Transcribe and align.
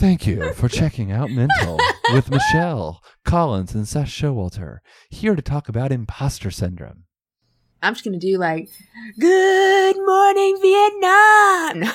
Thank 0.00 0.26
you 0.26 0.54
for 0.54 0.66
checking 0.70 1.12
out 1.12 1.30
Mental 1.30 1.78
with 2.14 2.30
Michelle 2.30 3.02
Collins 3.26 3.74
and 3.74 3.86
Seth 3.86 4.06
Showalter, 4.08 4.78
here 5.10 5.36
to 5.36 5.42
talk 5.42 5.68
about 5.68 5.92
imposter 5.92 6.50
syndrome. 6.50 7.04
I'm 7.82 7.92
just 7.92 8.02
gonna 8.02 8.18
do 8.18 8.38
like, 8.38 8.70
"Good 9.18 9.96
morning, 9.98 10.58
Vietnam." 10.62 11.82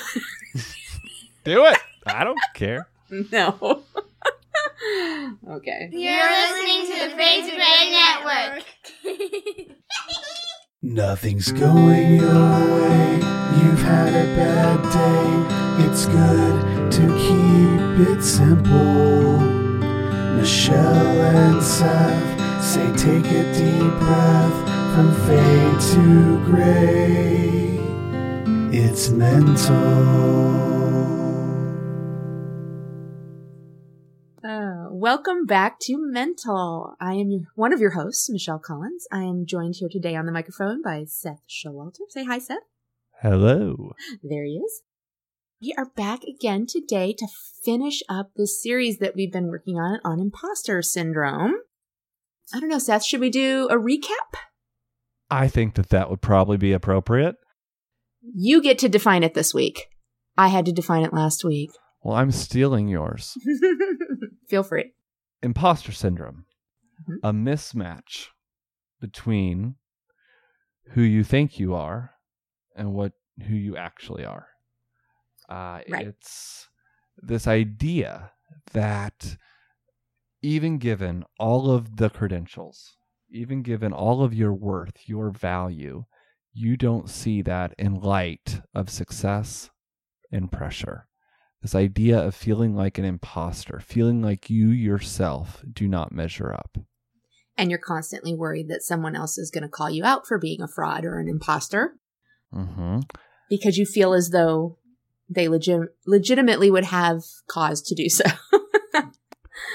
Do 1.44 1.64
it. 1.64 1.78
I 2.06 2.22
don't 2.22 2.38
care. 2.54 2.88
no. 3.10 3.58
okay. 5.50 5.88
You're 5.90 6.30
listening 6.30 6.86
to 6.86 7.08
the 7.08 7.16
Phase 7.16 7.50
Gray 7.50 7.90
Network. 7.90 8.64
Nothing's 10.80 11.50
going 11.50 12.14
your 12.16 12.34
way. 12.34 13.14
You've 13.16 13.82
had 13.82 14.14
a 14.14 14.26
bad 14.36 14.82
day. 14.92 15.86
It's 15.86 16.06
good 16.06 16.92
to 16.92 17.00
keep 17.00 17.15
it 17.98 18.22
simple. 18.22 19.40
Michelle 20.36 21.20
and 21.20 21.62
Seth 21.62 22.62
say 22.62 22.86
take 22.96 23.24
a 23.26 23.42
deep 23.54 23.98
breath 24.00 24.94
from 24.94 25.14
fade 25.26 25.80
to 25.92 26.44
gray. 26.44 27.78
It's 28.78 29.08
mental. 29.10 30.36
Uh, 34.44 34.88
welcome 34.90 35.46
back 35.46 35.80
to 35.80 35.96
Mental. 35.98 36.94
I 37.00 37.14
am 37.14 37.30
your, 37.30 37.40
one 37.54 37.72
of 37.72 37.80
your 37.80 37.92
hosts, 37.92 38.30
Michelle 38.30 38.58
Collins. 38.58 39.06
I 39.10 39.22
am 39.22 39.46
joined 39.46 39.76
here 39.76 39.88
today 39.90 40.14
on 40.14 40.26
the 40.26 40.32
microphone 40.32 40.82
by 40.82 41.04
Seth 41.06 41.42
Showalter. 41.48 42.08
Say 42.10 42.24
hi, 42.24 42.38
Seth. 42.38 42.58
Hello. 43.22 43.92
There 44.22 44.44
he 44.44 44.58
is. 44.58 44.82
We 45.60 45.74
are 45.78 45.86
back 45.96 46.20
again 46.24 46.66
today 46.68 47.14
to 47.14 47.26
finish 47.64 48.02
up 48.08 48.30
the 48.36 48.46
series 48.46 48.98
that 48.98 49.14
we've 49.16 49.32
been 49.32 49.48
working 49.48 49.76
on 49.76 50.00
on 50.04 50.20
imposter 50.20 50.82
syndrome. 50.82 51.54
I 52.54 52.60
don't 52.60 52.68
know, 52.68 52.78
Seth, 52.78 53.04
should 53.04 53.20
we 53.20 53.30
do 53.30 53.66
a 53.70 53.76
recap? 53.76 54.36
I 55.30 55.48
think 55.48 55.74
that 55.74 55.88
that 55.88 56.10
would 56.10 56.20
probably 56.20 56.56
be 56.58 56.72
appropriate. 56.72 57.36
You 58.34 58.62
get 58.62 58.78
to 58.80 58.88
define 58.88 59.22
it 59.22 59.34
this 59.34 59.54
week. 59.54 59.86
I 60.36 60.48
had 60.48 60.66
to 60.66 60.72
define 60.72 61.02
it 61.04 61.14
last 61.14 61.42
week. 61.44 61.70
Well, 62.02 62.16
I'm 62.16 62.30
stealing 62.30 62.88
yours. 62.88 63.34
Feel 64.48 64.62
free. 64.62 64.92
Imposter 65.42 65.90
syndrome, 65.92 66.44
Mhm. 67.08 67.16
a 67.22 67.32
mismatch 67.32 68.26
between 69.00 69.76
who 70.92 71.02
you 71.02 71.24
think 71.24 71.58
you 71.58 71.74
are 71.74 72.12
and 72.76 72.92
what 72.92 73.12
who 73.48 73.54
you 73.54 73.76
actually 73.76 74.24
are. 74.24 74.48
Uh, 75.48 75.80
Right. 75.88 76.06
It's 76.06 76.68
this 77.16 77.46
idea 77.46 78.32
that 78.72 79.36
even 80.42 80.78
given 80.78 81.24
all 81.38 81.70
of 81.70 81.96
the 81.96 82.10
credentials, 82.10 82.96
even 83.30 83.62
given 83.62 83.92
all 83.92 84.22
of 84.22 84.34
your 84.34 84.52
worth, 84.52 85.08
your 85.08 85.30
value, 85.30 86.04
you 86.52 86.76
don't 86.76 87.08
see 87.10 87.42
that 87.42 87.74
in 87.78 87.94
light 87.94 88.60
of 88.74 88.90
success 88.90 89.70
and 90.30 90.50
pressure. 90.50 91.06
This 91.62 91.74
idea 91.74 92.18
of 92.18 92.34
feeling 92.34 92.76
like 92.76 92.98
an 92.98 93.04
imposter, 93.04 93.80
feeling 93.80 94.22
like 94.22 94.50
you 94.50 94.68
yourself 94.68 95.64
do 95.70 95.88
not 95.88 96.12
measure 96.12 96.52
up. 96.52 96.78
And 97.56 97.70
you're 97.70 97.80
constantly 97.80 98.34
worried 98.34 98.68
that 98.68 98.82
someone 98.82 99.16
else 99.16 99.38
is 99.38 99.50
going 99.50 99.62
to 99.62 99.68
call 99.68 99.90
you 99.90 100.04
out 100.04 100.26
for 100.26 100.38
being 100.38 100.60
a 100.60 100.68
fraud 100.68 101.04
or 101.04 101.18
an 101.18 101.28
imposter 101.28 101.96
hmm 102.52 103.00
because 103.48 103.76
you 103.76 103.84
feel 103.84 104.12
as 104.12 104.30
though 104.30 104.78
they 105.28 105.48
legit- 105.48 105.94
legitimately 106.06 106.70
would 106.70 106.84
have 106.84 107.22
cause 107.48 107.82
to 107.82 107.94
do 107.94 108.08
so. 108.08 108.24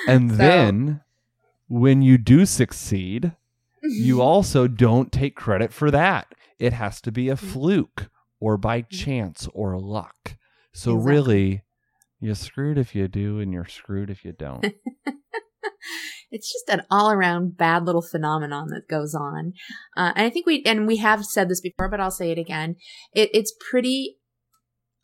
And 0.08 0.32
So- 0.32 0.38
then 0.38 1.02
when 1.68 2.02
you 2.02 2.18
do 2.18 2.46
succeed, 2.46 3.34
you 3.84 4.22
also 4.22 4.68
don't 4.68 5.12
take 5.12 5.36
credit 5.36 5.74
for 5.74 5.92
that. 5.92 6.34
It 6.60 6.73
has 6.73 7.02
to 7.02 7.11
be 7.11 7.30
a 7.30 7.36
fluke 7.38 8.10
or 8.40 8.58
by 8.58 8.82
chance 8.82 9.48
or 9.54 9.80
luck. 9.80 10.36
So 10.73 10.94
Exactly. 10.94 11.11
really, 11.14 11.64
you're 12.20 12.36
screwed 12.36 12.78
if 12.78 12.95
you 12.95 13.08
do 13.08 13.40
and 13.40 13.52
you're 13.54 13.66
screwed 13.67 14.10
if 14.10 14.23
you 14.23 14.32
don't. 14.32 14.66
it's 16.32 16.52
just 16.52 16.70
an 16.70 16.84
all 16.90 17.11
around 17.11 17.58
bad 17.58 17.86
little 17.86 18.02
phenomenon 18.04 18.70
that 18.70 18.88
goes 18.88 19.14
on. 19.16 19.54
Uh, 19.98 20.14
and 20.16 20.26
I 20.26 20.30
think 20.30 20.45
we, 20.45 20.64
and 20.66 20.88
we 20.88 20.98
have 20.98 21.26
said 21.26 21.50
this 21.50 21.61
before, 21.61 21.90
but 21.90 22.00
I'll 22.00 22.11
say 22.11 22.32
it 22.32 22.38
again. 22.38 22.76
It, 23.14 23.30
it's 23.34 23.54
pretty 23.70 24.17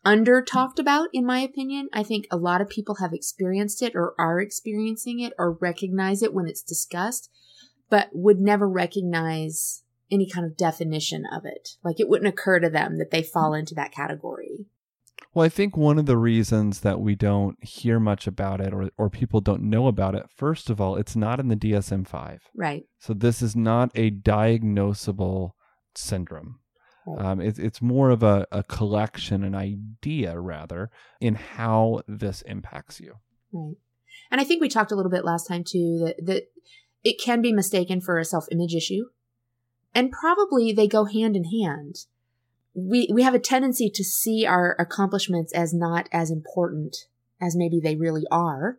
under 0.04 0.42
talked 0.42 0.78
about, 0.78 1.08
in 1.12 1.26
my 1.26 1.40
opinion. 1.40 1.88
I 1.92 2.02
think 2.02 2.26
a 2.30 2.36
lot 2.36 2.60
of 2.60 2.68
people 2.68 2.96
have 2.96 3.12
experienced 3.12 3.82
it 3.82 3.94
or 3.94 4.14
are 4.18 4.40
experiencing 4.40 5.20
it 5.20 5.32
or 5.38 5.52
recognize 5.52 6.22
it 6.22 6.32
when 6.32 6.46
it's 6.46 6.62
discussed, 6.62 7.30
but 7.90 8.08
would 8.12 8.40
never 8.40 8.68
recognize 8.68 9.82
any 10.10 10.28
kind 10.28 10.46
of 10.46 10.56
definition 10.56 11.24
of 11.30 11.44
it. 11.44 11.70
Like 11.82 12.00
it 12.00 12.08
wouldn't 12.08 12.28
occur 12.28 12.60
to 12.60 12.70
them 12.70 12.98
that 12.98 13.10
they 13.10 13.22
fall 13.22 13.54
into 13.54 13.74
that 13.74 13.92
category. 13.92 14.66
Well, 15.34 15.44
I 15.44 15.50
think 15.50 15.76
one 15.76 15.98
of 15.98 16.06
the 16.06 16.16
reasons 16.16 16.80
that 16.80 17.00
we 17.00 17.14
don't 17.14 17.62
hear 17.62 18.00
much 18.00 18.26
about 18.26 18.60
it 18.60 18.72
or, 18.72 18.90
or 18.96 19.10
people 19.10 19.40
don't 19.40 19.62
know 19.62 19.86
about 19.86 20.14
it, 20.14 20.24
first 20.34 20.70
of 20.70 20.80
all, 20.80 20.96
it's 20.96 21.16
not 21.16 21.38
in 21.38 21.48
the 21.48 21.56
DSM 21.56 22.06
5. 22.08 22.40
Right. 22.56 22.84
So 22.98 23.12
this 23.12 23.42
is 23.42 23.54
not 23.54 23.90
a 23.94 24.10
diagnosable 24.10 25.50
syndrome. 25.94 26.60
Um, 27.16 27.40
it's 27.40 27.58
it's 27.58 27.80
more 27.80 28.10
of 28.10 28.22
a, 28.22 28.46
a 28.52 28.62
collection, 28.62 29.44
an 29.44 29.54
idea 29.54 30.38
rather, 30.38 30.90
in 31.20 31.34
how 31.34 32.02
this 32.06 32.42
impacts 32.42 33.00
you. 33.00 33.14
Right. 33.52 33.76
And 34.30 34.40
I 34.40 34.44
think 34.44 34.60
we 34.60 34.68
talked 34.68 34.92
a 34.92 34.96
little 34.96 35.10
bit 35.10 35.24
last 35.24 35.46
time 35.46 35.64
too 35.64 35.98
that 36.04 36.26
that 36.26 36.44
it 37.04 37.20
can 37.22 37.40
be 37.40 37.52
mistaken 37.52 38.00
for 38.00 38.18
a 38.18 38.24
self-image 38.24 38.74
issue. 38.74 39.04
And 39.94 40.12
probably 40.12 40.72
they 40.72 40.88
go 40.88 41.04
hand 41.04 41.36
in 41.36 41.44
hand. 41.44 42.06
We 42.74 43.08
we 43.12 43.22
have 43.22 43.34
a 43.34 43.38
tendency 43.40 43.90
to 43.94 44.04
see 44.04 44.44
our 44.46 44.76
accomplishments 44.78 45.52
as 45.52 45.72
not 45.72 46.08
as 46.12 46.30
important 46.30 47.06
as 47.40 47.56
maybe 47.56 47.80
they 47.80 47.96
really 47.96 48.24
are. 48.30 48.78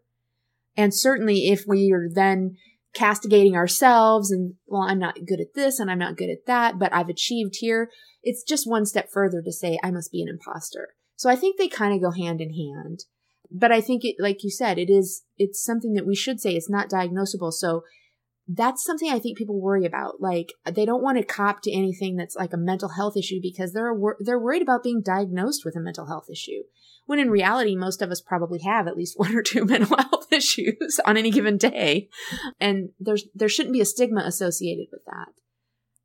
And 0.77 0.93
certainly 0.93 1.47
if 1.47 1.65
we 1.67 1.91
are 1.91 2.07
then 2.13 2.57
castigating 2.93 3.55
ourselves 3.55 4.31
and 4.31 4.55
well 4.65 4.81
I'm 4.81 4.99
not 4.99 5.25
good 5.27 5.39
at 5.39 5.53
this 5.53 5.79
and 5.79 5.91
I'm 5.91 5.99
not 5.99 6.17
good 6.17 6.29
at 6.29 6.45
that, 6.47 6.79
but 6.79 6.93
I've 6.93 7.09
achieved 7.09 7.57
here, 7.59 7.89
it's 8.23 8.43
just 8.43 8.69
one 8.69 8.85
step 8.85 9.09
further 9.11 9.41
to 9.41 9.51
say 9.51 9.77
I 9.83 9.91
must 9.91 10.11
be 10.11 10.21
an 10.21 10.29
imposter. 10.29 10.89
So 11.15 11.29
I 11.29 11.35
think 11.35 11.57
they 11.57 11.67
kind 11.67 11.93
of 11.93 12.01
go 12.01 12.11
hand 12.11 12.41
in 12.41 12.53
hand 12.53 13.05
but 13.51 13.71
I 13.71 13.81
think 13.81 14.03
it, 14.05 14.15
like 14.19 14.43
you 14.43 14.51
said, 14.51 14.77
it 14.77 14.89
is, 14.89 15.23
it's 15.37 15.63
something 15.63 15.93
that 15.93 16.05
we 16.05 16.15
should 16.15 16.39
say 16.39 16.53
it's 16.53 16.69
not 16.69 16.89
diagnosable. 16.89 17.51
So 17.51 17.83
that's 18.47 18.83
something 18.83 19.09
I 19.09 19.19
think 19.19 19.37
people 19.37 19.59
worry 19.59 19.85
about. 19.85 20.21
Like 20.21 20.53
they 20.71 20.85
don't 20.85 21.03
want 21.03 21.17
to 21.17 21.23
cop 21.23 21.61
to 21.63 21.71
anything 21.71 22.15
that's 22.15 22.35
like 22.35 22.53
a 22.53 22.57
mental 22.57 22.89
health 22.89 23.17
issue 23.17 23.39
because 23.41 23.73
they're, 23.73 23.93
they're 24.19 24.39
worried 24.39 24.61
about 24.61 24.83
being 24.83 25.01
diagnosed 25.01 25.63
with 25.65 25.75
a 25.75 25.79
mental 25.79 26.07
health 26.07 26.27
issue. 26.31 26.63
When 27.09 27.17
in 27.17 27.31
reality, 27.31 27.75
most 27.75 28.03
of 28.03 28.11
us 28.11 28.21
probably 28.21 28.59
have 28.59 28.87
at 28.87 28.95
least 28.95 29.17
one 29.17 29.35
or 29.35 29.41
two 29.41 29.65
mental 29.65 29.97
health 29.97 30.27
issues 30.31 30.99
on 31.05 31.17
any 31.17 31.31
given 31.31 31.57
day. 31.57 32.07
And 32.59 32.89
there's, 32.99 33.23
there 33.33 33.49
shouldn't 33.49 33.73
be 33.73 33.81
a 33.81 33.85
stigma 33.85 34.21
associated 34.21 34.89
with 34.91 35.01
that. 35.05 35.29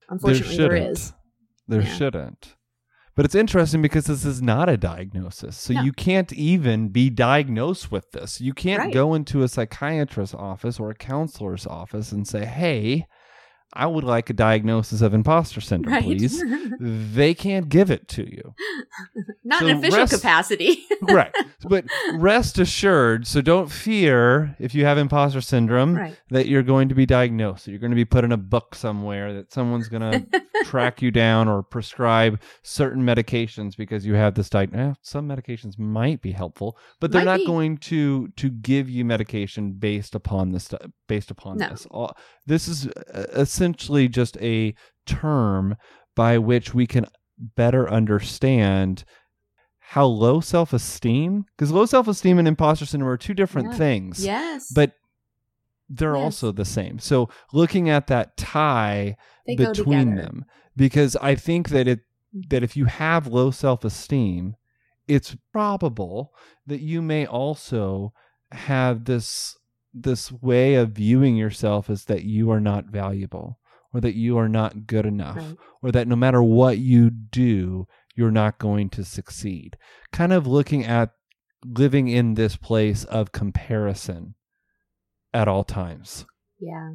Unfortunately, 0.08 0.56
there, 0.56 0.70
shouldn't. 0.70 1.12
There 1.68 1.82
Yeah. 1.82 1.86
shouldn't. 1.94 2.56
But 3.14 3.26
it's 3.26 3.34
interesting 3.34 3.82
because 3.82 4.06
this 4.06 4.24
is 4.24 4.40
not 4.40 4.70
a 4.70 4.78
diagnosis. 4.78 5.58
So 5.58 5.74
No. 5.74 5.82
you 5.82 5.92
can't 5.92 6.32
even 6.32 6.88
be 6.88 7.10
diagnosed 7.10 7.92
with 7.92 8.10
this. 8.12 8.40
You 8.40 8.54
can't 8.54 8.78
Right. 8.84 8.94
go 8.94 9.12
into 9.12 9.42
a 9.42 9.48
psychiatrist's 9.48 10.34
office 10.34 10.80
or 10.80 10.88
a 10.90 10.94
counselor's 10.94 11.66
office 11.66 12.12
and 12.12 12.26
say, 12.26 12.46
hey, 12.46 13.06
I 13.74 13.86
would 13.86 14.04
like 14.04 14.30
a 14.30 14.32
diagnosis 14.32 15.00
of 15.02 15.12
imposter 15.14 15.60
syndrome, 15.60 15.94
Right. 15.94 16.04
please. 16.04 16.42
they 16.80 17.34
can't 17.34 17.68
give 17.68 17.90
it 17.90 18.08
to 18.08 18.22
you. 18.22 18.54
Not 19.44 19.60
So 19.60 19.66
in 19.66 19.76
official 19.78 19.98
rest- 19.98 20.14
capacity. 20.14 20.84
right. 21.02 21.32
But 21.66 21.86
rest 22.16 22.58
assured, 22.58 23.26
so 23.26 23.40
don't 23.40 23.70
fear 23.70 24.54
if 24.58 24.74
you 24.74 24.84
have 24.84 24.98
imposter 24.98 25.40
syndrome 25.40 25.96
right. 25.96 26.14
that 26.28 26.46
you're 26.46 26.62
going 26.62 26.90
to 26.90 26.94
be 26.94 27.06
diagnosed, 27.06 27.66
you're 27.66 27.78
going 27.78 27.90
to 27.90 27.96
be 27.96 28.04
put 28.04 28.22
in 28.22 28.32
a 28.32 28.36
book 28.36 28.74
somewhere, 28.74 29.32
that 29.32 29.50
someone's 29.50 29.88
going 29.88 30.02
to 30.30 30.42
track 30.64 31.00
you 31.00 31.10
down 31.10 31.48
or 31.48 31.62
prescribe 31.62 32.38
certain 32.62 33.02
medications 33.02 33.78
because 33.78 34.04
you 34.04 34.12
have 34.12 34.34
this 34.34 34.50
diagnosis. 34.50 34.98
some 35.00 35.26
medications 35.26 35.78
might 35.78 36.20
be 36.20 36.32
helpful, 36.32 36.76
but 37.00 37.10
they're 37.12 37.24
Might 37.24 37.32
not 37.32 37.38
be. 37.40 37.46
going 37.46 37.78
to 37.78 38.28
to 38.28 38.50
give 38.50 38.90
you 38.90 39.02
medication 39.06 39.72
based 39.72 40.14
upon 40.14 40.52
this 40.52 40.68
based 41.08 41.30
upon 41.30 41.56
No. 41.58 41.70
this. 41.70 41.86
All, 41.90 42.14
this 42.46 42.68
is 42.68 42.88
uh, 42.88 43.26
essentially 43.64 44.08
just 44.08 44.36
a 44.38 44.74
term 45.06 45.76
by 46.14 46.38
which 46.38 46.74
we 46.74 46.86
can 46.86 47.06
better 47.56 47.90
understand 47.90 49.04
how 49.78 50.04
low 50.04 50.40
self-esteem 50.40 51.44
because 51.56 51.70
low 51.70 51.84
self-esteem 51.86 52.38
and 52.38 52.48
imposter 52.48 52.86
syndrome 52.86 53.10
are 53.10 53.16
two 53.16 53.34
different 53.34 53.72
Yeah. 53.72 53.76
things 53.76 54.24
Yes. 54.24 54.70
but 54.72 54.92
they're 55.88 56.14
Yes. 56.16 56.22
also 56.22 56.52
the 56.52 56.64
same. 56.64 56.98
So 56.98 57.28
looking 57.52 57.90
at 57.90 58.06
that 58.06 58.36
tie 58.38 59.16
they 59.46 59.54
between 59.54 60.14
them, 60.14 60.46
because 60.76 61.14
I 61.16 61.34
think 61.34 61.68
that 61.68 61.86
it 61.86 62.00
that 62.48 62.62
if 62.62 62.76
you 62.76 62.86
have 62.86 63.26
low 63.26 63.50
self 63.50 63.84
esteem, 63.84 64.56
it's 65.06 65.36
probable 65.52 66.32
that 66.66 66.80
you 66.80 67.02
may 67.02 67.26
also 67.26 68.12
have 68.50 69.04
this 69.04 69.56
this 69.94 70.32
way 70.32 70.74
of 70.74 70.90
viewing 70.90 71.36
yourself 71.36 71.88
is 71.88 72.06
that 72.06 72.24
you 72.24 72.50
are 72.50 72.60
not 72.60 72.86
valuable 72.86 73.58
or 73.92 74.00
that 74.00 74.14
you 74.16 74.36
are 74.36 74.48
not 74.48 74.86
good 74.88 75.06
enough 75.06 75.36
Right. 75.36 75.56
or 75.82 75.92
that 75.92 76.08
no 76.08 76.16
matter 76.16 76.42
what 76.42 76.78
you 76.78 77.10
do 77.10 77.86
you're 78.16 78.30
not 78.32 78.58
going 78.58 78.90
to 78.90 79.04
succeed 79.04 79.76
kind 80.12 80.32
of 80.32 80.46
looking 80.46 80.84
at 80.84 81.10
living 81.64 82.08
in 82.08 82.34
this 82.34 82.56
place 82.56 83.04
of 83.04 83.32
comparison 83.32 84.34
at 85.32 85.46
all 85.48 85.64
times 85.64 86.26
Yeah. 86.58 86.94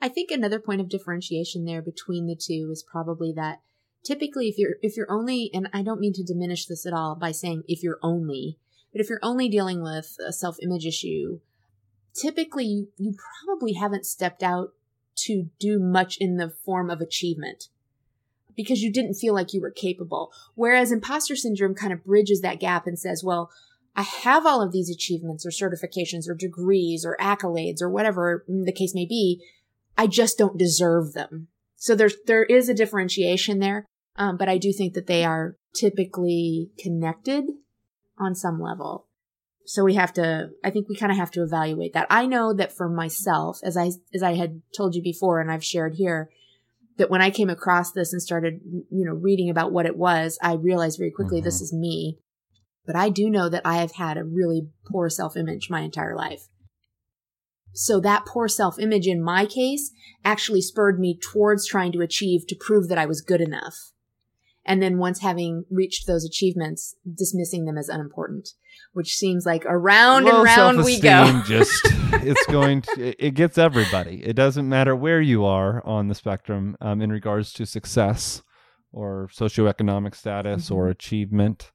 I 0.00 0.08
think 0.08 0.30
another 0.30 0.60
point 0.60 0.80
of 0.82 0.88
differentiation 0.90 1.64
there 1.64 1.80
between 1.82 2.26
the 2.26 2.36
two 2.36 2.68
is 2.70 2.84
probably 2.90 3.32
that 3.36 3.60
typically 4.04 4.48
if 4.48 4.58
you're 4.58 4.76
if 4.82 4.96
you're 4.96 5.10
only 5.10 5.50
and 5.54 5.68
I 5.72 5.82
don't 5.82 6.00
mean 6.00 6.12
to 6.14 6.22
diminish 6.22 6.66
this 6.66 6.86
at 6.86 6.92
all 6.92 7.14
by 7.16 7.32
saying 7.32 7.62
if 7.66 7.82
you're 7.82 7.98
only, 8.02 8.58
but 8.96 9.02
if 9.02 9.10
you're 9.10 9.20
only 9.22 9.50
dealing 9.50 9.82
with 9.82 10.16
a 10.26 10.32
self-image 10.32 10.86
issue, 10.86 11.40
typically 12.14 12.64
you, 12.64 12.88
you 12.96 13.14
probably 13.44 13.74
haven't 13.74 14.06
stepped 14.06 14.42
out 14.42 14.70
to 15.16 15.50
do 15.60 15.78
much 15.78 16.16
in 16.18 16.38
the 16.38 16.48
form 16.48 16.88
of 16.88 17.02
achievement 17.02 17.68
because 18.56 18.80
you 18.80 18.90
didn't 18.90 19.12
feel 19.12 19.34
like 19.34 19.52
you 19.52 19.60
were 19.60 19.70
capable. 19.70 20.32
Whereas 20.54 20.90
imposter 20.90 21.36
syndrome 21.36 21.74
kind 21.74 21.92
of 21.92 22.06
bridges 22.06 22.40
that 22.40 22.58
gap 22.58 22.86
and 22.86 22.98
says, 22.98 23.22
well, 23.22 23.50
I 23.94 24.00
have 24.00 24.46
all 24.46 24.62
of 24.62 24.72
these 24.72 24.88
achievements 24.88 25.44
or 25.44 25.50
certifications 25.50 26.26
or 26.26 26.34
degrees 26.34 27.04
or 27.04 27.18
accolades 27.20 27.82
or 27.82 27.90
whatever 27.90 28.46
the 28.48 28.72
case 28.72 28.94
may 28.94 29.04
be. 29.04 29.44
I 29.98 30.06
just 30.06 30.38
don't 30.38 30.56
deserve 30.56 31.12
them. 31.12 31.48
So 31.76 31.94
there's, 31.94 32.14
there 32.26 32.44
is 32.44 32.70
a 32.70 32.74
differentiation 32.74 33.58
there. 33.58 33.84
Um, 34.16 34.38
but 34.38 34.48
I 34.48 34.56
do 34.56 34.72
think 34.72 34.94
that 34.94 35.06
they 35.06 35.22
are 35.22 35.56
typically 35.74 36.70
connected 36.78 37.44
on 38.18 38.34
some 38.34 38.60
level. 38.60 39.06
So 39.64 39.84
we 39.84 39.94
have 39.94 40.12
to, 40.14 40.50
I 40.64 40.70
think 40.70 40.88
we 40.88 40.96
kind 40.96 41.10
of 41.10 41.18
have 41.18 41.32
to 41.32 41.42
evaluate 41.42 41.92
that. 41.94 42.06
I 42.08 42.26
know 42.26 42.52
that 42.52 42.72
for 42.76 42.88
myself, 42.88 43.58
as 43.64 43.76
I, 43.76 43.90
as 44.14 44.22
I 44.22 44.34
had 44.34 44.62
told 44.76 44.94
you 44.94 45.02
before 45.02 45.40
and 45.40 45.50
I've 45.50 45.64
shared 45.64 45.94
here, 45.94 46.30
that 46.98 47.10
when 47.10 47.20
I 47.20 47.30
came 47.30 47.50
across 47.50 47.92
this 47.92 48.12
and 48.12 48.22
started, 48.22 48.60
you 48.64 49.04
know, 49.04 49.12
reading 49.12 49.50
about 49.50 49.72
what 49.72 49.86
it 49.86 49.96
was, 49.96 50.38
I 50.40 50.54
realized 50.54 50.98
very 50.98 51.10
quickly 51.10 51.40
this 51.40 51.58
Mhm. 51.58 51.62
is 51.62 51.72
me. 51.72 52.18
But 52.86 52.96
I 52.96 53.08
do 53.10 53.28
know 53.28 53.48
that 53.48 53.66
I 53.66 53.78
have 53.78 53.92
had 53.92 54.16
a 54.16 54.24
really 54.24 54.68
poor 54.86 55.10
self 55.10 55.36
image 55.36 55.68
my 55.68 55.80
entire 55.80 56.14
life. 56.14 56.48
So 57.72 58.00
that 58.00 58.24
poor 58.24 58.48
self 58.48 58.78
image 58.78 59.06
in 59.06 59.22
my 59.22 59.44
case 59.44 59.90
actually 60.24 60.62
spurred 60.62 60.98
me 60.98 61.18
towards 61.18 61.66
trying 61.66 61.92
to 61.92 62.00
achieve 62.00 62.46
to 62.46 62.56
prove 62.56 62.88
that 62.88 62.98
I 62.98 63.06
was 63.06 63.20
good 63.20 63.40
enough. 63.40 63.92
And 64.66 64.82
then 64.82 64.98
once 64.98 65.20
having 65.20 65.64
reached 65.70 66.06
those 66.06 66.24
achievements, 66.24 66.94
dismissing 67.16 67.64
them 67.66 67.78
as 67.78 67.88
unimportant, 67.88 68.48
which 68.92 69.14
seems 69.14 69.46
like 69.46 69.64
around 69.66 70.24
Low 70.24 70.36
and 70.36 70.44
round 70.44 70.84
we 70.84 71.00
go. 71.00 71.40
just 71.46 71.70
it's 72.22 72.44
going 72.46 72.82
to 72.82 73.14
it- 73.24 73.34
gets 73.34 73.58
everybody 73.58 74.22
it 74.24 74.34
doesn't 74.34 74.68
matter 74.68 74.94
where 74.96 75.20
you 75.20 75.44
are 75.44 75.84
on 75.86 76.08
the 76.08 76.14
spectrum 76.14 76.76
um, 76.80 77.00
in 77.02 77.10
regards 77.10 77.52
to 77.52 77.64
success 77.66 78.42
or 78.92 79.28
socioeconomic 79.32 80.14
status 80.14 80.70
or 80.70 80.86
Mhm. 80.86 80.90
achievement 80.90 81.72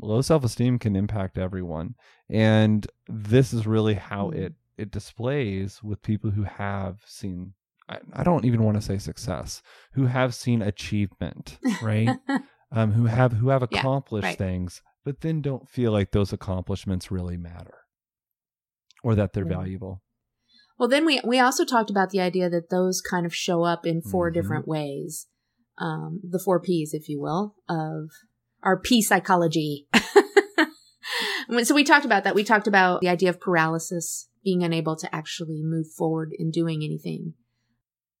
low 0.00 0.20
self-esteem 0.20 0.78
can 0.78 0.94
impact 0.94 1.38
everyone 1.38 1.94
and 2.28 2.86
this 3.08 3.52
is 3.52 3.66
really 3.66 3.94
how 3.94 4.30
Mhm. 4.30 4.36
it 4.36 4.52
it 4.76 4.90
displays 4.90 5.82
with 5.82 6.02
people 6.02 6.30
who 6.32 6.42
have 6.44 6.98
seen 7.06 7.54
I, 7.88 7.98
I 8.12 8.22
don't 8.24 8.44
even 8.44 8.62
want 8.62 8.76
to 8.76 8.82
say 8.82 8.98
success 8.98 9.62
who 9.92 10.06
have 10.06 10.34
seen 10.34 10.62
achievement 10.62 11.58
right 11.82 12.16
um, 12.72 12.92
who 12.92 13.06
have 13.06 13.32
who 13.32 13.48
have 13.48 13.62
Yeah, 13.62 13.80
accomplished 13.80 14.24
right. 14.26 14.38
things, 14.38 14.82
but 15.04 15.20
then 15.20 15.40
don't 15.40 15.68
feel 15.68 15.92
like 15.92 16.10
those 16.10 16.32
accomplishments 16.32 17.10
really 17.10 17.36
matter 17.36 17.78
or 19.02 19.14
that 19.14 19.32
they're 19.32 19.44
Yeah. 19.44 19.56
valuable. 19.56 20.02
Well, 20.78 20.88
then 20.88 21.06
we 21.06 21.20
we 21.24 21.38
also 21.38 21.64
talked 21.64 21.90
about 21.90 22.10
the 22.10 22.20
idea 22.20 22.50
that 22.50 22.70
those 22.70 23.00
kind 23.00 23.24
of 23.24 23.34
show 23.34 23.62
up 23.62 23.86
in 23.86 24.02
4 24.02 24.30
Mhm. 24.30 24.34
different 24.34 24.68
ways, 24.68 25.26
um, 25.78 26.20
the 26.22 26.38
four 26.38 26.60
P's, 26.60 26.92
if 26.92 27.08
you 27.08 27.20
will, 27.20 27.54
of 27.68 28.10
our 28.62 28.78
P 28.78 29.00
psychology. 29.00 29.86
so 31.62 31.74
we 31.74 31.84
talked 31.84 32.04
about 32.04 32.24
that. 32.24 32.34
We 32.34 32.44
talked 32.44 32.66
about 32.66 33.00
the 33.00 33.08
idea 33.08 33.30
of 33.30 33.40
paralysis, 33.40 34.28
being 34.44 34.62
unable 34.62 34.96
to 34.96 35.14
actually 35.14 35.62
move 35.62 35.86
forward 35.96 36.32
in 36.36 36.50
doing 36.50 36.82
anything 36.82 37.34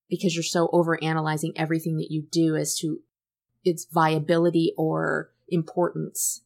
because 0.08 0.34
you're 0.34 0.42
so 0.42 0.68
over 0.72 1.02
analyzing 1.02 1.52
everything 1.56 1.96
that 1.98 2.10
you 2.10 2.22
do 2.30 2.56
as 2.56 2.76
to 2.78 2.98
its 3.64 3.86
viability 3.92 4.72
or 4.76 5.30
importance. 5.48 6.42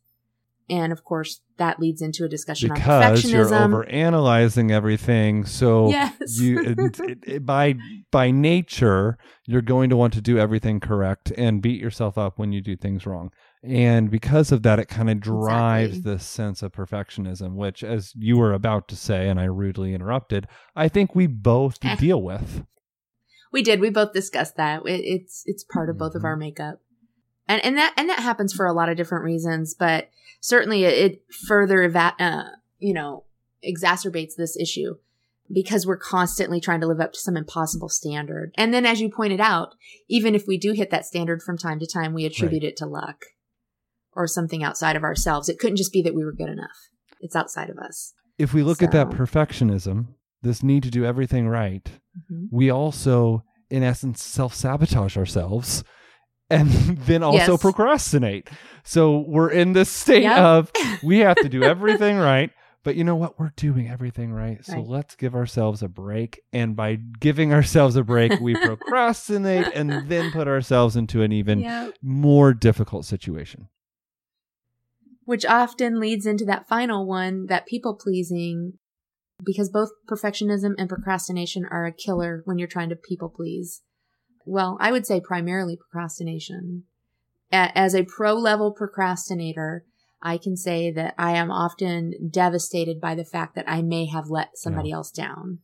And 0.68 0.92
of 0.92 1.02
course, 1.02 1.40
that 1.56 1.80
leads 1.80 2.00
into 2.00 2.24
a 2.24 2.28
discussion 2.28 2.70
on 2.70 2.76
Because 2.76 3.28
you're 3.30 3.44
perfectionism. 3.44 3.64
over 3.64 3.84
analyzing 3.88 4.70
everything, 4.70 5.44
so 5.44 5.88
yes. 5.90 6.38
you 6.40 6.60
it, 6.78 6.78
it- 7.00 7.18
it- 7.26 7.46
by 7.46 7.74
by 8.12 8.30
nature 8.30 9.18
you're 9.46 9.62
going 9.62 9.90
to 9.90 9.96
want 9.96 10.12
to 10.14 10.20
do 10.20 10.38
everything 10.38 10.78
correct 10.78 11.32
and 11.36 11.60
beat 11.60 11.80
yourself 11.80 12.16
up 12.16 12.38
when 12.38 12.52
you 12.52 12.60
do 12.60 12.76
things 12.76 13.04
wrong. 13.04 13.30
And 13.64 14.10
because 14.12 14.52
of 14.52 14.62
that, 14.62 14.78
it 14.78 14.86
kind 14.88 15.10
of 15.10 15.20
drives 15.20 15.96
Exactly. 15.98 16.12
this 16.12 16.24
sense 16.24 16.62
of 16.62 16.72
perfectionism, 16.72 17.56
which, 17.56 17.82
as 17.84 18.12
you 18.16 18.38
were 18.38 18.52
about 18.54 18.86
to 18.88 18.96
say, 18.96 19.28
and 19.28 19.38
I 19.40 19.44
rudely 19.44 19.92
interrupted, 19.92 20.46
I 20.76 20.88
think 20.88 21.14
we 21.16 21.26
both 21.26 21.78
Eh. 21.82 21.96
deal 21.96 22.22
with. 22.22 22.64
We 23.52 23.62
did. 23.62 23.80
We 23.80 23.90
both 23.90 24.12
discussed 24.12 24.56
that. 24.56 24.82
It, 24.86 25.00
it's 25.04 25.42
it's 25.46 25.64
part 25.64 25.90
of 25.90 25.98
both 25.98 26.14
of 26.14 26.24
our 26.24 26.36
makeup, 26.36 26.80
and 27.48 27.64
and 27.64 27.76
that 27.76 27.94
and 27.96 28.08
that 28.08 28.20
happens 28.20 28.52
for 28.52 28.66
a 28.66 28.72
lot 28.72 28.88
of 28.88 28.96
different 28.96 29.24
reasons. 29.24 29.74
But 29.74 30.10
certainly, 30.40 30.84
it, 30.84 30.94
it 30.94 31.22
further 31.48 31.82
eva- 31.82 32.14
uh, 32.18 32.44
you 32.78 32.94
know 32.94 33.24
exacerbates 33.64 34.34
this 34.36 34.56
issue 34.56 34.94
because 35.52 35.86
we're 35.86 35.96
constantly 35.96 36.60
trying 36.60 36.80
to 36.80 36.86
live 36.86 37.00
up 37.00 37.12
to 37.12 37.18
some 37.18 37.36
impossible 37.36 37.88
standard. 37.88 38.52
And 38.56 38.72
then, 38.72 38.86
as 38.86 39.00
you 39.00 39.10
pointed 39.10 39.40
out, 39.40 39.74
even 40.08 40.34
if 40.34 40.46
we 40.46 40.58
do 40.58 40.72
hit 40.72 40.90
that 40.90 41.06
standard 41.06 41.42
from 41.42 41.58
time 41.58 41.80
to 41.80 41.86
time, 41.86 42.14
we 42.14 42.24
attribute 42.24 42.64
it 42.64 42.76
to 42.78 42.86
luck 42.86 43.24
or 44.12 44.26
something 44.26 44.62
outside 44.62 44.96
of 44.96 45.04
ourselves. 45.04 45.48
It 45.48 45.58
couldn't 45.58 45.76
just 45.76 45.92
be 45.92 46.02
that 46.02 46.14
we 46.14 46.24
were 46.24 46.32
good 46.32 46.48
enough. 46.48 46.88
It's 47.20 47.36
outside 47.36 47.70
of 47.70 47.78
us. 47.78 48.12
If 48.38 48.54
we 48.54 48.62
look 48.62 48.82
at 48.82 48.92
that 48.92 49.10
perfectionism, 49.10 50.14
this 50.42 50.62
need 50.62 50.82
to 50.84 50.90
do 50.90 51.04
everything 51.04 51.48
right, 51.48 51.88
Mhm. 52.30 52.48
we 52.50 52.70
also, 52.70 53.44
in 53.70 53.82
essence, 53.82 54.22
self 54.22 54.54
sabotage 54.54 55.16
ourselves 55.16 55.84
and 56.48 56.68
then 57.06 57.22
also 57.22 57.52
Yes. 57.52 57.60
procrastinate. 57.60 58.48
So 58.82 59.20
we're 59.28 59.50
in 59.50 59.72
this 59.72 59.90
state 59.90 60.22
Yep. 60.22 60.38
of 60.38 60.72
we 61.02 61.18
have 61.18 61.36
to 61.38 61.48
do 61.48 61.64
everything 61.64 62.16
right. 62.16 62.50
But 62.82 62.96
you 62.96 63.04
know 63.04 63.14
what? 63.14 63.38
We're 63.38 63.52
doing 63.56 63.90
everything 63.90 64.32
right. 64.32 64.64
So 64.64 64.76
Right. 64.76 64.86
let's 64.86 65.14
give 65.14 65.34
ourselves 65.34 65.82
a 65.82 65.88
break. 65.88 66.40
And 66.50 66.74
by 66.74 66.94
giving 66.96 67.52
ourselves 67.52 67.94
a 67.94 68.02
break, 68.02 68.40
we 68.40 68.54
procrastinate 68.62 69.66
and 69.74 70.08
then 70.08 70.30
put 70.30 70.48
ourselves 70.48 70.96
into 70.96 71.20
an 71.20 71.30
even 71.30 71.60
Yep. 71.60 71.94
more 72.02 72.54
difficult 72.54 73.04
situation. 73.04 73.68
which 75.26 75.44
often 75.46 76.00
leads 76.00 76.26
into 76.26 76.44
that 76.44 76.66
final 76.66 77.06
one, 77.06 77.46
that 77.46 77.64
people 77.66 77.94
pleasing, 77.94 78.72
because 79.44 79.68
both 79.68 79.90
perfectionism 80.08 80.74
and 80.78 80.88
procrastination 80.88 81.64
are 81.70 81.86
a 81.86 81.92
killer 81.92 82.42
when 82.44 82.58
you're 82.58 82.68
trying 82.68 82.90
to 82.90 82.96
people 82.96 83.28
please. 83.28 83.82
Well, 84.46 84.76
I 84.80 84.92
would 84.92 85.06
say 85.06 85.20
primarily 85.20 85.76
procrastination. 85.76 86.84
As 87.52 87.94
a 87.94 88.04
pro 88.04 88.34
level 88.34 88.72
procrastinator, 88.72 89.84
I 90.22 90.38
can 90.38 90.56
say 90.56 90.90
that 90.92 91.14
I 91.18 91.32
am 91.32 91.50
often 91.50 92.30
devastated 92.30 93.00
by 93.00 93.14
the 93.14 93.24
fact 93.24 93.54
that 93.54 93.68
I 93.68 93.82
may 93.82 94.06
have 94.06 94.28
let 94.28 94.56
somebody 94.56 94.92
else 94.92 95.10
down. 95.10 95.60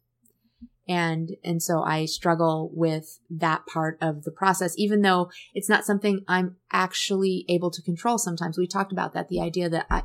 And, 0.88 1.32
and 1.44 1.62
so 1.62 1.82
I 1.82 2.04
struggle 2.04 2.70
with 2.72 3.18
that 3.28 3.66
part 3.66 3.98
of 4.00 4.22
the 4.22 4.30
process, 4.30 4.74
even 4.78 5.02
though 5.02 5.30
it's 5.52 5.68
not 5.68 5.84
something 5.84 6.24
I'm 6.28 6.56
actually 6.72 7.44
able 7.48 7.70
to 7.72 7.82
control 7.82 8.18
sometimes. 8.18 8.56
We 8.56 8.66
talked 8.66 8.92
about 8.92 9.12
that, 9.14 9.28
the 9.28 9.40
idea 9.40 9.68
that 9.68 9.86
I, 9.90 10.04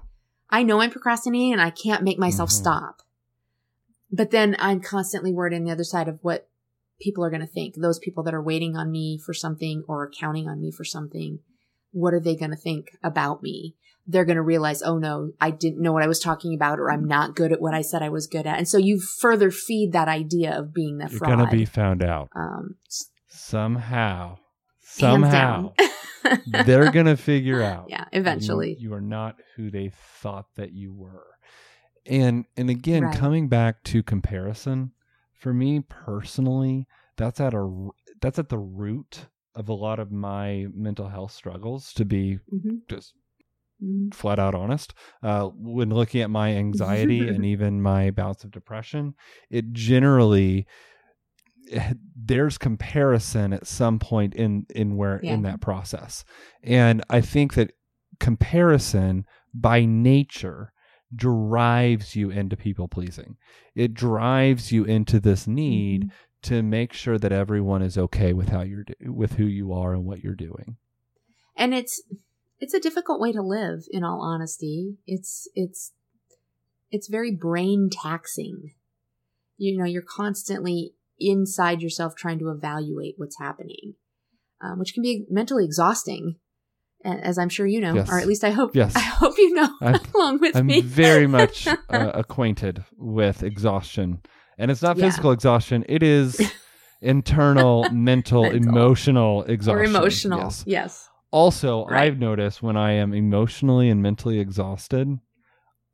I 0.49 0.63
know 0.63 0.81
I'm 0.81 0.89
procrastinating 0.89 1.53
and 1.53 1.61
I 1.61 1.69
can't 1.69 2.03
make 2.03 2.17
myself 2.19 2.49
Mhm. 2.49 2.53
stop. 2.53 3.01
But 4.11 4.31
then 4.31 4.55
I'm 4.59 4.81
constantly 4.81 5.31
worried 5.31 5.55
on 5.55 5.63
the 5.63 5.71
other 5.71 5.83
side 5.83 6.07
of 6.07 6.19
what 6.21 6.49
people 6.99 7.23
are 7.23 7.29
going 7.29 7.41
to 7.41 7.47
think. 7.47 7.75
Those 7.75 7.99
people 7.99 8.23
that 8.23 8.33
are 8.33 8.41
waiting 8.41 8.75
on 8.75 8.91
me 8.91 9.17
for 9.17 9.33
something 9.33 9.83
or 9.87 10.11
counting 10.19 10.47
on 10.47 10.61
me 10.61 10.71
for 10.71 10.83
something, 10.83 11.39
what 11.91 12.13
are 12.13 12.19
they 12.19 12.35
going 12.35 12.51
to 12.51 12.57
think 12.57 12.97
about 13.03 13.41
me? 13.41 13.75
They're 14.07 14.25
going 14.25 14.35
to 14.35 14.41
realize, 14.41 14.81
oh 14.81 14.97
no, 14.97 15.31
I 15.39 15.51
didn't 15.51 15.81
know 15.81 15.93
what 15.93 16.03
I 16.03 16.07
was 16.07 16.19
talking 16.19 16.53
about 16.53 16.79
or 16.79 16.91
I'm 16.91 17.05
not 17.05 17.35
good 17.35 17.51
at 17.51 17.61
what 17.61 17.73
I 17.73 17.81
said 17.81 18.01
I 18.01 18.09
was 18.09 18.27
good 18.27 18.47
at. 18.47 18.57
And 18.57 18.67
so 18.67 18.77
you 18.77 18.99
further 18.99 19.51
feed 19.51 19.93
that 19.93 20.07
idea 20.07 20.57
of 20.57 20.73
being 20.73 20.97
the 20.97 21.07
fraud. 21.07 21.29
You're 21.29 21.37
going 21.37 21.49
to 21.49 21.55
be 21.55 21.65
found 21.65 22.03
out 22.03 22.29
um, 22.35 22.75
somehow. 23.27 24.37
Somehow. 24.81 25.73
They're 26.65 26.91
going 26.91 27.05
to 27.05 27.15
figure 27.15 27.61
out. 27.61 27.85
yeah, 27.89 28.05
you- 28.11 28.19
eventually. 28.19 28.75
you, 28.79 28.93
are 28.93 29.01
not 29.01 29.37
who 29.55 29.71
they 29.71 29.91
thought 30.21 30.47
that 30.55 30.73
you 30.73 30.93
were 30.93 31.25
and 32.05 32.45
and 32.57 32.69
again 32.69 33.03
Right. 33.03 33.15
coming 33.15 33.47
back 33.47 33.83
to 33.83 34.01
comparison 34.03 34.91
for 35.33 35.53
me 35.53 35.79
personally 35.81 36.87
that's 37.17 37.39
at 37.39 37.53
a 37.53 37.89
that's 38.21 38.39
at 38.39 38.49
the 38.49 38.57
root 38.57 39.27
of 39.55 39.69
a 39.69 39.73
lot 39.73 39.99
of 39.99 40.11
my 40.11 40.67
mental 40.73 41.09
health 41.09 41.31
struggles 41.31 41.93
to 41.93 42.05
be 42.05 42.39
hmm 42.49 42.77
just 42.87 43.13
Mhm. 43.83 44.13
flat 44.13 44.37
out 44.37 44.53
honest. 44.53 44.93
Uh, 45.23 45.49
when 45.55 45.89
looking 45.89 46.21
at 46.21 46.29
my 46.29 46.51
anxiety 46.53 47.27
and 47.33 47.43
even 47.43 47.81
my 47.81 48.11
bouts 48.11 48.43
of 48.43 48.51
depression, 48.51 49.15
it 49.49 49.71
generally 49.73 50.67
eh, 51.71 51.93
there's 52.15 52.57
comparison 52.59 53.53
at 53.53 53.65
some 53.67 53.97
point 53.99 54.35
in 54.35 54.65
in 54.75 54.95
where 54.97 55.17
in 55.17 55.41
that 55.43 55.61
process, 55.61 56.23
and 56.63 57.03
I 57.09 57.21
think 57.21 57.55
that 57.55 57.71
comparison 58.19 59.25
by 59.53 59.83
nature 59.85 60.71
drives 61.15 62.15
you 62.15 62.29
into 62.29 62.55
people 62.55 62.87
pleasing. 62.87 63.37
It 63.75 63.93
drives 63.93 64.71
you 64.71 64.83
into 64.85 65.19
this 65.19 65.47
need 65.47 66.05
Mhm. 66.05 66.11
to 66.43 66.63
make 66.63 66.93
sure 66.93 67.17
that 67.19 67.31
everyone 67.31 67.81
is 67.81 67.97
okay 67.97 68.33
with 68.33 68.49
how 68.49 68.61
you're 68.61 68.83
do- 68.85 69.11
with 69.13 69.33
who 69.33 69.45
you 69.45 69.73
are 69.73 69.93
and 69.93 70.05
what 70.05 70.23
you're 70.23 70.35
doing. 70.35 70.77
and 71.55 71.73
it's 71.73 72.01
it's 72.59 72.73
a 72.73 72.79
difficult 72.79 73.19
way 73.19 73.31
to 73.31 73.41
live 73.41 73.85
in 73.91 74.03
all 74.03 74.21
honesty 74.21 74.97
it's 75.05 75.47
it's 75.53 75.91
it's 76.89 77.07
very 77.09 77.31
brain 77.35 77.89
taxing 77.91 78.73
you 79.57 79.77
know 79.77 79.83
you're 79.83 80.01
constantly 80.01 80.93
inside 81.19 81.81
yourself 81.81 82.15
trying 82.15 82.39
to 82.39 82.49
evaluate 82.49 83.15
what's 83.17 83.37
happening 83.37 83.95
um, 84.61 84.79
which 84.79 84.93
can 84.93 85.03
be 85.03 85.25
mentally 85.29 85.65
exhausting 85.65 86.37
as 87.03 87.37
i'm 87.37 87.49
sure 87.49 87.65
you 87.67 87.79
know 87.81 87.93
Yes. 87.95 88.09
or 88.09 88.19
at 88.19 88.27
least 88.27 88.43
i 88.43 88.51
hope 88.51 88.75
Yes. 88.75 88.95
i 88.95 88.99
hope 88.99 89.37
you 89.37 89.53
know 89.53 89.69
I'm- 89.81 89.99
along 90.15 90.39
with 90.39 90.55
me. 90.63 90.77
I'm 90.79 90.83
very 90.83 91.27
much 91.27 91.67
uh, 91.89 92.11
acquainted 92.13 92.83
with 92.97 93.43
exhaustion. 93.43 94.21
And 94.57 94.69
it's 94.69 94.81
not 94.81 94.97
Yeah. 94.97 95.05
physical 95.05 95.31
exhaustion, 95.31 95.83
it 95.89 96.03
is 96.03 96.39
internal, 97.01 97.89
mental, 97.91 98.43
Mental. 98.43 98.69
emotional 98.69 99.43
exhaustion. 99.43 99.79
or 99.79 99.83
emotional 99.83 100.39
Yes. 100.39 100.63
yes, 100.67 101.09
Also, 101.31 101.85
Right. 101.85 102.03
I've 102.03 102.19
noticed 102.19 102.61
when 102.61 102.77
I 102.77 102.91
am 102.93 103.13
emotionally 103.13 103.89
and 103.89 104.01
mentally 104.01 104.39
exhausted, 104.39 105.07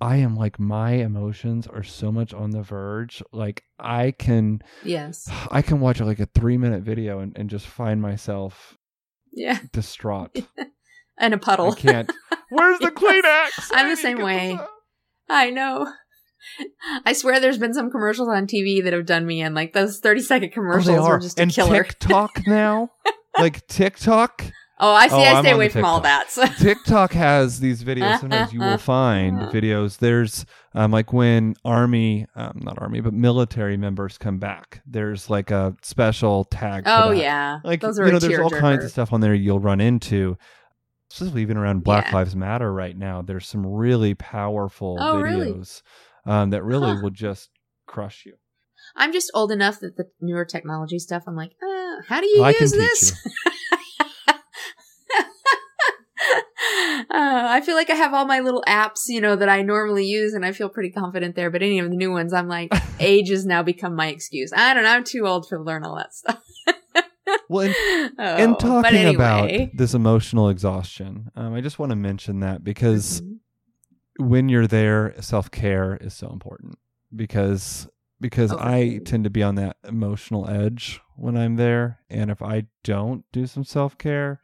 I 0.02 0.18
am 0.18 0.36
like 0.36 0.60
my 0.60 0.92
emotions 0.92 1.66
are 1.68 1.84
so 1.84 2.12
much 2.12 2.34
on 2.34 2.52
the 2.52 2.62
verge. 2.62 3.24
Like 3.32 3.64
I 3.80 4.12
can 4.12 4.62
yes. 4.84 5.30
I 5.52 5.62
can 5.62 5.80
watch 5.80 6.00
like 6.02 6.20
a 6.20 6.28
three 6.28 6.58
minute 6.58 6.84
video 6.84 7.20
and, 7.20 7.32
and 7.38 7.50
just 7.50 7.66
find 7.68 8.02
myself 8.02 8.78
yeah 9.32 9.60
distraught. 9.72 10.38
And 11.20 11.34
a 11.34 11.38
puddle 11.38 11.72
I 11.72 11.76
can't. 11.76 12.12
Where's 12.50 12.80
the 12.80 12.94
Yes. 13.02 13.52
Kleenex? 13.62 13.72
I'm 13.78 13.86
I 13.88 13.90
the 13.90 13.98
same 13.98 14.22
way. 14.22 14.56
this. 14.58 14.68
I 15.30 15.50
know. 15.50 15.92
I 17.06 17.14
swear 17.14 17.40
there's 17.40 17.58
been 17.58 17.74
some 17.74 17.92
commercials 17.92 18.30
on 18.30 18.48
TV 18.48 18.84
that 18.84 18.94
have 18.94 19.06
done 19.06 19.26
me 19.26 19.42
in. 19.42 19.54
Like 19.54 19.74
those 19.74 20.00
30 20.00 20.22
second 20.22 20.50
Oh, 20.52 20.54
commercials 20.54 20.86
they 20.86 20.96
are. 20.98 21.16
are. 21.16 21.20
just 21.20 21.40
a 21.40 21.44
and 21.44 21.52
killer. 21.54 21.84
TikTok 21.84 22.40
now, 22.48 22.90
like 23.38 23.68
TikTok. 23.68 24.46
oh, 24.80 24.92
I 24.94 25.08
see. 25.10 25.16
Oh, 25.16 25.20
I 25.20 25.34
I'm 25.34 25.44
stay 25.44 25.52
away 25.52 25.68
from 25.70 25.84
all 25.84 26.00
that. 26.02 26.30
TikTok. 26.30 26.56
So. 26.58 26.64
TikTok 26.64 27.12
has 27.14 27.60
these 27.60 27.84
videos. 27.84 28.20
Sometimes 28.22 28.54
you 28.54 28.62
will 28.62 28.78
find 28.78 29.40
videos. 29.52 29.98
There's 29.98 30.46
um, 30.74 30.92
like 30.92 31.12
when 31.12 31.56
army, 31.66 32.28
um, 32.36 32.62
not 32.64 32.82
army, 32.82 33.02
but 33.02 33.14
military 33.14 33.76
members 33.76 34.18
come 34.18 34.38
back. 34.40 34.82
There's 34.86 35.30
like 35.30 35.52
a 35.52 35.76
special 35.82 36.46
tag. 36.46 36.86
for 36.86 36.90
Oh 36.92 37.10
that. 37.10 37.18
yeah, 37.18 37.60
like 37.66 37.82
those 37.82 38.00
are 38.00 38.06
you 38.06 38.14
know, 38.14 38.20
there's 38.20 38.40
all 38.40 38.50
kinds 38.52 38.86
of 38.86 38.92
stuff 38.92 39.12
on 39.12 39.20
there 39.20 39.34
you'll 39.36 39.60
run 39.60 39.82
into. 39.82 40.38
Especially 41.22 41.42
even 41.42 41.58
around 41.58 41.84
Black 41.84 42.06
Yeah. 42.06 42.16
Lives 42.16 42.36
Matter 42.36 42.72
right 42.72 42.96
now, 42.96 43.22
there's 43.24 43.48
some 43.48 43.66
really 43.66 44.14
powerful 44.14 44.98
Oh, 45.00 45.20
really? 45.20 45.54
videos 45.54 45.82
um, 46.26 46.52
that 46.52 46.64
really 46.64 46.94
Huh. 46.94 47.00
will 47.02 47.10
just 47.10 47.50
crush 47.88 48.26
you. 48.26 48.36
I'm 48.96 49.12
just 49.12 49.32
old 49.34 49.52
enough 49.52 49.80
that 49.80 49.98
the 49.98 50.10
newer 50.22 50.46
technology 50.46 51.00
stuff. 51.00 51.24
I'm 51.26 51.36
like, 51.36 51.54
uh, 51.64 52.02
how 52.08 52.22
do 52.22 52.28
you 52.28 52.44
can 52.44 52.54
use 52.62 52.72
this? 52.72 53.14
Uh, 57.10 57.46
I 57.50 57.62
feel 57.62 57.76
like 57.76 57.90
I 57.90 57.96
have 57.96 58.14
all 58.14 58.26
my 58.26 58.40
little 58.42 58.64
apps, 58.68 59.04
you 59.08 59.22
know, 59.22 59.36
that 59.36 59.48
I 59.50 59.62
normally 59.62 60.06
use, 60.06 60.34
and 60.34 60.46
I 60.46 60.52
feel 60.52 60.68
pretty 60.70 60.92
confident 60.92 61.36
there. 61.36 61.50
But 61.50 61.64
any 61.64 61.80
of 61.80 61.90
the 61.90 61.96
new 61.96 62.12
ones, 62.12 62.34
I'm 62.34 62.48
like, 62.48 62.72
age 63.00 63.30
has 63.30 63.46
now 63.46 63.64
become 63.64 63.96
my 63.96 64.08
excuse. 64.08 64.52
I 64.54 64.74
don't 64.74 64.84
know. 64.84 64.90
I'm 64.90 65.04
too 65.04 65.26
old 65.26 65.48
to 65.50 65.58
learn 65.60 65.84
all 65.86 65.96
that 65.96 66.14
stuff. 66.14 66.44
Well, 67.50 67.74
and 68.18 68.18
oh, 68.54 68.58
talking 68.60 68.98
anyway. 68.98 69.16
about 69.16 69.78
this 69.78 69.94
emotional 69.94 70.50
exhaustion, 70.50 71.32
um, 71.36 71.54
I 71.54 71.62
just 71.62 71.80
want 71.80 71.92
to 71.92 71.96
mention 71.96 72.40
that 72.42 72.64
because 72.64 73.22
Mhm. 73.22 73.40
when 74.20 74.50
you're 74.50 74.68
there, 74.68 75.14
self 75.22 75.50
care 75.52 75.98
is 75.98 76.14
so 76.14 76.30
important 76.30 76.78
because 77.16 77.88
because 78.20 78.52
Oh, 78.52 78.58
I 78.60 79.00
tend 79.06 79.24
to 79.26 79.30
be 79.30 79.44
on 79.44 79.56
that 79.56 79.78
emotional 79.88 80.50
edge 80.50 81.00
when 81.16 81.38
I'm 81.38 81.56
there, 81.56 82.00
and 82.10 82.32
if 82.32 82.42
I 82.42 82.66
don't 82.84 83.24
do 83.32 83.46
some 83.46 83.64
self 83.64 83.98
care, 83.98 84.42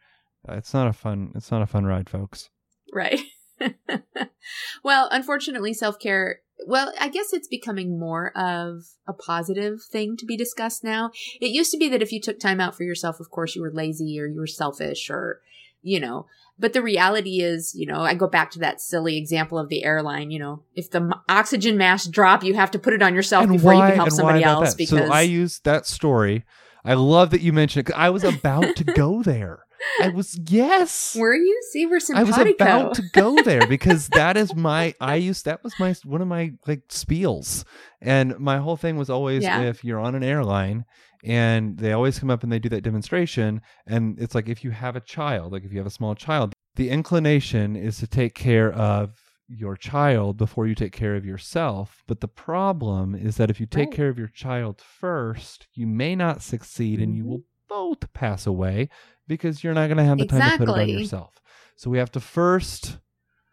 it's 0.48 0.74
not 0.74 0.88
a 0.88 0.94
fun 0.94 1.32
it's 1.36 1.52
not 1.52 1.62
a 1.62 1.68
fun 1.68 1.86
ride, 1.86 2.10
folks. 2.10 2.50
Right. 2.94 3.20
well, 4.84 5.08
unfortunately, 5.12 5.74
self 5.74 6.00
care, 6.00 6.40
well, 6.66 6.94
I 7.00 7.10
guess 7.10 7.34
it's 7.34 7.48
becoming 7.48 8.00
more 8.00 8.36
of 8.38 8.84
a 9.08 9.14
positive 9.14 9.82
thing 9.84 10.18
to 10.18 10.26
be 10.26 10.38
discussed 10.38 10.84
now. 10.84 11.12
It 11.42 11.48
used 11.48 11.72
to 11.72 11.78
be 11.78 11.90
that 11.90 12.02
if 12.02 12.12
you 12.12 12.22
took 12.22 12.40
time 12.40 12.60
out 12.60 12.76
for 12.76 12.84
yourself, 12.84 13.20
of 13.20 13.30
course, 13.30 13.56
you 13.56 13.62
were 13.62 13.72
lazy 13.72 14.20
or 14.20 14.28
you 14.28 14.40
were 14.40 14.48
selfish 14.48 15.10
or, 15.10 15.42
you 15.82 16.00
know, 16.00 16.26
but 16.60 16.74
the 16.74 16.82
reality 16.82 17.42
is, 17.42 17.74
you 17.76 17.88
know, 17.88 18.02
I 18.02 18.14
go 18.14 18.28
back 18.28 18.52
to 18.52 18.60
that 18.60 18.80
silly 18.80 19.18
example 19.18 19.58
of 19.58 19.70
the 19.70 19.84
airline, 19.84 20.32
you 20.32 20.40
know, 20.40 20.64
if 20.76 20.92
the 20.92 21.18
oxygen 21.28 21.78
masks 21.78 22.08
drop, 22.08 22.44
you 22.44 22.54
have 22.54 22.72
to 22.72 22.80
put 22.80 22.94
it 22.94 23.02
on 23.02 23.16
yourself 23.16 23.48
before 23.48 23.74
you 23.74 23.82
can 23.82 23.96
help 23.96 24.08
and 24.08 24.16
somebody 24.16 24.44
else 24.44 24.70
that? 24.72 24.78
because 24.78 25.08
so 25.08 25.14
I 25.14 25.22
use 25.22 25.60
that 25.60 25.86
story. 25.86 26.46
I 26.86 26.94
love 26.94 27.32
that 27.32 27.42
you 27.42 27.54
mentioned 27.54 27.90
it 27.90 27.96
I 27.96 28.10
was 28.10 28.24
about 28.24 28.76
to 28.76 28.84
go 28.84 29.24
there. 29.24 29.66
I 30.02 30.10
was 30.10 30.40
yes. 30.50 31.16
were 31.16 31.36
you? 31.36 31.62
See, 31.72 31.86
we're 31.86 32.00
I 32.16 32.24
was 32.24 32.36
simpatico. 32.36 32.64
about 32.64 32.96
to 32.96 33.04
go 33.14 33.36
there 33.44 33.68
because 33.68 34.08
that 34.10 34.38
is 34.38 34.56
my 34.56 34.94
I 35.00 35.16
used 35.16 35.46
that 35.46 35.64
was 35.64 35.74
my 35.80 35.94
one 36.04 36.22
of 36.22 36.28
my 36.28 36.52
like 36.68 36.88
spiels. 36.90 37.64
And 38.02 38.38
my 38.40 38.58
whole 38.58 38.78
thing 38.78 38.98
was 38.98 39.10
always 39.10 39.44
Yeah. 39.44 39.62
if 39.62 39.84
you're 39.84 40.00
on 40.00 40.16
an 40.16 40.24
airline 40.24 40.86
and 41.24 41.78
they 41.78 41.94
always 41.94 42.20
come 42.20 42.30
up 42.30 42.44
and 42.44 42.52
they 42.52 42.60
do 42.60 42.70
that 42.70 42.82
demonstration 42.84 43.62
and 43.88 44.20
it's 44.20 44.36
like 44.36 44.50
if 44.50 44.64
you 44.64 44.72
have 44.72 44.96
a 44.96 45.02
child, 45.02 45.52
like 45.54 45.64
if 45.64 45.72
you 45.72 45.78
have 45.78 45.88
a 45.88 45.92
small 45.92 46.16
child, 46.16 46.54
the 46.76 46.90
inclination 46.90 47.76
is 47.76 47.98
to 48.00 48.08
take 48.08 48.34
care 48.36 48.72
of 48.74 49.12
your 49.48 49.76
child 49.76 50.38
before 50.38 50.66
you 50.68 50.74
take 50.74 50.94
care 50.94 51.16
of 51.16 51.26
yourself. 51.26 52.04
But 52.08 52.22
the 52.22 52.28
problem 52.28 53.14
is 53.14 53.38
that 53.38 53.50
if 53.50 53.60
you 53.60 53.66
take 53.68 53.90
Right. 53.90 53.96
care 53.96 54.10
of 54.10 54.18
your 54.18 54.30
child 54.30 54.82
first, 54.82 55.68
you 55.74 55.86
may 55.86 56.16
not 56.16 56.42
succeed 56.42 57.00
and 57.00 57.16
you 57.16 57.24
Mhm. 57.24 57.28
will 57.28 57.44
both 57.70 58.12
pass 58.14 58.46
away 58.48 58.90
because 59.28 59.64
you're 59.64 59.74
not 59.74 59.88
going 59.88 59.98
to 59.98 60.04
have 60.04 60.18
the 60.18 60.26
time 60.26 60.52
to 60.52 60.58
put 60.58 60.70
it 60.70 60.82
on 60.82 60.90
yourself. 60.90 61.40
So 61.76 61.90
we 61.90 61.98
have 61.98 62.12
to 62.12 62.20
first 62.20 62.98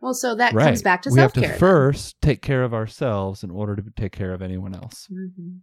well, 0.00 0.14
so 0.14 0.34
that 0.34 0.54
right. 0.54 0.64
comes 0.64 0.82
back 0.82 1.02
to 1.02 1.10
self 1.10 1.34
care. 1.34 1.42
we 1.42 1.46
have 1.46 1.52
to 1.52 1.58
first 1.58 2.20
take 2.22 2.40
care 2.40 2.62
of 2.62 2.72
ourselves 2.72 3.44
in 3.44 3.50
order 3.50 3.76
to 3.76 3.82
take 3.96 4.12
care 4.12 4.32
of 4.32 4.40
anyone 4.40 4.74
else. 4.74 5.06
hmm 5.10 5.58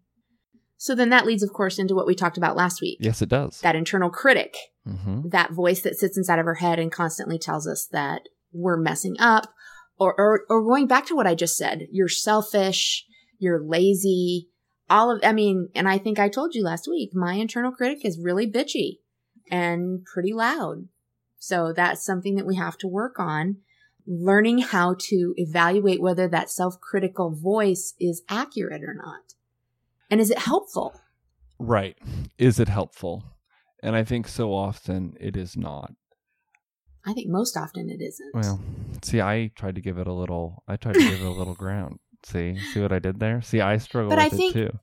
So 0.77 0.93
then 0.93 1.09
that 1.09 1.25
leads, 1.25 1.43
of 1.43 1.51
course, 1.51 1.79
into 1.79 1.95
what 1.95 2.05
we 2.05 2.13
talked 2.13 2.37
about 2.37 2.55
last 2.55 2.79
week. 2.79 2.99
Yes, 3.01 3.21
it 3.21 3.29
does. 3.29 3.59
That 3.61 3.75
internal 3.75 4.09
critic, 4.09 4.55
hmm 4.85 5.27
that 5.29 5.51
voice 5.51 5.81
that 5.81 5.95
sits 5.95 6.17
inside 6.17 6.39
of 6.39 6.45
our 6.45 6.55
head 6.55 6.77
and 6.79 6.91
constantly 6.91 7.39
tells 7.39 7.67
us 7.67 7.87
that 7.91 8.21
we're 8.53 8.77
messing 8.77 9.15
up, 9.19 9.51
or, 9.97 10.13
or 10.17 10.41
or 10.49 10.63
going 10.63 10.85
back 10.87 11.07
to 11.07 11.15
what 11.15 11.27
I 11.27 11.33
just 11.33 11.57
said, 11.57 11.87
you're 11.91 12.07
selfish, 12.07 13.05
you're 13.39 13.63
lazy, 13.63 14.49
all 14.87 15.09
of. 15.09 15.19
I 15.23 15.33
mean, 15.33 15.69
and 15.73 15.89
I 15.89 15.97
think 15.97 16.19
I 16.19 16.29
told 16.29 16.53
you 16.53 16.63
last 16.63 16.87
week, 16.87 17.09
my 17.13 17.33
internal 17.33 17.71
critic 17.71 18.05
is 18.05 18.21
really 18.23 18.49
bitchy 18.49 18.99
and 19.51 20.03
pretty 20.05 20.33
loud. 20.33 20.87
So 21.39 21.71
that's 21.73 22.03
something 22.05 22.35
that 22.35 22.45
we 22.45 22.55
have 22.55 22.77
to 22.79 22.87
work 22.87 23.19
on. 23.19 23.57
Learning 24.09 24.59
how 24.59 24.95
to 24.99 25.33
evaluate 25.35 26.01
whether 26.01 26.27
that 26.29 26.49
self 26.49 26.79
critical 26.79 27.29
voice 27.31 27.93
is 27.99 28.21
accurate 28.29 28.81
or 28.83 28.93
not. 28.93 29.33
And 30.09 30.21
is 30.21 30.29
it 30.31 30.39
helpful? 30.39 30.99
Right. 31.59 31.97
Is 32.37 32.59
it 32.59 32.69
helpful? 32.69 33.23
And 33.83 33.95
I 33.95 34.03
think 34.05 34.27
so 34.27 34.53
often 34.53 35.15
it 35.19 35.35
is 35.35 35.57
not. 35.57 35.93
I 37.05 37.13
think 37.13 37.27
most 37.29 37.57
often 37.57 37.89
it 37.89 38.01
isn't. 38.01 38.33
Well, 38.33 38.61
see, 39.03 39.21
I 39.21 39.51
tried 39.55 39.75
to 39.75 39.81
give 39.81 39.97
it 39.97 40.07
a 40.07 40.13
little. 40.13 40.63
I 40.67 40.77
tried 40.77 40.93
to 40.95 40.99
give 40.99 41.21
it 41.21 41.25
a 41.25 41.29
little 41.29 41.55
ground. 41.55 41.99
See, 42.25 42.57
see 42.73 42.81
what 42.81 42.91
I 42.91 42.99
did 42.99 43.19
there. 43.19 43.41
See, 43.41 43.61
I 43.61 43.77
struggle 43.77 44.09
But 44.09 44.17
with 44.17 44.23
I 44.33 44.35
it 44.35 44.37
think- 44.37 44.53
too. 44.53 44.79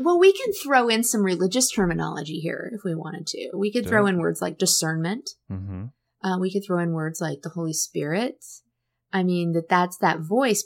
Well, 0.00 0.18
we 0.18 0.32
can 0.32 0.52
throw 0.52 0.88
in 0.88 1.02
some 1.04 1.22
religious 1.22 1.70
terminology 1.70 2.38
here 2.40 2.70
if 2.74 2.80
we 2.84 2.94
wanted 2.94 3.26
to. 3.28 3.50
We 3.56 3.72
could 3.72 3.86
throw 3.88 4.06
in 4.06 4.18
words 4.18 4.40
like 4.40 4.58
discernment. 4.58 5.30
hmm 5.48 5.86
Uh, 6.22 6.38
we 6.40 6.52
could 6.52 6.62
throw 6.66 6.78
in 6.80 6.92
words 6.92 7.20
like 7.20 7.42
the 7.42 7.50
Holy 7.50 7.72
Spirit. 7.72 8.44
I 9.12 9.22
mean, 9.22 9.52
that 9.52 9.68
that's 9.68 9.96
that 9.98 10.20
voice, 10.20 10.64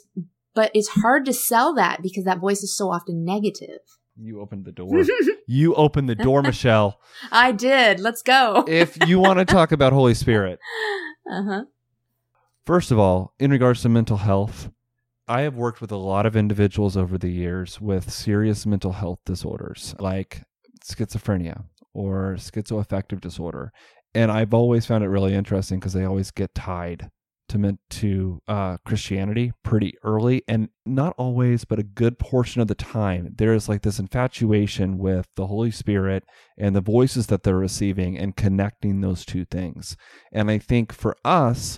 but 0.53 0.71
it's 0.73 0.89
hard 0.89 1.25
to 1.25 1.33
sell 1.33 1.73
that 1.75 2.01
because 2.01 2.25
that 2.25 2.39
voice 2.39 2.61
is 2.63 2.75
so 2.75 2.89
often 2.91 3.23
negative. 3.23 3.79
You 4.15 4.41
opened 4.41 4.65
the 4.65 4.71
door. 4.81 5.03
you 5.47 5.73
opened 5.75 6.07
the 6.09 6.15
door, 6.15 6.41
Michelle. 6.43 6.99
I 7.31 7.51
did. 7.51 7.99
Let's 7.99 8.21
go. 8.21 8.63
If 8.67 8.97
you 9.07 9.19
want 9.19 9.39
to 9.39 9.45
talk 9.57 9.71
about 9.71 9.93
Holy 9.93 10.13
Spirit, 10.13 10.59
uh 11.31 11.43
huh. 11.43 11.63
First 12.65 12.91
of 12.91 12.99
all, 12.99 13.33
in 13.39 13.51
regards 13.51 13.81
to 13.81 13.89
mental 13.89 14.17
health, 14.17 14.69
I 15.27 15.41
have 15.41 15.55
worked 15.55 15.81
with 15.81 15.91
a 15.91 15.97
lot 15.97 16.25
of 16.25 16.35
individuals 16.35 16.97
over 16.97 17.17
the 17.17 17.31
years 17.31 17.79
with 17.79 18.11
serious 18.11 18.65
mental 18.65 18.91
health 18.91 19.19
disorders 19.25 19.95
like 19.99 20.43
schizophrenia 20.83 21.63
or 21.93 22.35
schizoaffective 22.37 23.21
disorder. 23.21 23.71
And 24.13 24.31
I've 24.31 24.53
always 24.53 24.85
found 24.85 25.03
it 25.03 25.09
really 25.09 25.33
interesting 25.33 25.79
because 25.79 25.93
they 25.93 26.05
always 26.05 26.31
get 26.31 26.53
tied 26.53 27.09
Testament 27.53 27.79
to 27.87 28.41
uh, 28.47 28.77
Christianity 28.83 29.53
pretty 29.63 29.93
early, 30.03 30.41
and 30.47 30.69
not 30.87 31.13
always, 31.19 31.65
but 31.65 31.77
a 31.77 31.83
good 31.83 32.17
portion 32.17 32.61
of 32.61 32.67
the 32.67 32.73
time, 32.73 33.35
there 33.37 33.53
is 33.53 33.69
like 33.69 33.83
this 33.83 33.99
infatuation 33.99 34.97
with 34.97 35.27
the 35.35 35.45
Holy 35.45 35.69
Spirit 35.69 36.23
and 36.57 36.75
the 36.75 36.81
voices 36.81 37.27
that 37.27 37.43
they're 37.43 37.55
receiving 37.55 38.17
and 38.17 38.35
connecting 38.35 39.01
those 39.01 39.23
two 39.23 39.45
things. 39.45 39.95
And 40.31 40.49
I 40.49 40.57
think 40.57 40.91
for 40.91 41.15
us, 41.23 41.77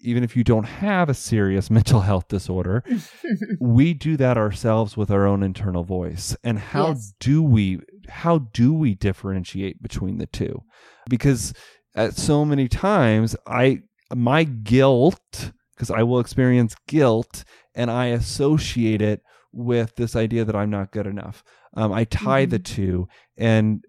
even 0.00 0.22
if 0.22 0.36
you 0.36 0.44
don't 0.44 0.64
have 0.64 1.08
a 1.08 1.14
serious 1.14 1.70
mental 1.78 2.00
health 2.00 2.28
disorder, 2.28 2.84
we 3.60 3.94
do 3.94 4.16
that 4.16 4.36
ourselves 4.38 4.96
with 4.96 5.10
our 5.10 5.26
own 5.26 5.42
internal 5.42 5.84
voice. 5.84 6.36
And 6.44 6.58
how 6.58 6.88
Yes. 6.88 7.14
do 7.20 7.42
we 7.42 7.80
how 8.08 8.38
do 8.38 8.72
we 8.72 8.94
differentiate 8.94 9.82
between 9.82 10.18
the 10.18 10.26
two? 10.26 10.62
Because 11.10 11.52
at 11.94 12.14
so 12.14 12.44
many 12.44 12.68
times 12.68 13.36
I 13.46 13.80
my 14.14 14.44
guilt 14.44 15.52
because 15.74 15.90
I 15.90 16.02
will 16.02 16.20
experience 16.20 16.74
guilt 16.86 17.44
and 17.74 17.90
I 17.90 18.06
associate 18.06 19.02
it 19.02 19.20
with 19.52 19.94
this 19.96 20.16
idea 20.16 20.44
that 20.44 20.56
I'm 20.56 20.70
not 20.70 20.90
good 20.92 21.06
enough. 21.06 21.42
Um, 21.76 21.92
I 21.92 22.04
tie 22.04 22.44
the 22.46 22.58
two 22.58 23.08
and 23.36 23.84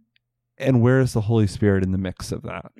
and 0.57 0.81
where 0.81 0.99
is 0.99 1.13
the 1.13 1.21
Holy 1.21 1.47
Spirit 1.47 1.83
in 1.83 1.91
the 1.93 1.97
mix 1.97 2.31
of 2.31 2.41
that? 2.43 2.71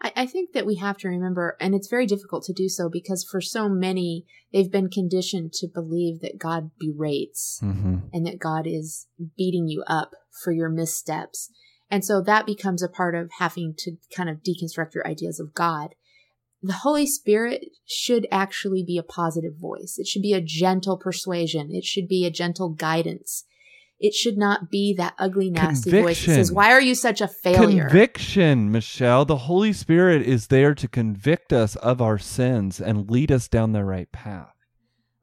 I, 0.00 0.12
I 0.16 0.26
think 0.26 0.52
that 0.52 0.66
we 0.66 0.76
have 0.76 0.96
to 0.98 1.08
remember, 1.08 1.56
and 1.60 1.74
it's 1.74 1.88
very 1.88 2.06
difficult 2.06 2.44
to 2.44 2.52
do 2.52 2.68
so 2.68 2.88
because 2.88 3.24
for 3.24 3.40
so 3.40 3.68
many, 3.68 4.26
they've 4.52 4.70
been 4.70 4.88
conditioned 4.88 5.52
to 5.54 5.68
believe 5.68 6.20
that 6.20 6.38
God 6.38 6.70
berates 6.78 7.60
Mm-hmm. 7.62 7.96
and 8.12 8.26
that 8.26 8.38
God 8.38 8.66
is 8.66 9.06
beating 9.36 9.68
you 9.68 9.84
up 9.86 10.12
for 10.42 10.52
your 10.52 10.68
missteps. 10.68 11.50
And 11.90 12.04
so 12.04 12.20
that 12.22 12.46
becomes 12.46 12.82
a 12.82 12.88
part 12.88 13.14
of 13.14 13.30
having 13.38 13.74
to 13.78 13.96
kind 14.14 14.28
of 14.28 14.42
deconstruct 14.42 14.94
your 14.94 15.06
ideas 15.06 15.40
of 15.40 15.54
God. 15.54 15.94
The 16.62 16.74
Holy 16.74 17.06
Spirit 17.06 17.66
should 17.86 18.26
actually 18.30 18.82
be 18.84 18.98
a 18.98 19.02
positive 19.02 19.54
voice. 19.56 19.96
It 19.98 20.06
should 20.06 20.22
be 20.22 20.32
a 20.32 20.40
gentle 20.40 20.98
persuasion. 20.98 21.70
It 21.72 21.84
should 21.84 22.08
be 22.08 22.26
a 22.26 22.30
gentle 22.30 22.68
guidance. 22.70 23.44
It 24.00 24.14
should 24.14 24.38
not 24.38 24.70
be 24.70 24.94
that 24.94 25.14
ugly, 25.18 25.50
nasty 25.50 25.90
voice 25.90 26.24
that 26.24 26.34
says, 26.34 26.52
Why 26.52 26.70
are 26.70 26.80
you 26.80 26.94
such 26.94 27.20
a 27.20 27.26
failure? 27.26 27.88
Conviction, 27.88 28.70
Michelle. 28.70 29.24
The 29.24 29.36
Holy 29.36 29.72
Spirit 29.72 30.22
is 30.22 30.46
there 30.46 30.74
to 30.74 30.86
convict 30.86 31.52
us 31.52 31.74
of 31.76 32.00
our 32.00 32.18
sins 32.18 32.80
and 32.80 33.10
lead 33.10 33.32
us 33.32 33.48
down 33.48 33.72
the 33.72 33.84
right 33.84 34.10
path. 34.12 34.54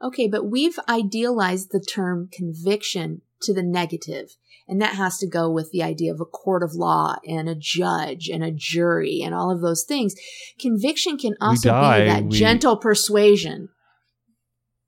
Okay, 0.04 0.28
but 0.28 0.46
we've 0.46 0.78
idealized 0.90 1.70
the 1.72 1.80
term 1.80 2.28
conviction 2.32 3.22
to 3.44 3.54
the 3.54 3.64
negative, 3.64 4.36
and 4.68 4.82
that 4.82 4.96
has 4.96 5.18
to 5.20 5.28
go 5.28 5.50
with 5.50 5.72
the 5.72 5.82
idea 5.82 6.14
of 6.14 6.20
a 6.20 6.26
court 6.26 6.62
of 6.62 6.74
law 6.74 7.16
and 7.26 7.48
a 7.48 7.56
judge 7.56 8.28
and 8.28 8.44
a 8.44 8.52
jury 8.52 9.22
and 9.24 9.34
all 9.34 9.50
of 9.52 9.62
those 9.62 9.86
things. 9.86 10.16
Conviction 10.60 11.18
can 11.18 11.36
also 11.40 11.70
die, 11.70 12.00
be 12.02 12.06
that 12.08 12.24
we- 12.26 12.38
gentle 12.38 12.76
persuasion. 12.76 13.70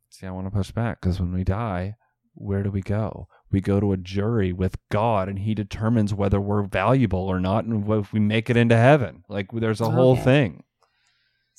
See, 0.09 0.27
I 0.27 0.31
want 0.31 0.47
to 0.47 0.51
push 0.51 0.71
back 0.71 0.99
because 0.99 1.21
when 1.21 1.31
we 1.31 1.45
die, 1.45 1.95
where 2.33 2.63
do 2.63 2.71
we 2.71 2.81
go? 2.81 3.27
We 3.51 3.61
go 3.61 3.79
to 3.79 3.93
a 3.93 3.97
jury 3.97 4.51
with 4.51 4.75
God, 4.91 5.29
and 5.29 5.39
He 5.39 5.53
determines 5.53 6.13
whether 6.13 6.39
we're 6.41 6.63
valuable 6.63 7.21
or 7.27 7.39
not, 7.39 7.65
and 7.65 7.89
if 7.91 8.11
we 8.11 8.19
make 8.19 8.49
it 8.49 8.57
into 8.57 8.75
heaven. 8.75 9.23
Like 9.29 9.47
there's 9.53 9.81
a 9.81 9.89
whole 9.89 10.15
thing. 10.15 10.63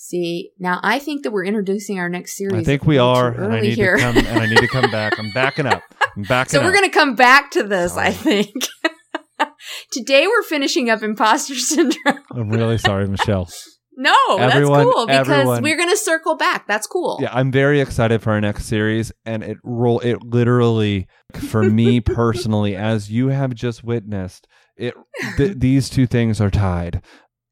See, 0.00 0.52
now 0.60 0.78
I 0.84 1.00
think 1.00 1.24
that 1.24 1.32
we're 1.32 1.44
introducing 1.44 1.98
our 1.98 2.08
next 2.08 2.36
series. 2.36 2.54
I 2.54 2.62
think 2.62 2.84
we 2.84 2.98
are, 2.98 3.32
and 3.32 3.52
I 3.52 3.60
need 3.60 3.74
here. 3.74 3.96
to 3.96 4.02
come. 4.02 4.16
And 4.16 4.38
I 4.38 4.46
need 4.46 4.58
to 4.58 4.68
come 4.68 4.90
back. 4.92 5.18
I'm 5.18 5.32
backing 5.32 5.66
up. 5.66 5.82
I'm 6.16 6.22
backing 6.28 6.50
so 6.52 6.58
up. 6.60 6.64
we're 6.64 6.72
going 6.72 6.84
to 6.88 6.96
come 6.96 7.16
back 7.16 7.50
to 7.52 7.64
this, 7.64 7.96
I 7.96 8.12
think. 8.12 8.54
Today 9.92 10.26
we're 10.26 10.42
finishing 10.44 10.88
up 10.88 11.02
imposter 11.02 11.54
syndrome. 11.56 12.20
I'm 12.30 12.48
really 12.48 12.78
sorry, 12.78 13.08
Michelle. 13.08 13.48
No, 13.96 14.14
Everyone- 14.38 14.84
that's 14.84 14.94
cool 14.94 15.06
because 15.06 15.28
everyone- 15.28 15.62
we're 15.64 15.76
going 15.76 15.90
to 15.90 15.96
circle 15.96 16.36
back. 16.36 16.68
That's 16.68 16.86
cool. 16.86 17.18
Yeah, 17.20 17.30
I'm 17.32 17.50
very 17.50 17.80
excited 17.80 18.22
for 18.22 18.30
our 18.32 18.40
next 18.40 18.66
series, 18.66 19.10
and 19.26 19.42
it 19.42 19.56
roll 19.64 19.98
it 19.98 20.22
literally 20.22 21.08
for 21.34 21.62
me 21.64 22.00
personally, 22.00 22.74
as 22.74 23.10
you 23.10 23.28
have 23.28 23.54
just 23.54 23.84
witnessed, 23.84 24.46
it 24.76 24.94
th- 25.36 25.54
these 25.58 25.90
two 25.90 26.06
things 26.06 26.40
are 26.40 26.50
tied. 26.50 27.02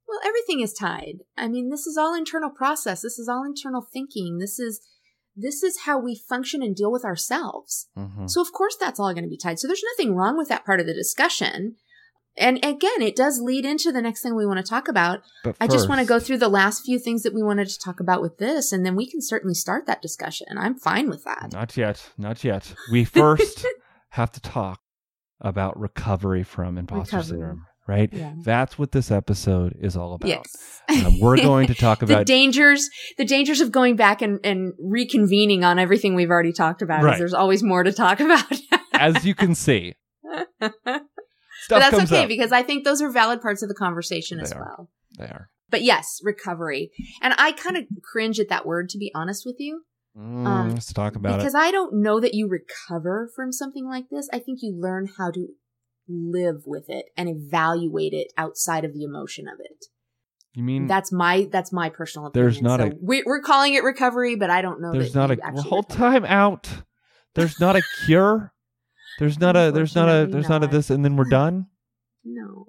Well, 0.09 0.21
everything 0.25 0.61
is 0.61 0.73
tied. 0.73 1.19
I 1.37 1.49
mean, 1.49 1.71
this 1.71 1.87
is 1.87 1.97
all 1.99 2.15
internal 2.15 2.51
process. 2.51 3.03
This 3.03 3.19
is 3.19 3.29
all 3.29 3.45
internal 3.45 3.83
thinking. 3.83 4.39
This 4.39 4.59
is 4.59 4.81
this 5.39 5.63
is 5.63 5.81
how 5.85 5.99
we 5.99 6.15
function 6.17 6.63
and 6.63 6.75
deal 6.75 6.91
with 6.91 7.05
ourselves. 7.05 7.89
Mhm. 7.99 8.31
So 8.31 8.41
of 8.41 8.53
course 8.53 8.77
that's 8.81 8.99
all 8.99 9.13
going 9.13 9.25
to 9.25 9.31
be 9.31 9.37
tied. 9.37 9.59
So 9.59 9.67
there's 9.69 9.85
nothing 9.99 10.15
wrong 10.15 10.39
with 10.39 10.49
that 10.49 10.65
part 10.65 10.81
of 10.81 10.87
the 10.87 10.95
discussion. 10.95 11.77
And 12.39 12.59
again, 12.59 13.01
it 13.01 13.17
does 13.17 13.41
lead 13.41 13.65
into 13.65 13.91
the 13.93 14.03
next 14.03 14.23
thing 14.23 14.35
we 14.35 14.47
want 14.47 14.59
to 14.59 14.69
talk 14.69 14.89
about. 14.89 15.21
But 15.43 15.57
I 15.61 15.67
just 15.67 15.89
want 15.89 16.01
to 16.01 16.07
go 16.07 16.21
through 16.21 16.39
the 16.39 16.49
last 16.49 16.85
few 16.85 16.99
things 16.99 17.23
that 17.23 17.35
we 17.35 17.43
wanted 17.43 17.69
to 17.69 17.79
talk 17.79 17.99
about 18.01 18.21
with 18.21 18.39
this, 18.39 18.73
and 18.73 18.85
then 18.85 18.95
we 18.95 19.09
can 19.11 19.23
certainly 19.23 19.55
start 19.55 19.87
that 19.87 20.03
discussion. 20.03 20.47
I'm 20.59 20.79
fine 20.79 21.09
with 21.09 21.25
that. 21.25 21.51
Not 21.53 21.77
yet, 21.77 22.11
not 22.19 22.45
yet. 22.45 22.75
We 22.91 23.05
first 23.05 23.67
have 24.11 24.33
to 24.33 24.41
talk 24.41 24.81
about 25.41 25.79
recovery 25.79 26.43
from 26.43 26.79
imposter 26.79 27.17
Recovery. 27.17 27.29
syndrome, 27.29 27.67
right? 27.87 28.09
Yeah. 28.13 28.33
That's 28.43 28.79
what 28.79 28.93
this 28.93 29.11
episode 29.11 29.77
is 29.81 29.97
all 29.97 30.15
about. 30.15 30.29
Yes. 30.29 30.83
Um, 30.89 31.21
we're 31.21 31.37
going 31.37 31.67
to 31.69 31.75
talk 31.75 31.99
the 32.01 32.07
about 32.07 32.27
dangers 32.27 32.89
the 33.19 33.25
dangers 33.25 33.61
of 33.61 33.73
going 33.73 33.97
back 33.97 34.23
and, 34.23 34.41
and 34.45 34.73
reconvening 34.83 35.63
on 35.63 35.79
everything 35.79 36.15
we've 36.15 36.31
already 36.31 36.53
talked 36.53 36.83
about. 36.83 37.03
Right. 37.03 37.19
There's 37.19 37.35
always 37.35 37.63
more 37.63 37.83
to 37.83 37.93
talk 37.93 38.21
about. 38.21 38.45
as 38.93 39.25
you 39.25 39.35
can 39.35 39.55
see, 39.55 39.95
but 41.69 41.79
that's 41.81 42.11
okay 42.13 42.23
up. 42.25 42.29
because 42.29 42.53
I 42.53 42.63
think 42.63 42.85
those 42.85 43.01
are 43.03 43.11
valid 43.11 43.41
parts 43.43 43.63
of 43.63 43.69
the 43.69 43.75
conversation 43.75 44.41
as 44.41 44.53
are. 44.53 44.61
well. 44.61 44.91
They 45.19 45.25
are. 45.27 45.51
But 45.69 45.83
yes, 45.83 46.21
recovery. 46.23 46.91
And 47.21 47.35
I 47.39 47.53
kind 47.53 47.77
of 47.77 47.85
cringe 48.03 48.39
at 48.39 48.49
that 48.49 48.65
word, 48.67 48.89
to 48.91 48.99
be 48.99 49.11
honest 49.15 49.45
with 49.47 49.57
you, 49.59 49.83
Mm, 50.19 50.47
Um, 50.47 50.71
let's 50.71 50.91
talk 50.95 51.15
about 51.15 51.37
because 51.39 51.43
it. 51.43 51.47
Because 51.49 51.55
I 51.55 51.71
don't 51.71 52.01
know 52.01 52.21
that 52.21 52.33
you 52.33 52.49
recover 52.49 53.31
from 53.37 53.53
something 53.53 53.85
like 53.87 54.07
this. 54.11 54.31
I 54.33 54.39
think 54.39 54.61
you 54.63 54.75
learn 54.75 55.11
how 55.19 55.31
to 55.31 55.49
live 56.09 56.63
with 56.65 56.85
it 56.89 57.07
and 57.19 57.29
evaluate 57.29 58.15
it 58.15 58.29
outside 58.39 58.85
of 58.87 58.95
the 58.95 59.03
emotion 59.03 59.47
of 59.47 59.59
it. 59.61 59.85
You 60.55 60.63
mean 60.63 60.87
That's 60.87 61.13
my 61.13 61.49
that's 61.53 61.71
my 61.71 61.91
personal 61.91 62.29
opinion. 62.29 62.45
There's 62.47 62.63
not 62.63 62.81
So 62.81 62.87
a- 62.87 62.93
we, 63.03 63.25
we're 63.27 63.43
calling 63.43 63.75
it 63.75 63.83
recovery, 63.85 64.37
but 64.37 64.49
I 64.49 64.63
don't 64.63 64.81
know. 64.81 64.93
there's 64.93 65.15
not 65.15 65.31
a 65.31 65.37
actually 65.45 65.69
whole 65.69 65.83
recover. 65.83 65.99
time 65.99 66.25
out. 66.25 66.69
There's 67.35 67.61
not 67.61 67.77
a 67.77 67.83
cure. 68.07 68.53
There's 69.19 69.39
not 69.41 69.57
a 69.57 69.71
there's 69.73 69.95
not 69.95 70.09
a 70.09 70.27
there's 70.27 70.49
not 70.49 70.63
a 70.63 70.67
this 70.67 70.91
and 70.91 71.05
then 71.05 71.17
we're 71.17 71.25
done. 71.25 71.67
No. 72.25 72.67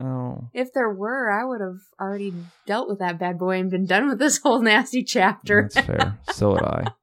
Oh. 0.00 0.48
If 0.54 0.72
there 0.74 0.90
were, 0.90 1.28
I 1.30 1.44
would 1.44 1.60
have 1.60 1.80
already 2.00 2.32
dealt 2.66 2.88
with 2.88 3.00
that 3.00 3.18
bad 3.18 3.38
boy 3.38 3.58
and 3.58 3.70
been 3.70 3.86
done 3.86 4.08
with 4.08 4.18
this 4.20 4.38
whole 4.38 4.60
nasty 4.62 5.02
chapter. 5.02 5.68
That's 5.74 5.86
fair. 5.86 6.18
So 6.32 6.50
would 6.52 6.62
I. 6.62 6.84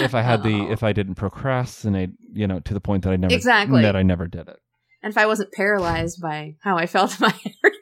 If 0.00 0.14
I 0.14 0.20
had 0.20 0.42
the 0.42 0.66
Oh. 0.68 0.70
if 0.70 0.82
I 0.82 0.92
didn't 0.92 1.14
procrastinate, 1.14 2.10
you 2.32 2.46
know, 2.46 2.60
to 2.60 2.74
the 2.74 2.80
point 2.80 3.04
that 3.04 3.12
I 3.12 3.16
never 3.16 3.32
Exactly. 3.34 3.80
that 3.82 3.96
I 3.96 4.02
never 4.02 4.26
did 4.26 4.46
it. 4.48 4.58
and 5.02 5.10
if 5.10 5.16
I 5.16 5.24
wasn't 5.26 5.52
paralyzed 5.52 6.20
by 6.20 6.56
how 6.60 6.76
I 6.76 6.84
felt 6.86 7.16
about 7.16 7.32
everything. 7.34 7.54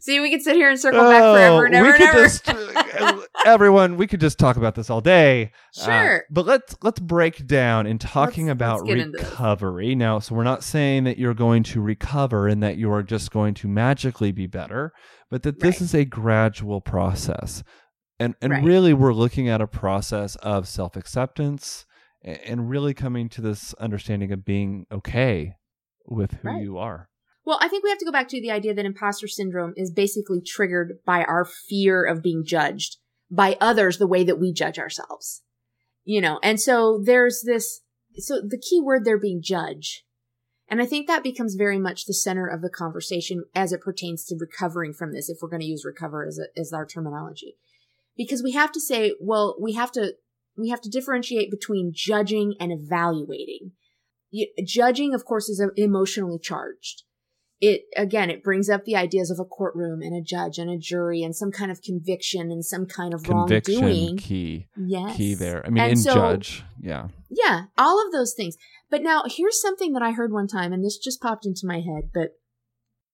See, 0.00 0.20
we 0.20 0.30
could 0.30 0.42
sit 0.42 0.56
here 0.56 0.68
and 0.70 0.78
circle 0.78 1.00
back 1.00 1.20
forever 1.20 1.64
and 1.66 1.74
ever 1.74 1.88
Oh, 1.88 1.92
and 1.92 2.02
ever. 2.02 2.22
just 2.22 2.48
uh, 2.48 3.20
everyone, 3.46 3.96
we 3.96 4.06
could 4.06 4.20
just 4.20 4.38
talk 4.38 4.56
about 4.56 4.74
this 4.74 4.90
all 4.90 5.00
day. 5.00 5.52
Uh, 5.80 5.84
Sure. 5.84 6.24
but 6.30 6.46
let's 6.46 6.76
let's 6.82 7.00
break 7.00 7.46
down 7.46 7.86
in 7.86 7.98
talking 7.98 8.46
Let's- 8.46 8.52
about 8.56 8.76
let's 8.80 8.88
get 8.88 8.98
into 8.98 9.18
this. 9.18 9.28
recovery. 9.30 9.94
Now, 9.94 10.18
so 10.18 10.34
we're 10.34 10.44
not 10.44 10.62
saying 10.64 11.04
that 11.04 11.18
you're 11.18 11.34
going 11.34 11.62
to 11.64 11.80
recover 11.80 12.48
and 12.48 12.62
that 12.62 12.76
you 12.76 12.90
are 12.92 13.02
just 13.02 13.30
going 13.30 13.54
to 13.54 13.68
magically 13.68 14.32
be 14.32 14.46
better, 14.46 14.92
but 15.30 15.42
that 15.42 15.60
this 15.60 15.76
Right. 15.76 15.82
is 15.82 15.94
a 15.94 16.04
gradual 16.04 16.80
process. 16.80 17.62
And 18.20 18.34
and 18.42 18.52
Right. 18.52 18.64
really 18.64 18.92
we're 18.94 19.12
looking 19.14 19.48
at 19.48 19.60
a 19.60 19.66
process 19.66 20.36
of 20.36 20.66
self-acceptance 20.68 21.86
a- 22.24 22.48
and 22.50 22.68
really 22.68 22.94
coming 22.94 23.28
to 23.30 23.40
this 23.40 23.74
understanding 23.74 24.32
of 24.32 24.44
being 24.44 24.86
okay 24.90 25.54
with 26.04 26.32
who 26.42 26.48
Right. 26.48 26.62
you 26.62 26.78
are. 26.78 27.08
Well, 27.48 27.58
I 27.62 27.68
think 27.68 27.82
we 27.82 27.88
have 27.88 27.98
to 28.00 28.04
go 28.04 28.12
back 28.12 28.28
to 28.28 28.42
the 28.42 28.50
idea 28.50 28.74
that 28.74 28.84
imposter 28.84 29.26
syndrome 29.26 29.72
is 29.74 29.90
basically 29.90 30.42
triggered 30.42 30.98
by 31.06 31.24
our 31.24 31.46
fear 31.46 32.04
of 32.04 32.22
being 32.22 32.44
judged 32.44 32.98
by 33.30 33.56
others 33.58 33.96
the 33.96 34.06
way 34.06 34.22
that 34.22 34.38
we 34.38 34.52
judge 34.52 34.78
ourselves. 34.78 35.40
You 36.04 36.20
know, 36.20 36.38
and 36.42 36.60
so 36.60 37.02
there's 37.02 37.42
this, 37.46 37.80
so 38.18 38.42
the 38.46 38.60
key 38.60 38.82
word 38.82 39.06
there 39.06 39.18
being 39.18 39.40
judge. 39.42 40.04
And 40.68 40.82
I 40.82 40.84
think 40.84 41.06
that 41.06 41.22
becomes 41.22 41.54
very 41.54 41.78
much 41.78 42.04
the 42.04 42.12
center 42.12 42.46
of 42.46 42.60
the 42.60 42.68
conversation 42.68 43.44
as 43.54 43.72
it 43.72 43.80
pertains 43.80 44.26
to 44.26 44.36
recovering 44.38 44.92
from 44.92 45.14
this, 45.14 45.30
if 45.30 45.38
we're 45.40 45.48
going 45.48 45.62
to 45.62 45.66
use 45.66 45.86
recover 45.86 46.26
as, 46.26 46.38
a, 46.38 46.60
as 46.60 46.74
our 46.74 46.84
terminology. 46.84 47.56
Because 48.14 48.42
we 48.42 48.52
have 48.52 48.72
to 48.72 48.80
say, 48.80 49.14
well, 49.22 49.56
we 49.58 49.72
have 49.72 49.90
to, 49.92 50.16
we 50.58 50.68
have 50.68 50.82
to 50.82 50.90
differentiate 50.90 51.50
between 51.50 51.92
judging 51.94 52.56
and 52.60 52.72
evaluating. 52.72 53.72
Judging, 54.66 55.14
of 55.14 55.24
course, 55.24 55.48
is 55.48 55.64
emotionally 55.78 56.38
charged 56.38 57.04
it 57.60 57.82
again 57.96 58.30
it 58.30 58.42
brings 58.44 58.68
up 58.70 58.84
the 58.84 58.94
ideas 58.94 59.30
of 59.30 59.38
a 59.40 59.44
courtroom 59.44 60.00
and 60.00 60.14
a 60.14 60.22
judge 60.22 60.58
and 60.58 60.70
a 60.70 60.78
jury 60.78 61.22
and 61.22 61.34
some 61.34 61.50
kind 61.50 61.70
of 61.70 61.82
conviction 61.82 62.50
and 62.52 62.64
some 62.64 62.86
kind 62.86 63.12
of 63.12 63.22
Conviction 63.24 63.80
wrongdoing 63.80 64.16
key 64.16 64.68
yes 64.76 65.16
key 65.16 65.34
there. 65.34 65.64
I 65.66 65.70
mean 65.70 65.82
And 65.82 65.92
in 65.92 65.96
so- 65.98 66.14
judge, 66.14 66.62
yeah. 66.80 67.08
yeah 67.28 67.64
all 67.76 68.04
of 68.04 68.12
those 68.12 68.32
things 68.34 68.56
but 68.90 69.02
now 69.02 69.24
here's 69.26 69.60
something 69.60 69.92
that 69.92 70.02
i 70.02 70.12
heard 70.12 70.32
one 70.32 70.46
time 70.46 70.72
and 70.72 70.84
this 70.84 70.98
just 70.98 71.20
popped 71.20 71.44
into 71.46 71.66
my 71.66 71.80
head 71.80 72.10
but 72.14 72.30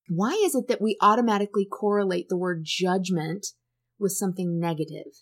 Why 0.08 0.32
is 0.44 0.54
it 0.54 0.68
that 0.68 0.82
we 0.82 0.98
automatically 1.00 1.64
correlate 1.64 2.28
the 2.28 2.36
word 2.36 2.60
judgment 2.64 3.46
with 3.98 4.12
something 4.12 4.60
negative? 4.60 5.12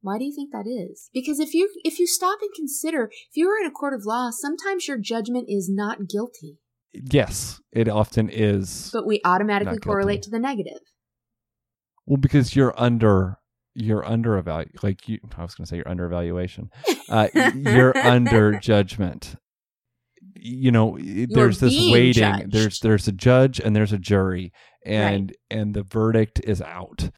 Why 0.00 0.18
do 0.18 0.24
you 0.24 0.34
think 0.34 0.50
that 0.50 0.66
is? 0.66 1.08
Because 1.14 1.38
if 1.38 1.54
you 1.54 1.70
if 1.84 2.00
you 2.00 2.08
stop 2.08 2.40
and 2.42 2.50
consider, 2.56 3.04
if 3.30 3.36
you 3.36 3.48
are 3.48 3.60
in 3.60 3.66
a 3.66 3.70
court 3.70 3.94
of 3.94 4.04
law, 4.04 4.30
sometimes 4.32 4.88
your 4.88 4.98
judgment 4.98 5.46
is 5.48 5.70
not 5.70 6.08
guilty, 6.08 6.58
Yes, 6.94 7.60
it 7.72 7.88
often 7.88 8.28
is. 8.30 8.90
but 8.92 9.06
we 9.06 9.20
automatically 9.24 9.78
correlate 9.78 10.22
to 10.22 10.30
the 10.30 10.38
negative. 10.38 10.80
Well, 12.06 12.18
because 12.18 12.54
you're 12.56 12.74
under 12.80 13.38
you're 13.74 14.04
under 14.04 14.42
evalu 14.42 14.66
like 14.82 15.08
you 15.08 15.18
I 15.36 15.42
was 15.42 15.54
going 15.54 15.64
to 15.64 15.70
say 15.70 15.76
you're 15.76 15.88
under 15.88 16.04
evaluation. 16.04 16.68
Uh, 17.08 17.28
you're 17.54 17.96
under 18.06 18.58
judgment. 18.58 19.36
You 20.34 20.70
know, 20.72 20.96
it- 21.00 21.30
there's 21.32 21.60
this 21.60 21.72
waiting. 21.90 22.12
judged. 22.22 22.52
There's 22.52 22.80
there's 22.80 23.08
a 23.08 23.12
judge 23.12 23.60
and 23.60 23.74
there's 23.74 23.92
a 23.92 23.98
jury, 23.98 24.52
and 24.84 25.32
and 25.50 25.72
the 25.74 25.82
verdict 25.84 26.40
is 26.44 26.60
out. 26.60 27.10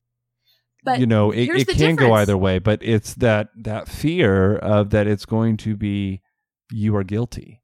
But 0.84 1.00
you 1.00 1.06
know, 1.06 1.30
it, 1.30 1.48
it 1.48 1.66
can 1.68 1.96
go 1.96 2.12
either 2.12 2.36
way, 2.36 2.58
but 2.58 2.80
it's 2.82 3.14
that 3.14 3.48
that 3.62 3.88
fear 3.88 4.54
of 4.56 4.90
that 4.90 5.06
it's 5.06 5.24
going 5.24 5.56
to 5.58 5.76
be 5.76 6.20
you 6.70 6.94
are 6.94 7.04
guilty. 7.04 7.62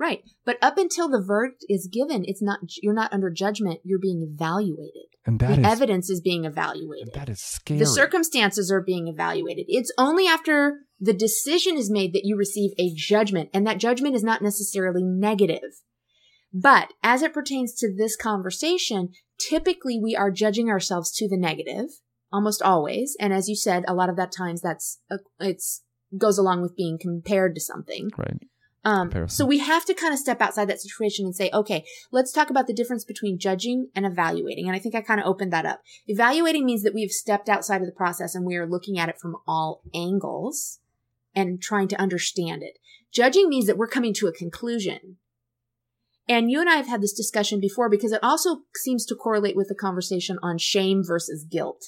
Right. 0.00 0.22
But 0.46 0.56
up 0.62 0.78
until 0.78 1.10
the 1.10 1.22
verdict 1.22 1.62
is 1.68 1.86
given, 1.92 2.24
it's 2.26 2.40
not 2.40 2.60
you're 2.82 2.94
not 2.94 3.12
under 3.12 3.28
judgment, 3.28 3.80
you're 3.84 3.98
being 3.98 4.26
evaluated. 4.32 5.04
And 5.26 5.38
that 5.40 5.56
the 5.56 5.60
is 5.60 5.66
evidence 5.66 6.08
is 6.08 6.22
being 6.22 6.46
evaluated. 6.46 7.12
that 7.12 7.28
is 7.28 7.42
scary. 7.42 7.78
The 7.78 7.86
circumstances 7.86 8.72
are 8.72 8.80
being 8.80 9.08
evaluated. 9.08 9.66
It's 9.68 9.92
only 9.98 10.26
after 10.26 10.78
the 10.98 11.12
decision 11.12 11.76
is 11.76 11.90
made 11.90 12.14
that 12.14 12.24
you 12.24 12.34
receive 12.34 12.70
a 12.78 12.94
judgment, 12.94 13.50
and 13.52 13.66
that 13.66 13.76
judgment 13.76 14.14
is 14.14 14.24
not 14.24 14.40
necessarily 14.40 15.02
negative. 15.02 15.82
But 16.50 16.94
as 17.02 17.20
it 17.20 17.34
pertains 17.34 17.74
to 17.74 17.94
this 17.94 18.16
conversation, 18.16 19.10
typically 19.38 20.00
we 20.02 20.16
are 20.16 20.30
judging 20.30 20.70
ourselves 20.70 21.12
to 21.16 21.28
the 21.28 21.36
negative, 21.36 21.90
almost 22.32 22.62
always. 22.62 23.18
And 23.20 23.34
as 23.34 23.50
you 23.50 23.54
said, 23.54 23.84
a 23.86 23.94
lot 23.94 24.08
of 24.08 24.16
that 24.16 24.32
times 24.32 24.62
that's 24.62 24.98
a, 25.10 25.18
it's 25.40 25.82
goes 26.16 26.38
along 26.38 26.62
with 26.62 26.74
being 26.74 26.98
compared 26.98 27.54
to 27.54 27.60
something. 27.60 28.10
right. 28.16 28.40
Um, 28.82 29.28
so 29.28 29.44
we 29.44 29.58
have 29.58 29.84
to 29.84 29.94
kind 29.94 30.12
of 30.12 30.18
step 30.18 30.40
outside 30.40 30.68
that 30.68 30.80
situation 30.80 31.26
and 31.26 31.36
say, 31.36 31.50
okay, 31.52 31.84
let's 32.10 32.32
talk 32.32 32.48
about 32.48 32.66
the 32.66 32.72
difference 32.72 33.04
between 33.04 33.38
judging 33.38 33.90
and 33.94 34.06
evaluating. 34.06 34.66
And 34.66 34.74
I 34.74 34.78
think 34.78 34.94
I 34.94 35.02
kind 35.02 35.20
of 35.20 35.26
opened 35.26 35.52
that 35.52 35.66
up. 35.66 35.82
Evaluating 36.06 36.64
means 36.64 36.82
that 36.82 36.94
we've 36.94 37.10
stepped 37.10 37.50
outside 37.50 37.82
of 37.82 37.86
the 37.86 37.92
process 37.92 38.34
and 38.34 38.46
we 38.46 38.56
are 38.56 38.66
looking 38.66 38.98
at 38.98 39.10
it 39.10 39.20
from 39.20 39.36
all 39.46 39.82
angles 39.94 40.78
and 41.34 41.60
trying 41.60 41.88
to 41.88 42.00
understand 42.00 42.62
it. 42.62 42.78
Judging 43.12 43.48
means 43.50 43.66
that 43.66 43.76
we're 43.76 43.86
coming 43.86 44.14
to 44.14 44.28
a 44.28 44.32
conclusion. 44.32 45.16
And 46.26 46.50
you 46.50 46.60
and 46.60 46.70
I 46.70 46.76
have 46.76 46.86
had 46.86 47.02
this 47.02 47.12
discussion 47.12 47.60
before 47.60 47.90
because 47.90 48.12
it 48.12 48.22
also 48.22 48.60
seems 48.76 49.04
to 49.06 49.14
correlate 49.14 49.56
with 49.56 49.68
the 49.68 49.74
conversation 49.74 50.38
on 50.42 50.58
shame 50.58 51.02
versus 51.04 51.44
guilt. 51.44 51.86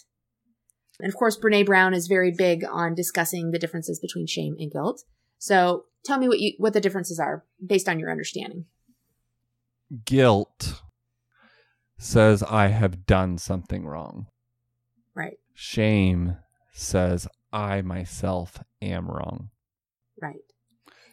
And 1.00 1.08
of 1.08 1.16
course, 1.16 1.38
Brene 1.38 1.64
Brown 1.64 1.94
is 1.94 2.06
very 2.06 2.32
big 2.36 2.64
on 2.70 2.94
discussing 2.94 3.50
the 3.50 3.58
differences 3.58 3.98
between 3.98 4.26
shame 4.26 4.56
and 4.58 4.70
guilt. 4.70 5.04
So 5.38 5.86
tell 6.04 6.18
me 6.18 6.28
what 6.28 6.40
you 6.40 6.54
what 6.58 6.72
the 6.72 6.80
differences 6.80 7.18
are 7.18 7.44
based 7.64 7.88
on 7.88 7.98
your 7.98 8.10
understanding. 8.10 8.66
Guilt 10.04 10.82
says 11.98 12.42
I 12.42 12.68
have 12.68 13.06
done 13.06 13.38
something 13.38 13.86
wrong. 13.86 14.26
Right. 15.14 15.38
Shame 15.54 16.36
says 16.72 17.28
I 17.52 17.82
myself 17.82 18.62
am 18.80 19.08
wrong. 19.08 19.50
Right. 20.20 20.40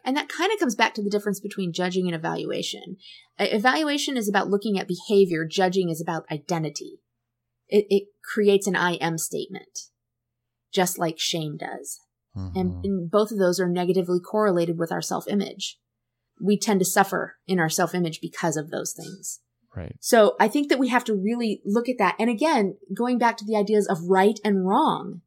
And 0.06 0.16
that 0.16 0.30
kind 0.30 0.52
of 0.52 0.60
comes 0.60 0.76
back 0.76 0.94
to 0.96 1.04
the 1.04 1.10
difference 1.10 1.40
between 1.40 1.74
judging 1.74 2.08
and 2.08 2.16
evaluation. 2.16 2.98
Evaluation 3.38 4.18
is 4.18 4.30
about 4.30 4.50
looking 4.50 4.80
at 4.80 4.88
behavior. 4.88 5.46
Judging 5.46 5.90
is 5.90 6.02
about 6.02 6.26
identity. 6.32 7.02
It, 7.68 7.86
it 7.90 8.04
creates 8.24 8.66
an 8.66 8.76
I 8.76 8.94
am 8.94 9.18
statement, 9.18 9.90
just 10.72 10.98
like 10.98 11.20
shame 11.20 11.58
does. 11.58 12.00
Mhm. 12.40 12.56
And, 12.56 12.86
and 12.86 13.12
both 13.12 13.32
of 13.32 13.38
those 13.38 13.60
are 13.60 13.70
negatively 13.70 14.20
correlated 14.20 14.78
with 14.78 14.92
our 14.92 15.02
self 15.02 15.28
image. 15.28 15.80
We 16.42 16.58
tend 16.58 16.80
to 16.80 16.86
suffer 16.86 17.36
in 17.48 17.60
our 17.60 17.70
self 17.70 17.94
image 17.94 18.22
because 18.22 18.58
of 18.58 18.70
those 18.70 18.94
things. 18.94 19.42
right. 19.76 19.96
So 20.00 20.36
I 20.40 20.48
think 20.48 20.70
that 20.70 20.80
we 20.80 20.88
have 20.88 21.04
to 21.06 21.16
really 21.16 21.62
look 21.66 21.88
at 21.90 21.98
that. 22.00 22.16
And 22.20 22.30
again, 22.30 22.78
going 22.94 23.18
back 23.18 23.38
to 23.38 23.46
the 23.46 23.56
ideas 23.56 23.88
of 23.88 24.10
right 24.10 24.40
and 24.44 24.68
wrong. 24.68 25.22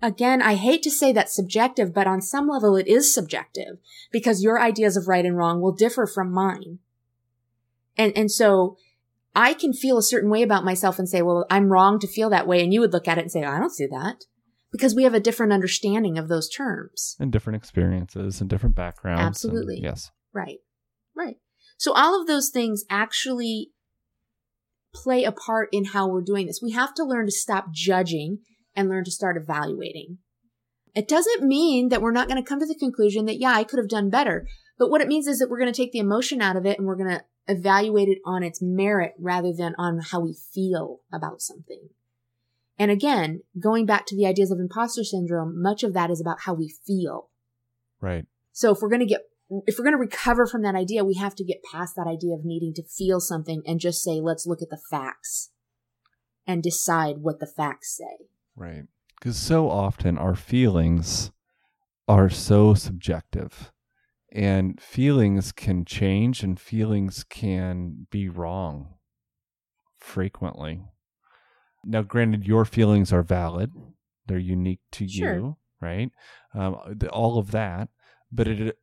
Again, 0.00 0.40
I 0.40 0.54
hate 0.54 0.82
to 0.84 0.90
say 0.92 1.12
that's 1.12 1.34
subjective, 1.34 1.92
but 1.92 2.06
on 2.06 2.20
some 2.20 2.46
level 2.46 2.76
it 2.76 2.86
is 2.86 3.12
subjective 3.12 3.78
because 4.12 4.44
your 4.44 4.60
ideas 4.60 4.96
of 4.96 5.08
right 5.08 5.26
and 5.26 5.36
wrong 5.36 5.60
will 5.60 5.72
differ 5.72 6.06
from 6.06 6.30
mine. 6.32 6.78
And, 7.96 8.16
and 8.16 8.30
so 8.30 8.76
I 9.34 9.54
can 9.54 9.72
feel 9.72 9.98
a 9.98 10.02
certain 10.02 10.30
way 10.30 10.42
about 10.42 10.64
myself 10.64 11.00
and 11.00 11.08
say, 11.08 11.20
well, 11.22 11.46
I'm 11.50 11.72
wrong 11.72 11.98
to 11.98 12.06
feel 12.06 12.30
that 12.30 12.46
way. 12.46 12.62
And 12.62 12.72
you 12.72 12.80
would 12.80 12.92
look 12.92 13.08
at 13.08 13.18
it 13.18 13.22
and 13.22 13.32
say, 13.32 13.42
I 13.42 13.58
don't 13.58 13.72
see 13.72 13.86
that 13.86 14.24
because 14.72 14.94
we 14.94 15.04
have 15.04 15.14
a 15.14 15.20
different 15.20 15.52
understanding 15.52 16.18
of 16.18 16.28
those 16.28 16.48
terms. 16.48 17.16
And 17.18 17.32
different 17.32 17.56
experiences 17.56 18.40
and 18.40 18.48
different 18.50 18.74
backgrounds. 18.76 19.20
and- 19.20 19.28
Absolutely. 19.28 19.80
yes. 19.82 20.10
Right. 20.32 20.58
Right. 21.16 21.36
So 21.78 21.92
all 21.92 22.20
of 22.20 22.26
those 22.26 22.50
things 22.50 22.84
actually 22.90 23.70
play 24.94 25.24
a 25.24 25.32
part 25.32 25.68
in 25.72 25.86
how 25.86 26.08
we're 26.08 26.22
doing 26.22 26.46
this. 26.46 26.60
We 26.62 26.72
have 26.72 26.94
to 26.94 27.04
learn 27.04 27.26
to 27.26 27.32
stop 27.32 27.72
judging 27.72 28.38
and 28.74 28.88
learn 28.88 29.04
to 29.04 29.10
start 29.10 29.36
evaluating. 29.36 30.18
It 30.94 31.06
doesn't 31.08 31.42
mean 31.46 31.90
that 31.90 32.00
we're 32.02 32.12
not 32.12 32.28
going 32.28 32.42
to 32.42 32.48
come 32.48 32.58
to 32.60 32.66
the 32.66 32.74
conclusion 32.74 33.26
that, 33.26 33.38
yeah, 33.38 33.52
I 33.52 33.64
could 33.64 33.78
have 33.78 33.88
done 33.88 34.10
better. 34.10 34.46
But 34.78 34.90
what 34.90 35.00
it 35.00 35.08
means 35.08 35.26
is 35.26 35.38
that 35.38 35.48
we're 35.50 35.58
going 35.58 35.72
to 35.72 35.76
take 35.76 35.92
the 35.92 35.98
emotion 35.98 36.40
out 36.40 36.56
of 36.56 36.66
it 36.66 36.78
and 36.78 36.86
we're 36.86 36.96
going 36.96 37.10
to 37.10 37.24
evaluate 37.46 38.08
it 38.08 38.18
on 38.24 38.42
its 38.42 38.60
merit 38.62 39.12
rather 39.18 39.52
than 39.52 39.74
on 39.78 40.00
how 40.00 40.20
we 40.20 40.34
feel 40.54 41.00
about 41.12 41.40
something. 41.40 41.90
And 42.78 42.90
again, 42.90 43.42
going 43.58 43.86
back 43.86 44.06
to 44.06 44.16
the 44.16 44.26
ideas 44.26 44.50
of 44.50 44.60
imposter 44.60 45.02
syndrome, 45.02 45.60
much 45.60 45.82
of 45.82 45.94
that 45.94 46.10
is 46.10 46.20
about 46.20 46.42
how 46.42 46.54
we 46.54 46.72
feel. 46.86 47.30
Right. 48.00 48.26
So 48.52 48.72
if 48.72 48.78
we're 48.80 48.88
going 48.88 49.00
to 49.00 49.06
get, 49.06 49.22
if 49.66 49.78
we're 49.78 49.84
going 49.84 49.96
to 49.96 49.98
recover 49.98 50.46
from 50.46 50.62
that 50.62 50.74
idea, 50.74 51.04
we 51.04 51.14
have 51.14 51.34
to 51.36 51.44
get 51.44 51.62
past 51.70 51.96
that 51.96 52.06
idea 52.06 52.34
of 52.34 52.44
needing 52.44 52.74
to 52.74 52.82
feel 52.84 53.18
something 53.20 53.62
and 53.66 53.80
just 53.80 54.02
say, 54.02 54.20
let's 54.20 54.46
look 54.46 54.62
at 54.62 54.70
the 54.70 54.80
facts 54.90 55.50
and 56.46 56.62
decide 56.62 57.16
what 57.18 57.40
the 57.40 57.46
facts 57.46 57.96
say. 57.96 58.26
Right. 58.54 58.84
Because 59.18 59.36
so 59.36 59.68
often 59.68 60.16
our 60.16 60.36
feelings 60.36 61.32
are 62.06 62.30
so 62.30 62.74
subjective 62.74 63.72
and 64.30 64.80
feelings 64.80 65.52
can 65.52 65.84
change 65.84 66.42
and 66.42 66.60
feelings 66.60 67.24
can 67.24 68.06
be 68.10 68.28
wrong 68.28 68.94
frequently. 69.98 70.82
Now, 71.84 72.02
granted, 72.02 72.46
your 72.46 72.64
feelings 72.64 73.12
are 73.12 73.22
valid, 73.22 73.72
they're 74.26 74.38
unique 74.38 74.80
to 74.92 75.08
Sure. 75.08 75.34
you, 75.34 75.56
right? 75.80 76.10
Um, 76.54 76.76
all 77.10 77.38
of 77.38 77.50
that, 77.52 77.88
but 78.30 78.46
it 78.48 78.78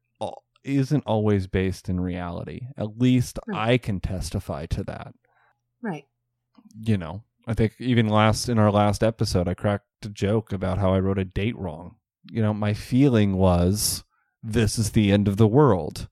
isn't 0.64 1.04
always 1.06 1.46
based 1.48 1.90
in 1.90 2.00
reality. 2.00 2.62
At 2.78 2.98
least 2.98 3.38
Right. 3.48 3.70
I 3.74 3.78
can 3.78 4.00
testify 4.00 4.66
to 4.68 4.84
that 4.86 5.14
Right. 5.82 6.06
you 6.80 6.98
know, 6.98 7.24
I 7.48 7.54
think 7.54 7.76
even 7.80 8.08
last 8.10 8.50
in 8.50 8.58
our 8.58 8.72
last 8.72 9.04
episode, 9.04 9.48
I 9.48 9.54
cracked 9.54 9.86
a 10.04 10.10
joke 10.10 10.52
about 10.52 10.80
how 10.80 10.94
I 10.94 11.00
wrote 11.00 11.20
a 11.20 11.26
date 11.26 11.56
wrong. 11.56 11.98
You 12.32 12.42
know, 12.42 12.54
my 12.56 12.74
feeling 12.74 13.36
was 13.38 14.04
this 14.42 14.80
is 14.80 14.92
the 14.94 15.12
end 15.12 15.28
of 15.28 15.38
the 15.38 15.48
world. 15.48 16.08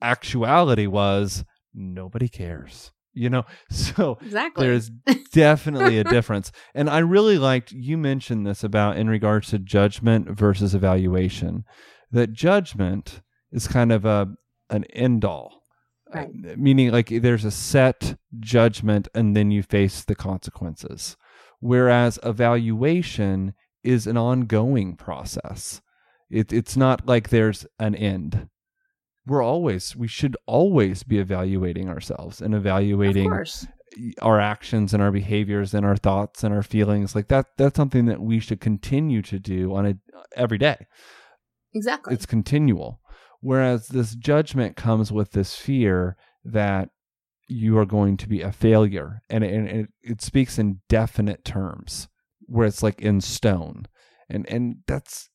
Actuality 0.00 0.86
was 0.86 1.44
nobody 1.74 2.28
cares. 2.28 2.92
You 3.20 3.30
know, 3.30 3.44
so 3.70 4.18
Exactly. 4.22 4.66
there's 4.66 4.90
definitely 5.32 5.98
a 5.98 6.04
difference. 6.04 6.50
And 6.74 6.88
I 6.88 6.98
really 7.00 7.38
liked 7.38 7.70
you 7.72 7.98
mentioned 7.98 8.46
this 8.46 8.64
about 8.64 8.96
in 8.96 9.08
regards 9.08 9.50
to 9.50 9.58
judgment 9.58 10.30
versus 10.30 10.74
evaluation. 10.74 11.64
That 12.10 12.32
judgment 12.32 13.20
is 13.52 13.68
kind 13.68 13.92
of 13.92 14.04
a 14.04 14.28
an 14.70 14.84
end 14.84 15.24
all. 15.24 15.62
Right. 16.14 16.28
Uh, 16.28 16.54
meaning 16.56 16.90
like 16.90 17.08
there's 17.08 17.44
a 17.44 17.50
set 17.52 18.16
judgment 18.40 19.06
and 19.14 19.36
then 19.36 19.50
you 19.50 19.62
face 19.62 20.02
the 20.04 20.14
consequences. 20.16 21.16
Whereas 21.60 22.18
evaluation 22.24 23.54
is 23.84 24.06
an 24.06 24.16
ongoing 24.16 24.96
process. 24.96 25.82
It, 26.30 26.52
it's 26.52 26.76
not 26.76 27.06
like 27.06 27.28
there's 27.28 27.66
an 27.78 27.94
end. 27.94 28.48
We're 29.26 29.42
always, 29.42 29.94
we 29.94 30.08
should 30.08 30.36
always 30.46 31.02
be 31.02 31.18
evaluating 31.18 31.88
ourselves 31.88 32.40
and 32.40 32.54
evaluating 32.54 33.30
our 34.22 34.40
actions 34.40 34.94
and 34.94 35.02
our 35.02 35.10
behaviors 35.10 35.74
and 35.74 35.84
our 35.84 35.96
thoughts 35.96 36.44
and 36.44 36.54
our 36.54 36.62
feelings. 36.62 37.14
Like 37.14 37.28
that 37.28 37.46
that's 37.56 37.76
something 37.76 38.06
that 38.06 38.20
we 38.20 38.40
should 38.40 38.60
continue 38.60 39.22
to 39.22 39.38
do 39.38 39.74
on 39.74 39.86
a 39.86 39.94
every 40.36 40.58
day. 40.58 40.86
Exactly. 41.74 42.14
it's 42.14 42.26
continual. 42.26 43.00
Whereas 43.40 43.88
this 43.88 44.14
judgment 44.14 44.76
comes 44.76 45.10
with 45.10 45.32
this 45.32 45.54
fear 45.54 46.16
that 46.44 46.90
you 47.48 47.78
are 47.78 47.86
going 47.86 48.16
to 48.18 48.28
be 48.28 48.42
a 48.42 48.52
failure. 48.52 49.22
And 49.30 49.42
it, 49.42 49.54
and 49.54 49.68
it, 49.68 49.88
it 50.02 50.22
speaks 50.22 50.58
in 50.58 50.80
definite 50.88 51.44
terms 51.44 52.08
where 52.40 52.66
it's 52.66 52.82
like 52.82 53.00
in 53.00 53.20
stone. 53.20 53.86
And 54.28 54.48
and 54.48 54.76
that's 54.86 55.28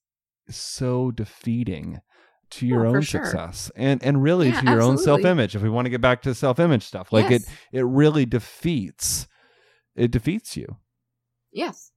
so 0.50 1.12
defeating 1.12 2.00
to 2.52 2.66
your 2.68 2.86
Oh, 2.86 2.96
own 2.96 3.02
sure. 3.02 3.24
success 3.24 3.72
and 3.76 4.04
and 4.04 4.22
really 4.22 4.48
Yeah, 4.50 4.60
to 4.62 4.66
your 4.68 4.82
own 4.82 4.98
self-image 4.98 5.56
if 5.56 5.62
we 5.62 5.70
want 5.70 5.86
to 5.86 5.90
get 5.90 6.02
back 6.02 6.22
to 6.24 6.34
self-image 6.36 6.84
stuff 6.84 7.12
like 7.12 7.30
Yes. 7.30 7.44
it 7.72 7.78
it 7.80 7.86
really 7.86 8.26
defeats 8.26 9.28
it 9.96 10.12
defeats 10.12 10.56
you 10.58 10.78
Yes. 11.52 11.92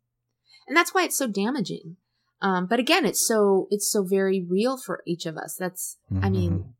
And 0.68 0.76
that's 0.76 0.94
why 0.94 1.02
it's 1.04 1.16
so 1.18 1.26
damaging. 1.26 1.96
Um, 2.40 2.66
but 2.66 2.78
again, 2.78 3.04
it's 3.04 3.26
so 3.26 3.66
it's 3.70 3.90
so 3.90 4.04
very 4.04 4.40
real 4.48 4.76
for 4.76 5.02
each 5.06 5.26
of 5.26 5.36
us. 5.36 5.56
That's 5.58 5.96
I 6.22 6.30
mean, 6.30 6.74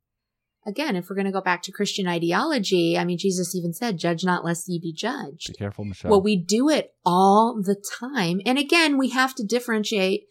again, 0.64 0.94
if 0.94 1.09
we're 1.11 1.16
going 1.16 1.26
to 1.26 1.33
go 1.33 1.40
back 1.40 1.62
to 1.62 1.72
Christian 1.72 2.07
ideology, 2.07 2.96
I 2.96 3.04
mean, 3.04 3.18
Jesus 3.18 3.57
even 3.57 3.72
said, 3.72 3.98
"Judge 3.98 4.22
not, 4.24 4.44
lest 4.44 4.68
ye 4.68 4.78
be 4.78 4.92
judged." 4.92 5.48
be 5.48 5.54
careful 5.54 5.85
michelle 5.85 6.12
Well, 6.12 6.22
we 6.22 6.37
do 6.37 6.68
it 6.68 6.92
all 7.04 7.61
the 7.61 7.83
time. 8.00 8.40
And 8.46 8.57
again, 8.59 8.96
we 8.98 9.09
have 9.11 9.35
to 9.37 9.44
differentiate, 9.44 10.26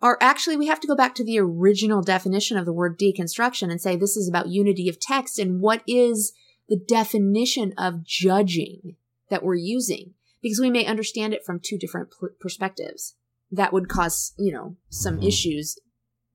or 0.00 0.22
actually, 0.22 0.56
we 0.56 0.66
have 0.66 0.80
to 0.80 0.86
go 0.86 0.94
back 0.94 1.14
to 1.16 1.24
the 1.24 1.38
original 1.38 2.02
definition 2.02 2.56
of 2.56 2.64
the 2.64 2.72
word 2.72 2.98
deconstruction 2.98 3.70
and 3.70 3.80
say 3.80 3.96
this 3.96 4.16
is 4.16 4.28
about 4.28 4.48
unity 4.48 4.88
of 4.88 5.00
text 5.00 5.38
and 5.38 5.60
what 5.60 5.82
is 5.86 6.32
the 6.68 6.78
definition 6.78 7.72
of 7.76 8.04
judging 8.04 8.96
that 9.30 9.42
we're 9.42 9.54
using. 9.56 10.14
Because 10.42 10.60
we 10.60 10.70
may 10.70 10.86
understand 10.86 11.34
it 11.34 11.44
from 11.44 11.60
two 11.60 11.78
different 11.78 12.10
pl- 12.10 12.28
perspectives. 12.40 13.16
That 13.50 13.72
would 13.72 13.88
cause, 13.88 14.34
you 14.38 14.52
know, 14.52 14.76
some 14.88 15.18
Mhm. 15.18 15.26
issues 15.26 15.78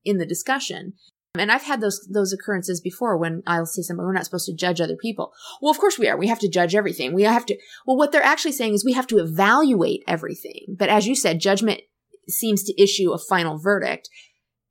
in 0.04 0.18
the 0.18 0.26
discussion. 0.26 0.94
And 1.36 1.50
I've 1.50 1.62
had 1.62 1.80
those 1.80 2.06
those 2.10 2.32
occurrences 2.32 2.80
before 2.80 3.16
when 3.16 3.42
I'll 3.46 3.66
say 3.66 3.82
something, 3.82 4.04
we're 4.04 4.12
not 4.12 4.24
supposed 4.24 4.46
to 4.46 4.54
judge 4.54 4.80
other 4.80 4.96
people. 4.96 5.32
Well, 5.60 5.70
of 5.70 5.78
course 5.78 5.98
we 5.98 6.08
are. 6.08 6.16
We 6.16 6.28
have 6.28 6.38
to 6.40 6.48
judge 6.48 6.74
everything. 6.74 7.12
We 7.12 7.22
have 7.22 7.46
to 7.46 7.56
well, 7.86 7.96
what 7.96 8.12
they're 8.12 8.22
actually 8.22 8.52
saying 8.52 8.74
is 8.74 8.84
we 8.84 8.92
have 8.92 9.06
to 9.08 9.18
evaluate 9.18 10.04
everything. 10.06 10.76
But 10.78 10.90
as 10.90 11.06
you 11.06 11.16
said, 11.16 11.40
judgment 11.40 11.80
seems 12.28 12.62
to 12.64 12.82
issue 12.82 13.12
a 13.12 13.18
final 13.18 13.58
verdict. 13.58 14.08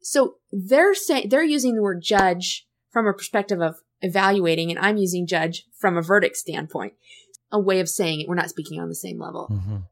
So 0.01 0.35
they're 0.51 0.93
saying 0.95 1.29
they're 1.29 1.43
using 1.43 1.75
the 1.75 1.81
word 1.81 2.01
judge 2.03 2.67
from 2.91 3.07
a 3.07 3.13
perspective 3.13 3.61
of 3.61 3.75
evaluating, 4.01 4.69
and 4.69 4.79
I'm 4.79 4.97
using 4.97 5.25
judge 5.25 5.65
from 5.79 5.97
a 5.97 6.01
verdict 6.01 6.35
standpoint. 6.37 6.93
A 7.51 7.59
way 7.59 7.79
of 7.79 7.87
saying 7.89 8.21
it. 8.21 8.27
We're 8.27 8.35
not 8.35 8.49
speaking 8.49 8.79
on 8.81 8.89
the 8.89 8.95
same 8.95 9.19
level, 9.19 9.47
Mhm. 9.51 9.83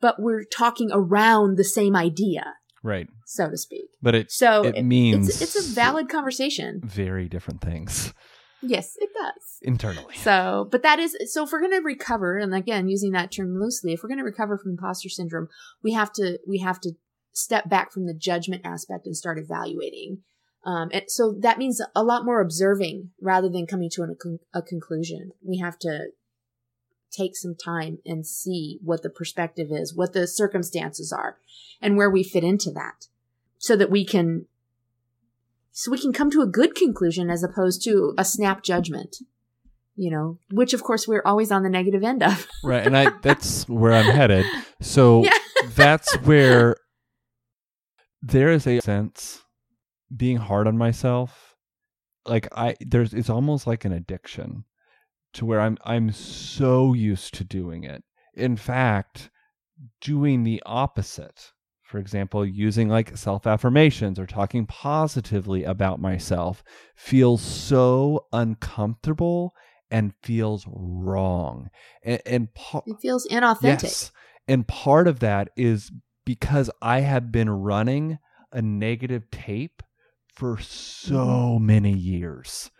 but 0.00 0.16
we're 0.20 0.44
talking 0.44 0.90
around 0.92 1.56
the 1.56 1.64
same 1.64 1.94
idea, 1.94 2.54
right 2.82 3.08
so 3.26 3.48
to 3.50 3.56
speak. 3.58 3.90
but 4.02 4.14
it 4.14 4.30
So 4.32 4.62
it 4.64 4.82
means 4.82 5.28
it's, 5.28 5.42
it's 5.42 5.56
a 5.70 5.72
valid 5.74 6.08
conversation. 6.08 6.80
very 6.82 7.28
different 7.28 7.60
things 7.60 8.12
Yes, 8.62 8.94
it 8.98 9.10
does. 9.14 9.58
internally 9.62 10.16
So, 10.16 10.68
but 10.70 10.82
that 10.82 10.98
is 10.98 11.16
so. 11.32 11.44
If 11.44 11.52
we're 11.52 11.60
going 11.60 11.72
to 11.72 11.84
recover, 11.84 12.36
and 12.38 12.54
again, 12.54 12.88
using 12.88 13.12
that 13.12 13.30
term 13.32 13.58
loosely, 13.58 13.92
if 13.94 14.02
we're 14.02 14.08
going 14.10 14.18
to 14.18 14.24
recover 14.24 14.58
from 14.58 14.72
imposter 14.72 15.08
syndrome, 15.08 15.48
we 15.82 15.92
have 15.92 16.12
to 16.14 16.38
we 16.46 16.58
have 16.58 16.80
to 16.80 16.92
step 17.32 17.68
back 17.68 17.92
from 17.92 18.06
the 18.06 18.14
judgment 18.14 18.62
aspect 18.64 19.06
and 19.06 19.16
start 19.16 19.38
evaluating. 19.38 20.18
Um, 20.64 20.90
and 20.92 21.04
so 21.08 21.34
that 21.40 21.58
means 21.58 21.80
a 21.94 22.02
lot 22.02 22.24
more 22.24 22.40
observing 22.40 23.10
rather 23.20 23.48
than 23.48 23.66
coming 23.66 23.88
to 23.90 24.02
an, 24.02 24.10
a, 24.10 24.14
con- 24.14 24.40
a 24.52 24.62
conclusion. 24.62 25.32
We 25.42 25.58
have 25.58 25.78
to 25.80 26.08
take 27.10 27.36
some 27.36 27.54
time 27.54 27.98
and 28.04 28.26
see 28.26 28.78
what 28.82 29.02
the 29.02 29.10
perspective 29.10 29.68
is, 29.70 29.94
what 29.94 30.12
the 30.12 30.26
circumstances 30.26 31.12
are, 31.12 31.38
and 31.80 31.96
where 31.96 32.10
we 32.10 32.22
fit 32.22 32.44
into 32.44 32.70
that, 32.72 33.06
so 33.58 33.74
that 33.76 33.90
we 33.90 34.04
can 34.04 34.46
so 35.72 35.90
we 35.90 35.98
can 35.98 36.12
come 36.12 36.30
to 36.30 36.42
a 36.42 36.46
good 36.46 36.74
conclusion 36.74 37.30
as 37.30 37.42
opposed 37.42 37.82
to 37.84 38.12
a 38.18 38.24
snap 38.24 38.62
judgment 38.62 39.16
you 39.96 40.10
know 40.10 40.38
which 40.50 40.72
of 40.72 40.82
course 40.82 41.06
we're 41.06 41.22
always 41.24 41.52
on 41.52 41.62
the 41.62 41.68
negative 41.68 42.02
end 42.02 42.22
of 42.22 42.48
right 42.64 42.86
and 42.86 42.96
i 42.96 43.10
that's 43.22 43.68
where 43.68 43.92
i'm 43.92 44.14
headed 44.14 44.44
so 44.80 45.22
Yeah. 45.24 45.30
that's 45.74 46.12
where 46.22 46.76
there 48.22 48.50
is 48.50 48.66
a 48.66 48.80
sense 48.80 49.42
being 50.14 50.36
hard 50.36 50.66
on 50.66 50.76
myself 50.76 51.56
like 52.26 52.48
i 52.56 52.74
there's 52.80 53.14
it's 53.14 53.30
almost 53.30 53.66
like 53.66 53.84
an 53.84 53.92
addiction 53.92 54.64
to 55.32 55.44
where 55.44 55.60
i'm 55.60 55.78
i'm 55.84 56.10
so 56.12 56.92
used 56.92 57.34
to 57.34 57.44
doing 57.44 57.84
it. 57.84 58.02
In 58.34 58.56
fact 58.56 59.30
doing 60.00 60.44
the 60.44 60.62
opposite 60.66 61.52
for 61.82 61.98
example 61.98 62.44
using 62.44 62.88
like 62.88 63.16
self 63.16 63.46
affirmations 63.46 64.18
or 64.18 64.26
talking 64.26 64.66
positively 64.66 65.64
about 65.64 66.00
myself 66.00 66.62
feels 66.96 67.40
so 67.40 68.26
uncomfortable 68.32 69.54
and 69.90 70.12
feels 70.22 70.64
wrong. 70.68 71.68
And, 72.04 72.22
and 72.24 72.54
pa- 72.54 72.82
it 72.86 72.96
feels 73.00 73.26
inauthentic. 73.28 73.82
Yes. 73.82 74.12
And 74.46 74.66
part 74.66 75.08
of 75.08 75.20
that 75.20 75.50
is 75.56 75.90
because 76.24 76.70
I 76.82 77.00
have 77.00 77.30
been 77.32 77.50
running 77.50 78.18
a 78.52 78.62
negative 78.62 79.30
tape 79.30 79.82
for 80.34 80.58
so 80.58 81.58
many 81.58 81.92
years 81.92 82.70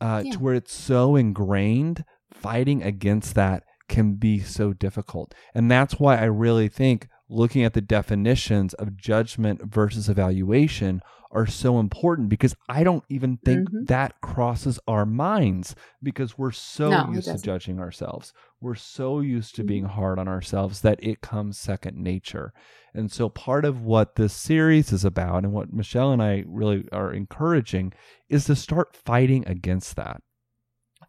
uh, 0.00 0.18
Mm-hmm. 0.18 0.26
Yeah. 0.26 0.32
to 0.32 0.38
where 0.40 0.54
it's 0.54 0.74
so 0.74 1.16
ingrained, 1.16 2.04
fighting 2.32 2.82
against 2.82 3.34
that 3.36 3.62
can 3.88 4.14
be 4.14 4.40
so 4.40 4.72
difficult. 4.72 5.34
And 5.54 5.70
that's 5.70 5.94
why 6.00 6.16
I 6.16 6.24
really 6.24 6.68
think 6.68 7.08
looking 7.28 7.62
at 7.64 7.74
the 7.74 7.80
definitions 7.80 8.74
of 8.74 8.96
judgment 8.96 9.62
versus 9.64 10.08
evaluation 10.08 11.00
are 11.34 11.46
so 11.46 11.80
important 11.80 12.28
because 12.28 12.54
I 12.68 12.84
don't 12.84 13.04
even 13.08 13.38
think 13.38 13.68
Mhm. 13.68 13.86
that 13.86 14.20
crosses 14.22 14.78
our 14.88 15.04
minds 15.04 15.74
because 16.02 16.38
we're 16.38 16.52
so 16.52 16.90
No, 16.90 17.12
used 17.12 17.32
to 17.32 17.38
judging 17.38 17.80
ourselves. 17.80 18.32
We're 18.60 18.74
so 18.76 19.20
used 19.20 19.54
to 19.56 19.64
Mhm. 19.64 19.66
being 19.66 19.84
hard 19.84 20.18
on 20.18 20.28
ourselves 20.28 20.80
that 20.82 20.98
it 21.02 21.20
comes 21.20 21.58
second 21.58 21.96
nature. 21.96 22.52
And 22.94 23.10
so 23.12 23.28
part 23.28 23.64
of 23.64 23.82
what 23.82 24.14
this 24.16 24.32
series 24.32 24.92
is 24.92 25.04
about 25.04 25.44
and 25.44 25.52
what 25.52 25.72
Michelle 25.72 26.12
and 26.12 26.22
I 26.22 26.44
really 26.46 26.88
are 26.92 27.12
encouraging 27.12 27.92
is 28.28 28.44
to 28.46 28.56
start 28.56 28.94
fighting 28.96 29.46
against 29.48 29.96
that. 29.96 30.22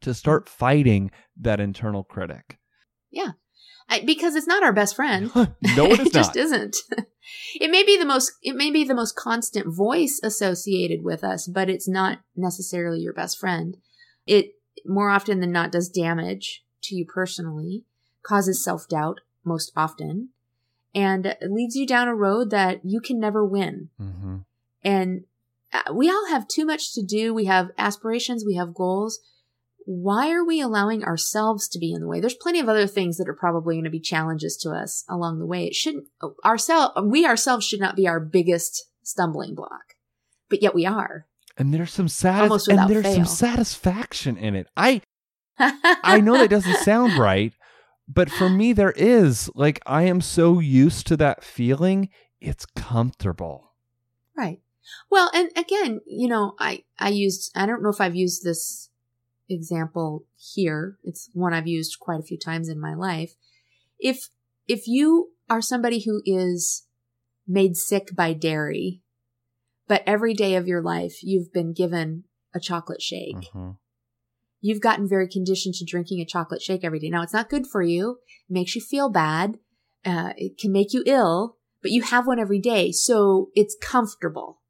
To 0.01 0.13
start 0.13 0.47
fighting 0.49 1.11
that 1.37 1.59
internal 1.59 2.03
critic. 2.03 2.59
I, 3.87 4.01
because 4.01 4.35
it's 4.35 4.47
not 4.47 4.63
our 4.63 4.73
best 4.73 4.95
friend. 4.95 5.31
No, 5.75 5.85
it 5.85 5.99
is 5.99 6.07
it 6.07 6.13
just 6.13 6.35
isn't. 6.35 6.77
It 7.59 7.71
may 7.71 7.83
be 7.83 7.97
the 7.97 8.05
most 8.05 8.33
it 8.43 8.55
may 8.55 8.69
be 8.69 8.83
the 8.83 8.93
most 8.93 9.15
constant 9.15 9.73
voice 9.73 10.19
associated 10.23 11.03
with 11.03 11.23
us 11.23 11.47
but 11.47 11.69
it's 11.69 11.87
not 11.87 12.19
necessarily 12.35 12.99
your 12.99 13.13
best 13.13 13.39
friend. 13.39 13.77
It 14.27 14.51
more 14.85 15.09
often 15.09 15.39
than 15.39 15.51
not 15.51 15.71
does 15.71 15.89
damage 15.89 16.63
to 16.83 16.95
you 16.95 17.05
personally 17.05 17.83
causes 18.21 18.63
self-doubt 18.63 19.21
most 19.43 19.71
often 19.75 20.29
and 20.93 21.35
leads 21.41 21.75
you 21.75 21.87
down 21.87 22.07
a 22.07 22.15
road 22.15 22.51
that 22.51 22.81
you 22.83 23.01
can 23.01 23.19
never 23.19 23.43
win. 23.43 23.89
Hmm 23.97 24.37
and 24.85 25.23
uh, 25.73 25.91
we 25.93 26.09
all 26.09 26.27
have 26.29 26.47
too 26.47 26.63
much 26.63 26.93
to 26.93 27.03
do. 27.03 27.33
We 27.33 27.45
have 27.45 27.71
aspirations. 27.77 28.45
We 28.45 28.55
have 28.55 28.75
goals 28.75 29.19
why 29.85 30.31
are 30.31 30.43
we 30.43 30.59
allowing 30.59 31.03
ourselves 31.03 31.67
to 31.67 31.79
be 31.79 31.93
in 31.93 32.01
the 32.01 32.07
way 32.07 32.19
there's 32.19 32.35
plenty 32.35 32.59
of 32.59 32.67
other 32.67 32.87
things 32.87 33.17
that 33.17 33.29
are 33.29 33.35
probably 33.35 33.75
going 33.75 33.83
to 33.83 33.89
be 33.89 33.99
challenges 33.99 34.57
to 34.57 34.71
us 34.71 35.03
along 35.07 35.39
the 35.39 35.45
way 35.45 35.65
it 35.65 35.75
shouldn't 35.75 36.05
ourselves 36.43 36.93
we 37.03 37.25
ourselves 37.25 37.65
should 37.65 37.79
not 37.79 37.95
be 37.95 38.07
our 38.07 38.19
biggest 38.19 38.89
stumbling 39.03 39.53
block 39.53 39.95
but 40.49 40.61
yet 40.61 40.75
we 40.75 40.85
are 40.85 41.27
And 41.57 41.73
there's 41.73 41.93
some 41.93 42.07
satis- 42.07 42.67
and 42.67 42.89
there's 42.89 43.15
some 43.15 43.25
satisfaction 43.25 44.37
in 44.37 44.55
it. 44.55 44.67
I 44.75 45.01
I 45.57 46.19
know 46.19 46.37
that 46.37 46.49
doesn't 46.49 46.79
sound 46.79 47.13
right, 47.17 47.53
but 48.07 48.29
for 48.29 48.49
me 48.49 48.73
there 48.73 48.91
is. 48.91 49.49
Like 49.55 49.79
I 49.85 50.03
am 50.03 50.19
so 50.19 50.59
used 50.59 51.07
to 51.07 51.17
that 51.17 51.43
feeling, 51.43 52.09
it's 52.41 52.65
comfortable. 52.65 53.71
Right. 54.37 54.59
Well, 55.09 55.31
and 55.33 55.49
again, 55.55 56.01
you 56.05 56.27
know, 56.27 56.55
I 56.59 56.83
I 56.99 57.09
used 57.09 57.51
I 57.55 57.65
don't 57.65 57.81
know 57.81 57.89
if 57.89 58.01
I've 58.01 58.15
used 58.15 58.43
this 58.43 58.89
example 59.49 60.25
here. 60.37 60.97
It's 61.03 61.29
one 61.33 61.53
I've 61.53 61.67
used 61.67 61.99
quite 61.99 62.19
a 62.19 62.23
few 62.23 62.37
times 62.37 62.69
in 62.69 62.79
my 62.79 62.93
life. 62.93 63.35
If 63.99 64.29
if 64.67 64.87
you 64.87 65.31
are 65.49 65.61
somebody 65.61 66.03
who 66.03 66.21
is 66.25 66.87
made 67.47 67.77
sick 67.77 68.15
by 68.15 68.33
dairy, 68.33 69.01
but 69.87 70.03
every 70.07 70.33
day 70.33 70.55
of 70.55 70.67
your 70.67 70.81
life 70.81 71.23
you've 71.23 71.53
been 71.53 71.73
given 71.73 72.23
a 72.53 72.59
chocolate 72.59 73.01
shake. 73.01 73.51
Mhm. 73.53 73.77
You've 74.61 74.81
gotten 74.81 75.07
very 75.07 75.27
conditioned 75.27 75.75
to 75.75 75.85
drinking 75.85 76.21
a 76.21 76.25
chocolate 76.25 76.61
shake 76.61 76.83
every 76.83 76.99
day. 76.99 77.09
Now 77.09 77.21
it's 77.21 77.33
not 77.33 77.49
good 77.49 77.67
for 77.67 77.83
you. 77.83 78.19
It 78.49 78.53
makes 78.53 78.75
you 78.75 78.81
feel 78.81 79.09
bad. 79.09 79.59
Uh, 80.03 80.33
it 80.37 80.57
can 80.57 80.71
make 80.71 80.93
you 80.93 81.03
ill, 81.05 81.57
but 81.81 81.91
you 81.91 82.01
have 82.01 82.25
one 82.25 82.39
every 82.39 82.59
day, 82.59 82.91
so 82.91 83.51
it's 83.55 83.77
comfortable. 83.79 84.61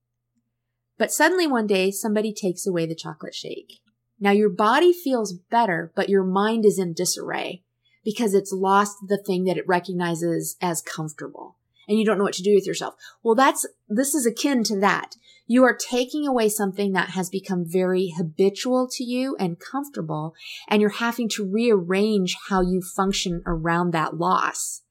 But 0.97 1.11
suddenly 1.11 1.47
one 1.47 1.67
day 1.67 1.91
somebody 1.91 2.33
takes 2.33 2.65
away 2.65 2.85
the 2.85 2.95
chocolate 2.95 3.35
shake. 3.35 3.79
Now 4.19 4.31
your 4.31 4.49
body 4.49 4.93
feels 4.93 5.33
better, 5.33 5.91
but 5.95 6.09
your 6.09 6.23
mind 6.23 6.65
is 6.65 6.79
in 6.79 6.93
disarray 6.93 7.63
because 8.03 8.33
it's 8.33 8.51
lost 8.51 8.97
the 9.07 9.17
thing 9.17 9.45
that 9.45 9.57
it 9.57 9.67
recognizes 9.67 10.55
as 10.61 10.81
comfortable 10.81 11.57
and 11.87 11.99
you 11.99 12.05
don't 12.05 12.17
know 12.17 12.23
what 12.23 12.33
to 12.33 12.43
do 12.43 12.55
with 12.55 12.67
yourself. 12.67 12.95
Well, 13.23 13.35
that's, 13.35 13.65
this 13.87 14.15
is 14.15 14.25
akin 14.25 14.63
to 14.65 14.79
that. 14.79 15.15
You 15.47 15.63
are 15.63 15.75
taking 15.75 16.25
away 16.25 16.49
something 16.49 16.93
that 16.93 17.09
has 17.09 17.29
become 17.29 17.65
very 17.65 18.13
habitual 18.17 18.87
to 18.93 19.03
you 19.03 19.35
and 19.39 19.59
comfortable, 19.59 20.33
and 20.67 20.81
you're 20.81 20.89
having 20.89 21.29
to 21.29 21.45
rearrange 21.45 22.35
how 22.49 22.61
you 22.61 22.81
function 22.81 23.43
around 23.45 23.91
that 23.91 24.17
loss. 24.17 24.81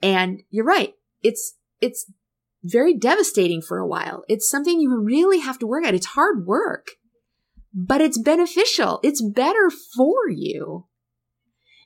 And 0.00 0.42
you're 0.50 0.64
right. 0.64 0.94
It's, 1.22 1.54
it's 1.80 2.10
very 2.62 2.94
devastating 2.94 3.60
for 3.60 3.78
a 3.78 3.86
while. 3.86 4.22
It's 4.28 4.48
something 4.48 4.80
you 4.80 4.96
really 4.96 5.40
have 5.40 5.58
to 5.58 5.66
work 5.66 5.84
at. 5.84 5.94
It's 5.94 6.06
hard 6.06 6.46
work, 6.46 6.90
but 7.78 8.00
it's 8.00 8.18
beneficial. 8.18 8.98
It's 9.02 9.22
better 9.22 9.70
for 9.70 10.30
you. 10.30 10.86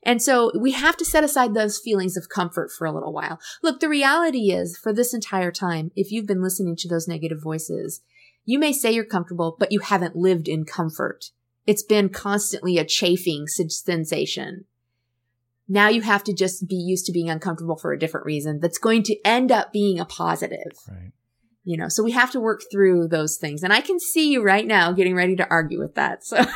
And 0.04 0.22
so 0.22 0.52
we 0.58 0.70
have 0.70 0.96
to 0.98 1.04
set 1.04 1.24
aside 1.24 1.52
those 1.52 1.78
feelings 1.78 2.16
of 2.16 2.28
comfort 2.28 2.70
for 2.70 2.86
a 2.86 2.92
little 2.92 3.12
while. 3.12 3.38
Look, 3.62 3.80
the 3.80 3.88
reality 3.88 4.52
is 4.52 4.78
for 4.78 4.94
this 4.94 5.12
entire 5.12 5.50
time, 5.50 5.90
if 5.96 6.10
you've 6.10 6.28
been 6.28 6.42
listening 6.42 6.76
to 6.76 6.88
those 6.88 7.08
negative 7.08 7.42
voices, 7.42 8.00
you 8.44 8.58
may 8.58 8.72
say 8.72 8.92
you're 8.92 9.04
comfortable, 9.04 9.56
but 9.58 9.72
you 9.72 9.80
haven't 9.80 10.16
lived 10.16 10.48
in 10.48 10.64
comfort. 10.64 11.26
It's 11.66 11.82
been 11.82 12.08
constantly 12.08 12.78
a 12.78 12.84
chafing 12.84 13.46
sensation. 13.46 14.64
Now 15.68 15.88
you 15.88 16.02
have 16.02 16.24
to 16.24 16.32
just 16.32 16.66
be 16.66 16.76
used 16.76 17.04
to 17.06 17.12
being 17.12 17.28
uncomfortable 17.28 17.76
for 17.76 17.92
a 17.92 17.98
different 17.98 18.26
reason 18.26 18.60
that's 18.60 18.78
going 18.78 19.02
to 19.04 19.16
end 19.24 19.52
up 19.52 19.72
being 19.72 20.00
a 20.00 20.04
positive. 20.04 20.72
Right. 20.88 21.12
You 21.64 21.76
know, 21.76 21.88
so 21.88 22.02
we 22.02 22.12
have 22.12 22.30
to 22.32 22.40
work 22.40 22.62
through 22.72 23.08
those 23.08 23.36
things. 23.36 23.62
And 23.62 23.72
I 23.72 23.80
can 23.80 24.00
see 24.00 24.30
you 24.30 24.42
right 24.42 24.66
now 24.66 24.92
getting 24.92 25.14
ready 25.14 25.36
to 25.36 25.46
argue 25.48 25.78
with 25.78 25.94
that. 25.94 26.24
So 26.24 26.38
I 26.38 26.46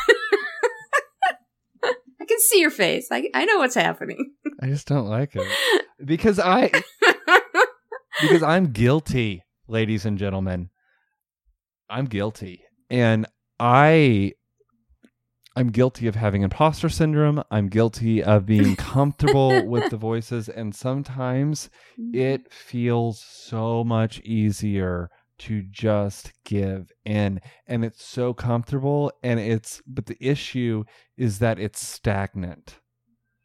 can 2.26 2.40
see 2.40 2.60
your 2.60 2.70
face. 2.70 3.08
I, 3.10 3.28
I 3.34 3.44
know 3.44 3.58
what's 3.58 3.74
happening. 3.74 4.32
I 4.60 4.66
just 4.66 4.88
don't 4.88 5.06
like 5.06 5.36
it 5.36 5.46
because 6.04 6.38
I 6.38 6.70
because 8.22 8.42
I'm 8.42 8.72
guilty, 8.72 9.44
ladies 9.68 10.06
and 10.06 10.18
gentlemen. 10.18 10.70
I'm 11.90 12.06
guilty, 12.06 12.64
and 12.88 13.26
I 13.60 14.32
I'm 15.56 15.70
guilty 15.70 16.08
of 16.08 16.16
having 16.16 16.42
imposter 16.42 16.88
syndrome. 16.88 17.42
I'm 17.50 17.68
guilty 17.68 18.22
of 18.22 18.44
being 18.46 18.74
comfortable 18.94 19.64
with 19.66 19.90
the 19.90 19.96
voices, 19.96 20.48
and 20.48 20.74
sometimes 20.74 21.70
it 22.12 22.44
mm-hmm. 22.44 22.48
feels 22.50 23.22
so 23.22 23.84
much 23.84 24.20
easier 24.20 25.10
to 25.36 25.62
just 25.62 26.32
give 26.44 26.92
in 27.04 27.40
and 27.66 27.84
it's 27.84 28.04
so 28.04 28.32
comfortable 28.32 29.10
and 29.22 29.40
it's 29.40 29.82
but 29.86 30.06
the 30.06 30.16
issue 30.20 30.84
is 31.16 31.40
that 31.40 31.58
it's 31.58 31.84
stagnant 31.84 32.78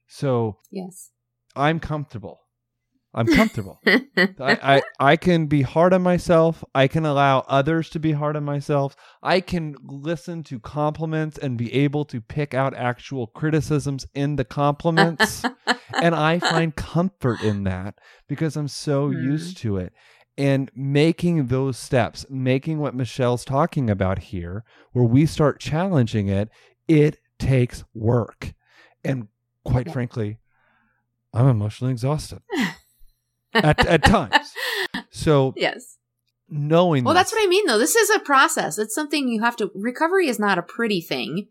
so 0.07 0.57
yes. 0.69 1.09
i'm 1.55 1.79
comfortable 1.79 2.41
i'm 3.13 3.27
comfortable. 3.27 3.79
I, 4.41 4.57
I 4.77 4.83
i 4.99 5.15
can 5.17 5.47
be 5.47 5.63
hard 5.63 5.93
on 5.93 6.01
myself. 6.01 6.63
I 6.73 6.87
can 6.87 7.05
allow 7.05 7.39
others 7.47 7.89
to 7.91 7.99
be 7.99 8.13
hard 8.13 8.35
on 8.37 8.45
myself. 8.45 8.95
I 9.21 9.41
can 9.41 9.75
listen 9.83 10.43
to 10.43 10.59
compliments 10.59 11.37
and 11.37 11.57
be 11.57 11.73
able 11.73 12.05
to 12.05 12.21
pick 12.21 12.53
out 12.53 12.73
actual 12.75 13.27
criticisms 13.27 14.05
in 14.13 14.35
the 14.37 14.45
compliments. 14.45 15.45
And 16.01 16.15
i 16.15 16.39
find 16.39 16.75
comfort 16.75 17.41
in 17.41 17.63
that 17.63 17.95
because 18.27 18.55
i'm 18.55 18.67
so 18.67 19.07
Hmm. 19.09 19.21
used 19.23 19.57
to 19.57 19.77
it. 19.77 19.91
And 20.37 20.71
making 20.75 21.47
those 21.47 21.77
steps 21.77 22.25
making 22.29 22.79
what 22.79 22.95
michelle's 22.95 23.43
talking 23.43 23.89
about 23.89 24.19
here 24.19 24.63
where 24.93 25.03
we 25.05 25.25
start 25.25 25.59
challenging 25.59 26.27
it 26.29 26.49
it 26.87 27.17
takes 27.39 27.83
work. 27.93 28.53
And 29.03 29.27
quite 29.65 29.87
Yeah. 29.87 29.93
frankly 29.93 30.37
i'm 31.33 31.47
emotionally 31.47 31.91
exhausted 31.91 32.39
at, 33.53 33.85
at 33.85 34.03
times 34.03 34.53
so 35.11 35.53
yes. 35.57 35.97
knowing 36.49 37.03
Well, 37.03 37.13
that's 37.13 37.31
what 37.31 37.43
I 37.43 37.47
mean, 37.47 37.65
though. 37.65 37.77
This 37.77 37.95
is 37.95 38.09
a 38.09 38.19
process. 38.19 38.77
It's 38.77 38.95
something 38.95 39.27
you 39.27 39.41
have 39.41 39.55
to. 39.57 39.71
Recovery 39.75 40.27
is 40.27 40.39
not 40.39 40.57
a 40.57 40.63
pretty 40.63 41.01
thing, 41.01 41.47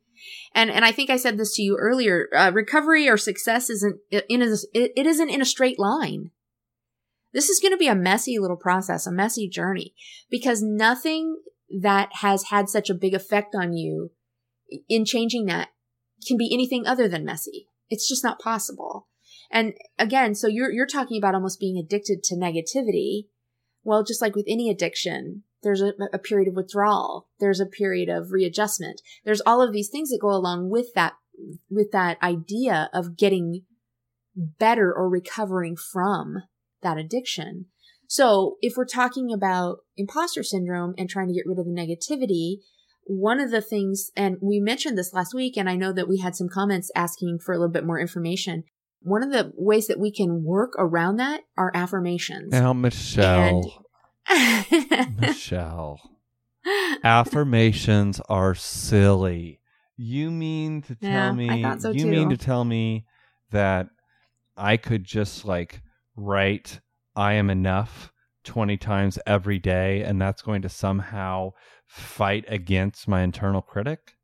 and 0.54 0.70
and 0.70 0.84
I 0.84 0.92
think 0.92 1.10
I 1.10 1.16
said 1.16 1.38
this 1.38 1.54
to 1.56 1.62
you 1.62 1.76
earlier. 1.78 2.28
Uh, 2.34 2.50
recovery 2.52 3.08
or 3.08 3.16
success 3.16 3.70
isn't 3.70 3.98
in 4.10 4.42
a, 4.42 4.52
it, 4.72 4.92
it 4.96 5.06
isn't 5.06 5.30
in 5.30 5.40
a 5.40 5.46
straight 5.46 5.78
line. 5.78 6.30
This 7.32 7.48
is 7.48 7.60
going 7.60 7.72
to 7.72 7.78
be 7.78 7.88
a 7.88 7.94
messy 7.94 8.38
little 8.38 8.56
process, 8.56 9.06
a 9.06 9.12
messy 9.12 9.48
journey, 9.48 9.94
because 10.30 10.62
nothing 10.62 11.36
that 11.82 12.08
has 12.20 12.44
had 12.44 12.68
such 12.68 12.88
a 12.88 12.94
big 12.94 13.14
effect 13.14 13.54
on 13.54 13.74
you 13.74 14.10
in 14.88 15.04
changing 15.04 15.46
that 15.46 15.68
can 16.26 16.38
be 16.38 16.50
anything 16.52 16.86
other 16.86 17.06
than 17.06 17.24
messy. 17.24 17.68
It's 17.90 18.08
just 18.08 18.24
not 18.24 18.40
possible. 18.40 19.08
And 19.50 19.74
again, 19.98 20.34
so 20.34 20.46
you're 20.46 20.70
you're 20.70 20.86
talking 20.86 21.18
about 21.18 21.34
almost 21.34 21.60
being 21.60 21.78
addicted 21.78 22.22
to 22.24 22.36
negativity. 22.36 23.26
Well, 23.82 24.04
just 24.04 24.20
like 24.20 24.36
with 24.36 24.44
any 24.48 24.70
addiction, 24.70 25.44
there's 25.62 25.80
a, 25.80 25.92
a 26.12 26.18
period 26.18 26.48
of 26.48 26.54
withdrawal. 26.54 27.28
There's 27.40 27.60
a 27.60 27.66
period 27.66 28.08
of 28.08 28.32
readjustment. 28.32 29.00
There's 29.24 29.40
all 29.42 29.62
of 29.62 29.72
these 29.72 29.88
things 29.88 30.10
that 30.10 30.20
go 30.20 30.30
along 30.30 30.70
with 30.70 30.92
that, 30.94 31.14
with 31.70 31.90
that 31.92 32.22
idea 32.22 32.90
of 32.92 33.16
getting 33.16 33.62
better 34.36 34.92
or 34.92 35.08
recovering 35.08 35.76
from 35.76 36.42
that 36.82 36.98
addiction. 36.98 37.66
So 38.06 38.56
if 38.60 38.74
we're 38.76 38.86
talking 38.86 39.32
about 39.32 39.78
imposter 39.96 40.42
syndrome 40.42 40.94
and 40.96 41.10
trying 41.10 41.28
to 41.28 41.34
get 41.34 41.46
rid 41.46 41.58
of 41.58 41.66
the 41.66 41.70
negativity, 41.70 42.58
one 43.04 43.40
of 43.40 43.50
the 43.50 43.60
things, 43.60 44.10
and 44.16 44.36
we 44.40 44.60
mentioned 44.60 44.96
this 44.96 45.12
last 45.12 45.34
week, 45.34 45.56
and 45.56 45.68
I 45.68 45.76
know 45.76 45.92
that 45.92 46.08
we 46.08 46.18
had 46.18 46.36
some 46.36 46.48
comments 46.48 46.90
asking 46.94 47.40
for 47.40 47.52
a 47.52 47.58
little 47.58 47.72
bit 47.72 47.84
more 47.84 47.98
information. 48.00 48.64
One 49.00 49.22
of 49.22 49.30
the 49.30 49.52
ways 49.56 49.86
that 49.86 49.98
we 49.98 50.10
can 50.10 50.44
work 50.44 50.72
around 50.78 51.16
that 51.16 51.42
are 51.56 51.70
affirmations. 51.74 52.52
now 52.52 52.72
michelle 52.72 53.84
michelle 55.18 56.00
affirmations 57.04 58.20
are 58.28 58.54
silly. 58.54 59.60
You 59.96 60.30
mean 60.30 60.82
to 60.82 60.94
tell 60.94 61.10
Yeah, 61.10 61.32
me 61.34 61.64
so 61.80 61.90
you 61.90 62.06
mean 62.06 62.28
to 62.30 62.36
tell 62.36 62.64
me 62.64 63.06
that 63.50 63.88
I 64.56 64.76
could 64.76 65.04
just 65.04 65.44
like 65.44 65.82
write 66.16 66.80
I 67.16 67.34
am 67.34 67.50
enough 67.50 68.12
20 68.44 68.76
times 68.76 69.18
every 69.26 69.58
day 69.58 70.02
and 70.02 70.20
that's 70.20 70.42
going 70.42 70.62
to 70.62 70.68
somehow 70.68 71.52
fight 71.86 72.44
against 72.48 73.08
my 73.08 73.22
internal 73.22 73.62
critic? 73.62 74.14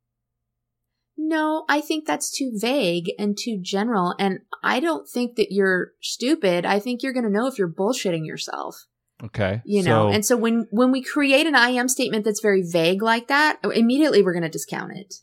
No, 1.27 1.65
I 1.67 1.81
think 1.81 2.05
that's 2.05 2.29
too 2.29 2.51
vague 2.53 3.11
and 3.17 3.35
too 3.35 3.57
general. 3.59 4.13
And 4.19 4.39
I 4.63 4.79
don't 4.79 5.09
think 5.09 5.37
that 5.37 5.51
you're 5.51 5.93
stupid. 5.99 6.65
I 6.65 6.77
think 6.79 7.01
you're 7.01 7.13
going 7.13 7.25
to 7.25 7.31
know 7.31 7.47
if 7.47 7.57
you're 7.57 7.67
bullshitting 7.71 8.27
yourself, 8.27 8.85
Okay. 9.23 9.61
you 9.65 9.81
know? 9.81 10.09
so- 10.09 10.13
and 10.13 10.23
so 10.23 10.37
when, 10.37 10.67
when 10.69 10.91
we 10.91 11.01
create 11.01 11.47
an 11.47 11.55
I 11.55 11.69
am 11.69 11.87
statement 11.87 12.25
that's 12.25 12.41
very 12.41 12.61
vague 12.61 13.01
like 13.01 13.27
that, 13.29 13.57
immediately 13.63 14.21
we're 14.21 14.33
going 14.33 14.43
to 14.43 14.49
discount 14.49 14.91
it. 14.95 15.15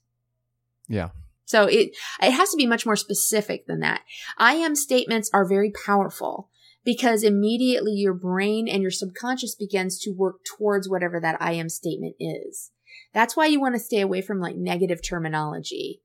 yeah. 0.88 1.10
So 1.44 1.66
it, 1.66 1.90
it 2.22 2.30
has 2.30 2.50
to 2.50 2.56
be 2.56 2.66
much 2.66 2.86
more 2.86 2.96
specific 2.96 3.66
than 3.66 3.80
that. 3.80 4.00
I 4.38 4.54
am 4.54 4.74
statements 4.74 5.30
are 5.34 5.46
very 5.46 5.70
powerful 5.86 6.48
because 6.84 7.22
immediately 7.22 7.92
your 7.92 8.14
brain 8.14 8.66
and 8.66 8.80
your 8.82 8.90
subconscious 8.90 9.54
begins 9.54 9.98
to 10.00 10.10
work 10.16 10.36
towards 10.56 10.88
whatever 10.88 11.20
that 11.20 11.36
I 11.40 11.52
am 11.52 11.68
statement 11.68 12.16
is. 12.18 12.71
That's 13.14 13.36
why 13.36 13.46
you 13.46 13.60
want 13.60 13.74
to 13.74 13.80
stay 13.80 14.00
away 14.00 14.22
from 14.22 14.40
like 14.40 14.56
negative 14.56 15.00
terminology. 15.02 16.00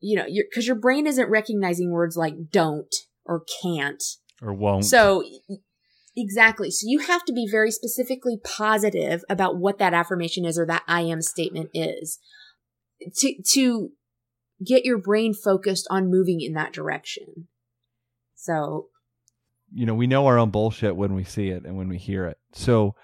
You 0.00 0.18
know, 0.18 0.26
your, 0.26 0.44
cause 0.52 0.66
your 0.66 0.76
brain 0.76 1.06
isn't 1.06 1.30
recognizing 1.30 1.90
words 1.90 2.16
like 2.16 2.50
don't 2.50 2.94
or 3.24 3.44
can't. 3.62 4.02
Or 4.42 4.52
won't. 4.52 4.84
So 4.84 5.24
exactly. 6.16 6.70
So 6.70 6.84
you 6.86 7.00
have 7.00 7.24
to 7.24 7.32
be 7.32 7.48
very 7.50 7.70
specifically 7.70 8.38
positive 8.42 9.24
about 9.28 9.56
what 9.56 9.78
that 9.78 9.94
affirmation 9.94 10.44
is 10.44 10.58
or 10.58 10.66
that 10.66 10.84
I 10.86 11.02
am 11.02 11.22
statement 11.22 11.70
is 11.74 12.18
to, 13.18 13.34
to 13.54 13.90
get 14.64 14.84
your 14.84 14.98
brain 14.98 15.34
focused 15.34 15.86
on 15.90 16.10
moving 16.10 16.40
in 16.40 16.54
that 16.54 16.72
direction. 16.72 17.48
So 18.34 18.88
you 19.72 19.86
know, 19.86 19.94
we 19.94 20.06
know 20.06 20.26
our 20.26 20.38
own 20.38 20.50
bullshit 20.50 20.96
when 20.96 21.14
we 21.14 21.24
see 21.24 21.48
it 21.48 21.64
and 21.64 21.76
when 21.76 21.88
we 21.88 21.98
hear 21.98 22.26
it. 22.26 22.38
So 22.52 22.94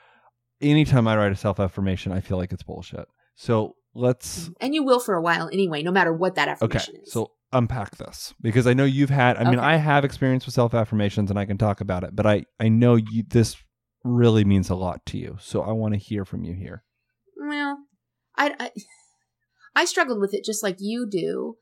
anytime 0.61 1.07
I 1.07 1.17
write 1.17 1.33
a 1.33 1.37
self 1.37 1.61
affirmation, 1.61 2.13
I 2.13 2.21
feel 2.21 2.39
like 2.39 2.53
it's 2.53 2.63
bullshit. 2.63 3.07
So 3.35 3.77
let's 3.95 4.51
and 4.61 4.75
you 4.75 4.85
will 4.85 5.01
for 5.01 5.15
a 5.15 5.23
while 5.23 5.49
anyway, 5.53 5.83
no 5.83 5.91
matter 5.91 6.13
what 6.13 6.35
that 6.37 6.49
okay. 6.49 6.79
affirmation 6.79 6.95
is. 6.97 7.01
Okay. 7.01 7.11
So 7.11 7.33
unpack 7.53 7.97
this 7.97 8.35
because 8.41 8.67
I 8.67 8.75
know 8.75 8.85
you've 8.85 9.11
had. 9.11 9.37
I 9.37 9.49
mean, 9.49 9.59
I 9.59 9.77
have 9.77 10.05
experience 10.05 10.47
with 10.47 10.55
self 10.55 10.75
affirmations 10.75 11.31
and 11.31 11.39
I 11.39 11.45
can 11.45 11.59
talk 11.59 11.81
about 11.81 12.05
it, 12.05 12.15
but 12.15 12.27
I 12.27 12.45
I 12.61 12.69
know 12.69 12.97
you 12.97 13.25
this 13.27 13.57
really 14.05 14.45
means 14.45 14.71
a 14.71 14.75
lot 14.75 15.05
to 15.07 15.19
you. 15.19 15.37
So 15.41 15.63
I 15.63 15.73
want 15.73 15.95
to 15.95 15.99
hear 15.99 16.25
from 16.25 16.45
you 16.45 16.55
here. 16.55 16.85
well, 17.37 17.79
I, 18.37 18.55
I 18.59 18.71
I 19.75 19.85
struggled 19.85 20.21
with 20.21 20.35
it 20.35 20.45
just 20.45 20.63
like 20.63 20.77
you 20.79 21.09
do. 21.09 21.57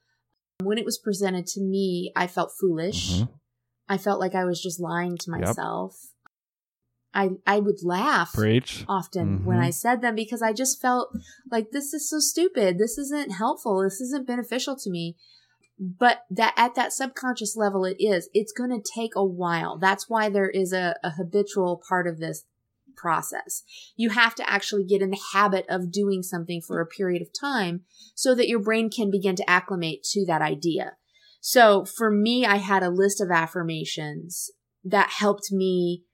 When 0.62 0.78
it 0.78 0.84
was 0.84 0.98
presented 0.98 1.46
to 1.48 1.60
me, 1.60 2.12
I 2.14 2.26
felt 2.26 2.52
foolish. 2.58 3.20
Mhm. 3.20 3.28
I 3.88 3.98
felt 3.98 4.20
like 4.20 4.34
I 4.34 4.44
was 4.44 4.62
just 4.62 4.80
lying 4.80 5.16
to 5.18 5.30
Yep. 5.30 5.56
Myself. 7.14 7.38
I 7.46 7.56
I 7.56 7.60
would 7.60 7.82
laugh 7.82 8.32
Preach. 8.32 8.84
often 8.88 9.44
when 9.44 9.58
Mhm. 9.58 9.64
I 9.64 9.70
said 9.70 10.00
them 10.00 10.14
because 10.14 10.42
I 10.42 10.52
just 10.52 10.80
felt 10.80 11.14
like 11.50 11.70
this 11.70 11.92
is 11.92 12.08
so 12.08 12.18
stupid. 12.18 12.78
This 12.78 12.98
isn't 12.98 13.32
helpful. 13.32 13.82
This 13.82 14.00
isn't 14.00 14.26
beneficial 14.26 14.76
to 14.76 14.90
me. 14.90 15.16
But 15.78 16.24
that 16.30 16.54
at 16.56 16.74
that 16.76 16.92
subconscious 16.92 17.56
level, 17.56 17.84
it 17.84 17.96
is. 17.98 18.28
It's 18.32 18.52
going 18.52 18.70
to 18.70 18.90
take 18.94 19.16
a 19.16 19.24
while. 19.24 19.78
That's 19.78 20.08
why 20.08 20.28
there 20.28 20.50
is 20.50 20.72
a, 20.72 20.96
a 21.02 21.10
habitual 21.10 21.82
part 21.88 22.06
of 22.06 22.18
this 22.18 22.44
process. 22.94 23.64
You 23.96 24.10
have 24.10 24.34
to 24.36 24.48
actually 24.48 24.84
get 24.84 25.02
in 25.02 25.10
the 25.10 25.20
habit 25.32 25.64
of 25.68 25.90
doing 25.90 26.22
something 26.22 26.60
for 26.60 26.80
a 26.80 26.86
period 26.86 27.22
of 27.22 27.28
time 27.32 27.84
so 28.14 28.34
that 28.34 28.48
your 28.48 28.60
brain 28.60 28.90
can 28.90 29.10
begin 29.10 29.34
to 29.36 29.50
acclimate 29.50 30.02
to 30.12 30.24
that 30.26 30.42
idea. 30.42 30.96
So 31.40 31.84
for 31.84 32.10
me, 32.10 32.44
I 32.46 32.56
had 32.56 32.82
a 32.82 32.90
list 32.90 33.20
of 33.20 33.30
affirmations 33.30 34.50
that 34.84 35.10
helped 35.10 35.50
me 35.50 36.04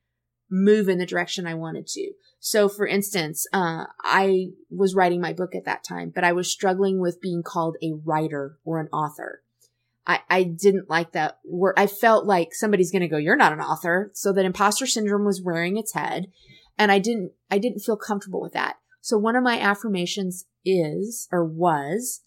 move 0.50 0.88
in 0.88 0.98
the 0.98 1.06
direction 1.06 1.46
I 1.46 1.54
wanted 1.54 1.86
to. 1.88 2.12
So 2.40 2.68
for 2.68 2.86
instance, 2.86 3.46
uh, 3.52 3.84
I 4.02 4.48
was 4.70 4.94
writing 4.94 5.20
my 5.20 5.32
book 5.32 5.54
at 5.54 5.64
that 5.64 5.84
time, 5.84 6.12
but 6.14 6.24
I 6.24 6.32
was 6.32 6.50
struggling 6.50 7.00
with 7.00 7.20
being 7.20 7.42
called 7.42 7.76
a 7.82 7.94
writer 8.04 8.58
or 8.64 8.80
an 8.80 8.88
author. 8.88 9.42
I, 10.06 10.20
I 10.30 10.42
didn't 10.44 10.88
like 10.88 11.12
that 11.12 11.38
word. 11.44 11.74
I 11.76 11.86
felt 11.86 12.24
like 12.24 12.54
somebody's 12.54 12.90
going 12.90 13.02
to 13.02 13.08
go, 13.08 13.18
you're 13.18 13.36
not 13.36 13.52
an 13.52 13.60
author. 13.60 14.10
So 14.14 14.32
that 14.32 14.44
imposter 14.44 14.86
syndrome 14.86 15.26
was 15.26 15.42
rearing 15.44 15.76
its 15.76 15.92
head. 15.92 16.28
And 16.78 16.90
I 16.90 16.98
didn't, 16.98 17.32
I 17.50 17.58
didn't 17.58 17.80
feel 17.80 17.96
comfortable 17.96 18.40
with 18.40 18.52
that. 18.52 18.76
So 19.00 19.18
one 19.18 19.36
of 19.36 19.42
my 19.42 19.60
affirmations 19.60 20.46
is, 20.64 21.28
or 21.30 21.44
was, 21.44 22.22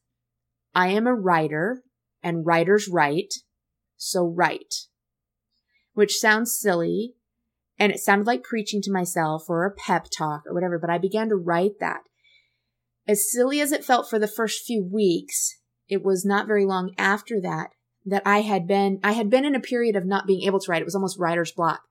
I 0.76 0.90
am 0.90 1.08
a 1.08 1.16
writer 1.16 1.84
and 2.22 2.46
writers 2.46 2.88
write. 2.88 3.34
So 3.98 4.26
write, 4.26 4.76
which 5.94 6.18
sounds 6.18 6.58
silly. 6.58 7.16
And 7.82 7.92
it 7.92 8.00
sounded 8.00 8.28
like 8.28 8.44
preaching 8.44 8.80
to 8.84 8.92
myself 8.92 9.50
or 9.50 9.66
a 9.66 9.72
pep 9.72 10.06
talk 10.16 10.44
or 10.46 10.54
whatever, 10.54 10.78
but 10.78 10.92
I 10.92 11.00
began 11.00 11.30
to 11.30 11.36
write 11.36 11.80
that. 11.80 12.02
As 13.08 13.32
silly 13.32 13.60
as 13.60 13.72
it 13.72 13.84
felt 13.84 14.08
for 14.08 14.20
the 14.20 14.28
first 14.28 14.64
few 14.64 14.84
weeks, 14.84 15.58
it 15.90 16.04
was 16.04 16.24
not 16.24 16.46
very 16.46 16.64
long 16.64 16.94
after 17.00 17.42
that 17.42 17.72
that 18.06 18.22
I 18.24 18.42
had 18.42 18.68
been, 18.68 19.00
I 19.04 19.14
had 19.14 19.32
been 19.32 19.46
in 19.46 19.56
a 19.56 19.60
period 19.60 19.96
of 19.96 20.06
not 20.06 20.28
being 20.28 20.44
able 20.44 20.60
to 20.60 20.70
write. 20.70 20.84
It 20.84 20.86
was 20.86 20.94
almost 20.94 21.18
writer's 21.18 21.52
block. 21.52 21.82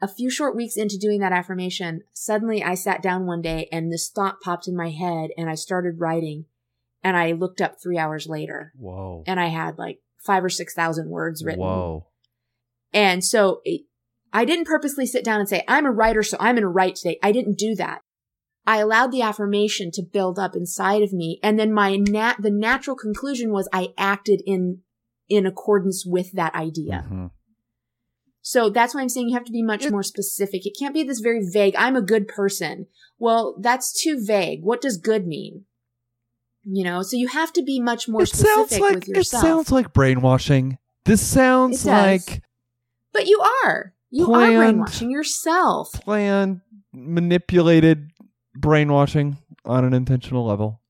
A 0.00 0.08
few 0.08 0.28
short 0.28 0.56
weeks 0.56 0.76
into 0.76 0.98
doing 0.98 1.20
that 1.20 1.30
affirmation, 1.30 2.02
suddenly 2.12 2.60
I 2.60 2.74
sat 2.74 3.00
down 3.00 3.24
one 3.24 3.42
day 3.42 3.68
and 3.70 3.92
this 3.92 4.10
thought 4.10 4.40
popped 4.40 4.66
in 4.66 4.76
my 4.76 4.90
head 4.90 5.30
and 5.38 5.48
I 5.48 5.54
started 5.54 6.00
writing 6.00 6.46
and 7.04 7.16
I 7.16 7.30
looked 7.30 7.60
up 7.60 7.76
three 7.80 7.96
hours 7.96 8.26
later 8.26 8.72
Whoa. 8.76 9.22
and 9.28 9.38
I 9.38 9.46
had 9.46 9.78
like 9.78 10.00
five 10.18 10.42
or 10.42 10.50
6,000 10.50 11.08
words 11.08 11.44
written. 11.44 11.60
Whoa. 11.60 12.08
And 12.92 13.24
so 13.24 13.60
it, 13.64 13.82
I 14.32 14.44
didn't 14.44 14.66
purposely 14.66 15.06
sit 15.06 15.24
down 15.24 15.40
and 15.40 15.48
say, 15.48 15.64
I'm 15.68 15.86
a 15.86 15.90
writer, 15.90 16.22
so 16.22 16.36
I'm 16.40 16.54
going 16.54 16.62
to 16.62 16.68
write 16.68 16.96
today. 16.96 17.18
I 17.22 17.32
didn't 17.32 17.58
do 17.58 17.74
that. 17.76 18.00
I 18.66 18.78
allowed 18.78 19.10
the 19.12 19.22
affirmation 19.22 19.90
to 19.92 20.02
build 20.02 20.38
up 20.38 20.54
inside 20.54 21.02
of 21.02 21.12
me. 21.12 21.40
And 21.42 21.58
then 21.58 21.72
my 21.72 21.96
nat, 21.96 22.36
the 22.40 22.50
natural 22.50 22.96
conclusion 22.96 23.50
was 23.52 23.68
I 23.72 23.88
acted 23.98 24.40
in, 24.46 24.78
in 25.28 25.46
accordance 25.46 26.04
with 26.06 26.32
that 26.32 26.54
idea. 26.54 27.04
Mhm. 27.10 27.30
So 28.40 28.70
that's 28.70 28.94
why 28.94 29.02
I'm 29.02 29.08
saying 29.08 29.28
you 29.28 29.34
have 29.36 29.44
to 29.46 29.52
be 29.52 29.62
much 29.62 29.84
It- 29.86 29.92
more 29.92 30.02
specific. 30.02 30.64
It 30.66 30.76
can't 30.78 30.94
be 30.94 31.02
this 31.02 31.20
very 31.20 31.44
vague, 31.44 31.74
I'm 31.76 31.96
a 31.96 32.02
good 32.02 32.26
person. 32.28 32.86
Well, 33.18 33.56
that's 33.60 33.92
too 33.92 34.18
vague. 34.24 34.62
What 34.62 34.80
does 34.80 34.96
good 34.96 35.26
mean? 35.26 35.64
You 36.64 36.84
know, 36.84 37.02
so 37.02 37.16
you 37.16 37.28
have 37.28 37.52
to 37.54 37.62
be 37.62 37.80
much 37.80 38.08
more 38.08 38.22
It 38.22 38.28
sounds 38.28 38.78
like 38.78 38.94
with 39.06 39.08
it 39.16 39.26
sounds 39.26 39.72
like 39.72 39.92
brainwashing. 39.92 40.78
This 41.04 41.20
sounds 41.20 41.84
like 41.84 42.42
but 43.12 43.26
you 43.26 43.40
are. 43.64 43.94
You 44.14 44.26
Planned- 44.26 44.54
are 44.54 44.58
brainwashing 44.58 45.10
yourself. 45.10 45.90
planned, 46.04 46.60
manipulated 46.92 48.10
brainwashing 48.54 49.38
on 49.64 49.84
an 49.84 49.94
intentional 49.94 50.46
level. 50.46 50.80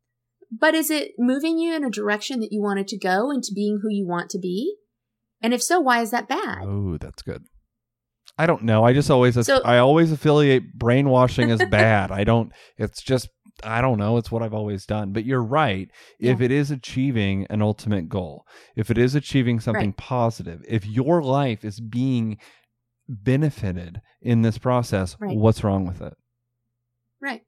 But 0.51 0.75
is 0.75 0.91
it 0.91 1.13
moving 1.19 1.59
you 1.59 1.75
in 1.75 1.85
a 1.85 1.91
direction 1.91 2.41
that 2.41 2.53
you 2.53 2.61
wanted 2.61 2.89
to 2.89 2.99
go 2.99 3.31
into 3.31 3.53
being 3.55 3.79
who 3.83 3.89
you 3.91 4.07
want 4.07 4.29
to 4.31 4.39
be? 4.39 4.75
And 5.41 5.55
if 5.55 5.63
so, 5.63 5.81
why 5.81 6.01
is 6.03 6.11
that 6.11 6.29
bad? 6.29 6.59
Oh, 6.63 6.99
that's 6.99 7.23
good. 7.23 7.45
I 8.39 8.47
don't 8.47 8.63
know. 8.65 8.85
I 8.85 8.93
just 8.93 9.11
always 9.11 9.35
So- 9.47 9.63
I 9.65 9.79
always 9.79 10.11
affiliate 10.13 10.75
brainwashing 10.79 11.51
as 11.51 11.63
bad. 11.71 12.11
I 12.11 12.25
don't. 12.25 12.53
It's 12.77 13.03
just 13.03 13.29
I 13.63 13.81
don't 13.83 13.99
know. 13.99 14.17
It's 14.17 14.33
what 14.33 14.43
I've 14.43 14.55
always 14.55 14.87
done. 14.87 15.13
But 15.13 15.25
you're 15.27 15.43
right. 15.43 15.89
If 16.19 16.41
Yeah. 16.41 16.47
it 16.47 16.51
is 16.51 16.71
achieving 16.71 17.47
an 17.51 17.61
ultimate 17.63 18.09
goal, 18.09 18.45
if 18.77 18.91
it 18.91 18.97
is 18.99 19.15
achieving 19.15 19.61
something 19.61 19.91
Right. 19.91 19.97
positive, 19.97 20.63
if 20.67 20.87
your 20.87 21.23
life 21.23 21.63
is 21.65 21.79
being 21.79 22.39
benefited 23.09 24.01
in 24.21 24.43
this 24.43 24.59
process, 24.59 25.17
Right. 25.21 25.37
what's 25.37 25.65
wrong 25.65 25.87
with 25.87 26.01
it? 26.01 26.15
Right. 27.21 27.43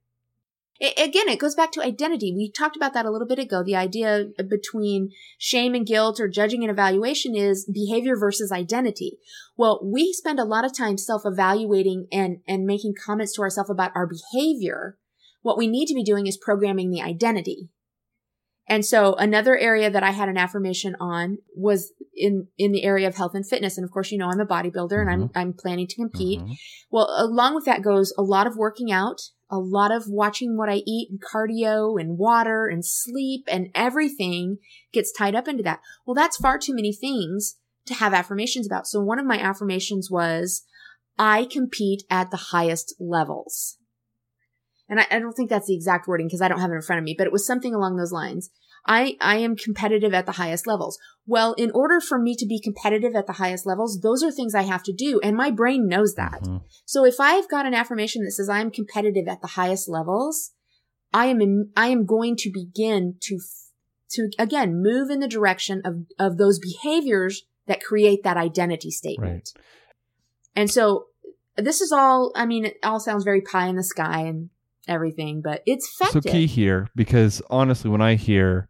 Again, 0.80 1.28
it 1.28 1.38
goes 1.38 1.54
back 1.54 1.70
to 1.72 1.82
identity. 1.82 2.34
We 2.34 2.50
talked 2.50 2.76
about 2.76 2.94
that 2.94 3.06
a 3.06 3.10
little 3.10 3.28
bit 3.28 3.38
ago. 3.38 3.62
The 3.62 3.76
idea 3.76 4.26
uh, 4.38 4.42
between 4.42 5.10
shame 5.38 5.72
and 5.72 5.86
guilt 5.86 6.18
or 6.18 6.28
judging 6.28 6.64
and 6.64 6.70
evaluation 6.70 7.36
is 7.36 7.64
behavior 7.72 8.16
versus 8.16 8.50
identity. 8.50 9.18
Well, 9.56 9.80
we 9.84 10.12
spend 10.12 10.40
a 10.40 10.44
lot 10.44 10.64
of 10.64 10.76
time 10.76 10.98
self-evaluating 10.98 12.08
and, 12.10 12.38
and 12.48 12.66
making 12.66 12.94
comments 13.02 13.34
to 13.34 13.42
ourselves 13.42 13.70
about 13.70 13.92
our 13.94 14.08
behavior. 14.08 14.98
What 15.42 15.56
we 15.56 15.68
need 15.68 15.86
to 15.86 15.94
be 15.94 16.02
doing 16.02 16.26
is 16.26 16.36
programming 16.36 16.90
the 16.90 17.02
identity. 17.02 17.68
And 18.66 18.84
so 18.84 19.14
another 19.14 19.56
area 19.58 19.90
that 19.90 20.02
I 20.02 20.12
had 20.12 20.28
an 20.28 20.38
affirmation 20.38 20.96
on 20.98 21.38
was 21.54 21.92
in, 22.14 22.48
in 22.56 22.72
the 22.72 22.84
area 22.84 23.06
of 23.06 23.16
health 23.16 23.34
and 23.34 23.46
fitness. 23.46 23.76
And 23.76 23.84
of 23.84 23.90
course, 23.90 24.10
you 24.10 24.18
know, 24.18 24.28
I'm 24.28 24.40
a 24.40 24.46
bodybuilder 24.46 25.00
and 25.00 25.10
I'm, 25.10 25.30
I'm 25.34 25.52
planning 25.52 25.86
to 25.86 25.96
compete. 25.96 26.40
Mhm. 26.40 26.56
Well, 26.90 27.08
along 27.18 27.54
with 27.54 27.66
that 27.66 27.82
goes 27.82 28.14
a 28.16 28.22
lot 28.22 28.46
of 28.46 28.56
working 28.56 28.90
out, 28.90 29.20
a 29.50 29.58
lot 29.58 29.92
of 29.92 30.04
watching 30.08 30.56
what 30.56 30.70
I 30.70 30.82
eat 30.86 31.10
and 31.10 31.20
cardio 31.22 32.00
and 32.00 32.16
water 32.16 32.66
and 32.66 32.84
sleep 32.84 33.44
and 33.48 33.68
everything 33.74 34.58
gets 34.92 35.12
tied 35.12 35.34
up 35.34 35.46
into 35.46 35.62
that. 35.64 35.80
Well, 36.06 36.14
that's 36.14 36.38
far 36.38 36.58
too 36.58 36.74
many 36.74 36.94
things 36.94 37.56
to 37.86 37.94
have 37.94 38.14
affirmations 38.14 38.66
about. 38.66 38.86
So 38.86 39.00
one 39.00 39.18
of 39.18 39.26
my 39.26 39.38
affirmations 39.38 40.10
was, 40.10 40.64
I 41.18 41.44
compete 41.44 42.02
at 42.10 42.30
the 42.30 42.36
highest 42.36 42.94
levels. 42.98 43.76
And 44.88 45.00
I, 45.00 45.06
I 45.10 45.18
don't 45.18 45.32
think 45.32 45.50
that's 45.50 45.66
the 45.66 45.74
exact 45.74 46.06
wording 46.06 46.26
because 46.26 46.42
I 46.42 46.48
don't 46.48 46.60
have 46.60 46.70
it 46.70 46.74
in 46.74 46.82
front 46.82 46.98
of 46.98 47.04
me, 47.04 47.14
but 47.16 47.26
it 47.26 47.32
was 47.32 47.46
something 47.46 47.74
along 47.74 47.96
those 47.96 48.12
lines. 48.12 48.50
I, 48.86 49.16
I 49.20 49.36
am 49.36 49.56
competitive 49.56 50.12
at 50.12 50.26
the 50.26 50.32
highest 50.32 50.66
levels. 50.66 50.98
Well, 51.26 51.54
in 51.54 51.70
order 51.70 52.00
for 52.00 52.18
me 52.18 52.36
to 52.36 52.46
be 52.46 52.60
competitive 52.60 53.14
at 53.14 53.26
the 53.26 53.34
highest 53.34 53.64
levels, 53.64 54.00
those 54.00 54.22
are 54.22 54.30
things 54.30 54.54
I 54.54 54.62
have 54.62 54.82
to 54.82 54.92
do. 54.92 55.20
And 55.22 55.36
my 55.36 55.50
brain 55.50 55.88
knows 55.88 56.14
that. 56.16 56.42
Mhm. 56.42 56.62
So 56.84 57.04
if 57.04 57.18
I've 57.18 57.48
got 57.48 57.64
an 57.64 57.72
affirmation 57.72 58.24
that 58.24 58.32
says 58.32 58.50
I 58.50 58.60
am 58.60 58.70
competitive 58.70 59.26
at 59.26 59.40
the 59.40 59.48
highest 59.48 59.88
levels, 59.88 60.52
I 61.14 61.26
am 61.26 61.40
in, 61.40 61.70
I 61.76 61.88
am 61.88 62.04
going 62.04 62.36
to 62.36 62.50
begin 62.52 63.16
to 63.22 63.38
to 64.10 64.30
again 64.38 64.82
move 64.82 65.10
in 65.10 65.20
the 65.20 65.28
direction 65.28 65.80
of 65.84 66.04
of 66.18 66.36
those 66.36 66.58
behaviors 66.58 67.44
that 67.66 67.82
create 67.82 68.22
that 68.22 68.36
identity 68.36 68.90
statement. 68.90 69.50
Right. 69.56 69.64
And 70.54 70.70
so 70.70 71.06
this 71.56 71.80
is 71.80 71.90
all 71.90 72.32
I 72.34 72.44
mean 72.44 72.66
it 72.66 72.78
all 72.82 73.00
sounds 73.00 73.24
very 73.24 73.40
pie 73.40 73.66
in 73.66 73.76
the 73.76 73.84
sky 73.84 74.20
and 74.20 74.50
everything, 74.88 75.40
but 75.42 75.62
it's 75.66 75.96
So 76.10 76.20
key 76.20 76.46
here, 76.46 76.88
because 76.94 77.40
honestly, 77.50 77.90
when 77.90 78.02
I 78.02 78.14
hear 78.14 78.68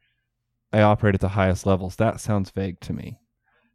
I 0.73 0.81
operate 0.83 1.15
at 1.15 1.21
the 1.21 1.29
highest 1.29 1.67
levels, 1.67 1.97
that 1.97 2.21
sounds 2.21 2.51
vague 2.51 2.81
to 2.81 2.93
me. 2.93 3.19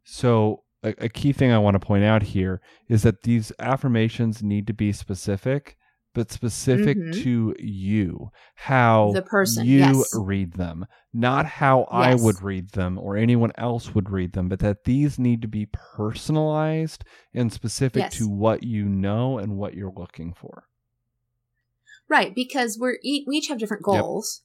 So 0.04 0.64
a, 0.82 0.94
a 0.98 1.08
key 1.08 1.32
thing 1.32 1.50
I 1.50 1.58
want 1.58 1.74
to 1.74 1.86
point 1.86 2.04
out 2.04 2.22
here 2.22 2.60
is 2.88 3.02
that 3.04 3.22
these 3.22 3.52
affirmations 3.58 4.42
need 4.42 4.66
to 4.66 4.74
be 4.74 4.92
specific, 4.92 5.76
but 6.14 6.30
specific 6.30 6.98
Mhm. 6.98 7.22
to 7.22 7.54
you, 7.58 8.30
how 8.56 9.12
The 9.14 9.22
person, 9.22 9.64
you 9.64 9.78
yes. 9.78 10.10
read 10.14 10.54
them, 10.54 10.84
not 11.14 11.46
how 11.46 11.84
I 11.90 12.14
would 12.14 12.42
read 12.42 12.70
them 12.70 12.98
or 12.98 13.16
anyone 13.16 13.52
else 13.56 13.94
would 13.94 14.10
read 14.10 14.32
them, 14.32 14.48
but 14.48 14.58
that 14.58 14.84
these 14.84 15.18
need 15.18 15.40
to 15.42 15.48
be 15.48 15.66
personalized 15.66 17.04
and 17.34 17.52
specific 17.52 18.02
Yes. 18.02 18.18
to 18.18 18.28
what 18.28 18.62
you 18.62 18.84
know 18.88 19.38
and 19.38 19.56
what 19.56 19.74
you're 19.74 19.92
looking 19.92 20.32
for. 20.34 20.64
Right, 22.10 22.34
because 22.34 22.76
we're 22.78 22.98
e- 23.04 23.24
we 23.26 23.36
each 23.36 23.48
have 23.48 23.58
different 23.58 23.84
Yep. 23.86 24.02
goals. 24.02 24.42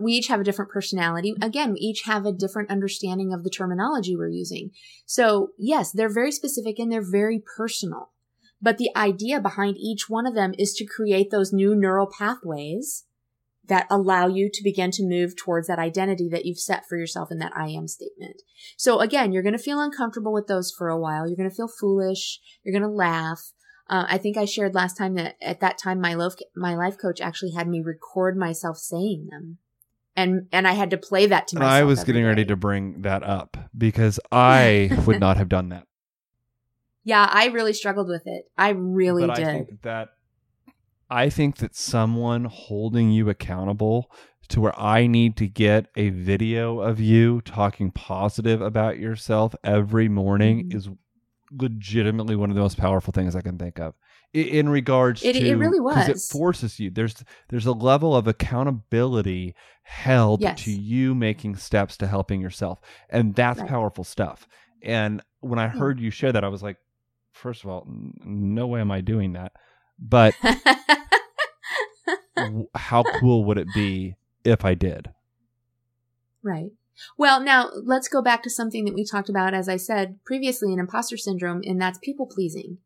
We 0.00 0.12
each 0.12 0.26
have 0.26 0.40
a 0.40 0.44
different 0.44 0.70
personality. 0.70 1.34
Again, 1.40 1.72
we 1.72 1.80
each 1.80 2.02
have 2.02 2.26
a 2.26 2.32
different 2.32 2.70
understanding 2.70 3.32
of 3.32 3.44
the 3.44 3.50
terminology 3.50 4.16
we're 4.16 4.28
using. 4.28 4.72
So, 5.06 5.50
yes, 5.56 5.92
they're 5.92 6.12
very 6.12 6.32
specific 6.32 6.78
and 6.78 6.90
they're 6.92 7.00
very 7.00 7.42
personal. 7.56 8.10
But 8.60 8.78
the 8.78 8.90
idea 8.94 9.40
behind 9.40 9.76
each 9.78 10.08
one 10.10 10.26
of 10.26 10.34
them 10.34 10.52
is 10.58 10.74
to 10.74 10.84
create 10.84 11.30
those 11.30 11.52
new 11.52 11.74
neural 11.74 12.06
pathways 12.06 13.04
that 13.66 13.86
allow 13.88 14.26
you 14.26 14.50
to 14.52 14.62
begin 14.64 14.90
to 14.90 15.06
move 15.06 15.36
towards 15.36 15.68
that 15.68 15.78
identity 15.78 16.28
that 16.28 16.44
you've 16.44 16.58
set 16.58 16.84
for 16.88 16.96
yourself 16.96 17.30
in 17.30 17.38
that 17.38 17.56
I 17.56 17.68
am 17.68 17.86
statement. 17.86 18.42
So 18.76 18.98
again, 18.98 19.32
you're 19.32 19.44
going 19.44 19.56
to 19.56 19.62
feel 19.62 19.80
uncomfortable 19.80 20.32
with 20.32 20.48
those 20.48 20.72
for 20.76 20.88
a 20.88 20.98
while. 20.98 21.26
You're 21.26 21.36
going 21.36 21.48
to 21.50 21.54
feel 21.54 21.68
foolish. 21.68 22.40
You're 22.64 22.78
going 22.78 22.88
to 22.88 22.96
laugh. 22.96 23.52
Uh, 23.90 24.06
I 24.08 24.18
think 24.18 24.36
I 24.36 24.44
shared 24.44 24.72
last 24.72 24.96
time 24.96 25.14
that 25.14 25.34
at 25.42 25.58
that 25.60 25.76
time 25.76 26.00
my 26.00 26.14
life 26.14 26.34
my 26.54 26.76
life 26.76 26.96
coach 26.96 27.20
actually 27.20 27.50
had 27.50 27.66
me 27.66 27.80
record 27.80 28.36
myself 28.36 28.78
saying 28.78 29.26
them, 29.30 29.58
and 30.14 30.46
and 30.52 30.68
I 30.68 30.72
had 30.72 30.90
to 30.90 30.96
play 30.96 31.26
that 31.26 31.48
to 31.48 31.56
myself. 31.56 31.72
I 31.72 31.82
was 31.82 32.04
getting 32.04 32.24
ready 32.24 32.44
to 32.44 32.54
bring 32.54 33.02
that 33.02 33.24
up 33.24 33.56
because 33.76 34.20
I 34.30 34.96
would 35.06 35.18
not 35.18 35.36
have 35.38 35.48
done 35.48 35.70
that. 35.70 35.88
Yeah, 37.02 37.28
I 37.28 37.46
really 37.46 37.72
struggled 37.72 38.08
with 38.08 38.22
it. 38.26 38.44
I 38.56 38.68
really 38.70 39.26
but 39.26 39.34
did. 39.34 39.46
I 39.46 39.52
think 39.52 39.82
that, 39.82 40.10
I 41.08 41.28
think 41.28 41.56
that 41.56 41.74
someone 41.74 42.44
holding 42.44 43.10
you 43.10 43.28
accountable 43.28 44.12
to 44.50 44.60
where 44.60 44.78
I 44.80 45.08
need 45.08 45.36
to 45.38 45.48
get 45.48 45.86
a 45.96 46.10
video 46.10 46.78
of 46.80 47.00
you 47.00 47.40
talking 47.40 47.90
positive 47.90 48.60
about 48.60 48.98
yourself 48.98 49.54
every 49.64 50.08
morning 50.08 50.68
Mhm. 50.68 50.74
is 50.76 50.88
legitimately 51.56 52.36
one 52.36 52.50
of 52.50 52.56
the 52.56 52.62
most 52.62 52.78
powerful 52.78 53.12
things 53.12 53.34
I 53.34 53.40
can 53.40 53.58
think 53.58 53.78
of. 53.78 53.94
In 54.32 54.68
regards 54.68 55.24
It- 55.24 55.32
to 55.32 55.46
it 55.46 55.54
really 55.54 55.78
'cause 55.80 56.08
it 56.08 56.20
forces 56.32 56.78
you. 56.78 56.90
There's 56.90 57.24
there's 57.48 57.66
a 57.66 57.72
level 57.72 58.14
of 58.14 58.28
accountability 58.28 59.54
held 59.82 60.42
Yes. 60.42 60.62
to 60.64 60.70
you 60.70 61.14
making 61.14 61.56
steps 61.56 61.96
to 61.98 62.06
helping 62.06 62.40
yourself, 62.40 62.80
and 63.08 63.34
that's 63.34 63.60
Right. 63.60 63.68
powerful 63.68 64.04
stuff. 64.04 64.46
And 64.82 65.22
when 65.40 65.58
I 65.58 65.68
hmm. 65.68 65.78
heard 65.78 66.00
you 66.00 66.10
share 66.10 66.32
that, 66.32 66.44
I 66.44 66.48
was 66.48 66.62
like, 66.62 66.76
first 67.32 67.64
of 67.64 67.70
all, 67.70 67.86
no 68.24 68.66
way 68.68 68.80
am 68.80 68.90
I 68.92 69.00
doing 69.00 69.32
that. 69.32 69.52
But 69.98 70.34
how 72.74 73.02
cool 73.18 73.44
would 73.44 73.58
it 73.58 73.68
be 73.74 74.14
if 74.44 74.64
I 74.64 74.74
did? 74.74 75.10
Right. 76.42 76.70
Well, 77.16 77.40
now 77.40 77.70
let's 77.84 78.08
go 78.08 78.22
back 78.22 78.42
to 78.42 78.50
something 78.50 78.84
that 78.84 78.94
we 78.94 79.04
talked 79.04 79.28
about, 79.28 79.54
as 79.54 79.68
I 79.68 79.76
said 79.76 80.18
previously, 80.24 80.72
in 80.72 80.78
imposter 80.78 81.16
syndrome, 81.16 81.62
and 81.64 81.80
that's 81.80 81.98
people 82.02 82.26
pleasing. 82.26 82.78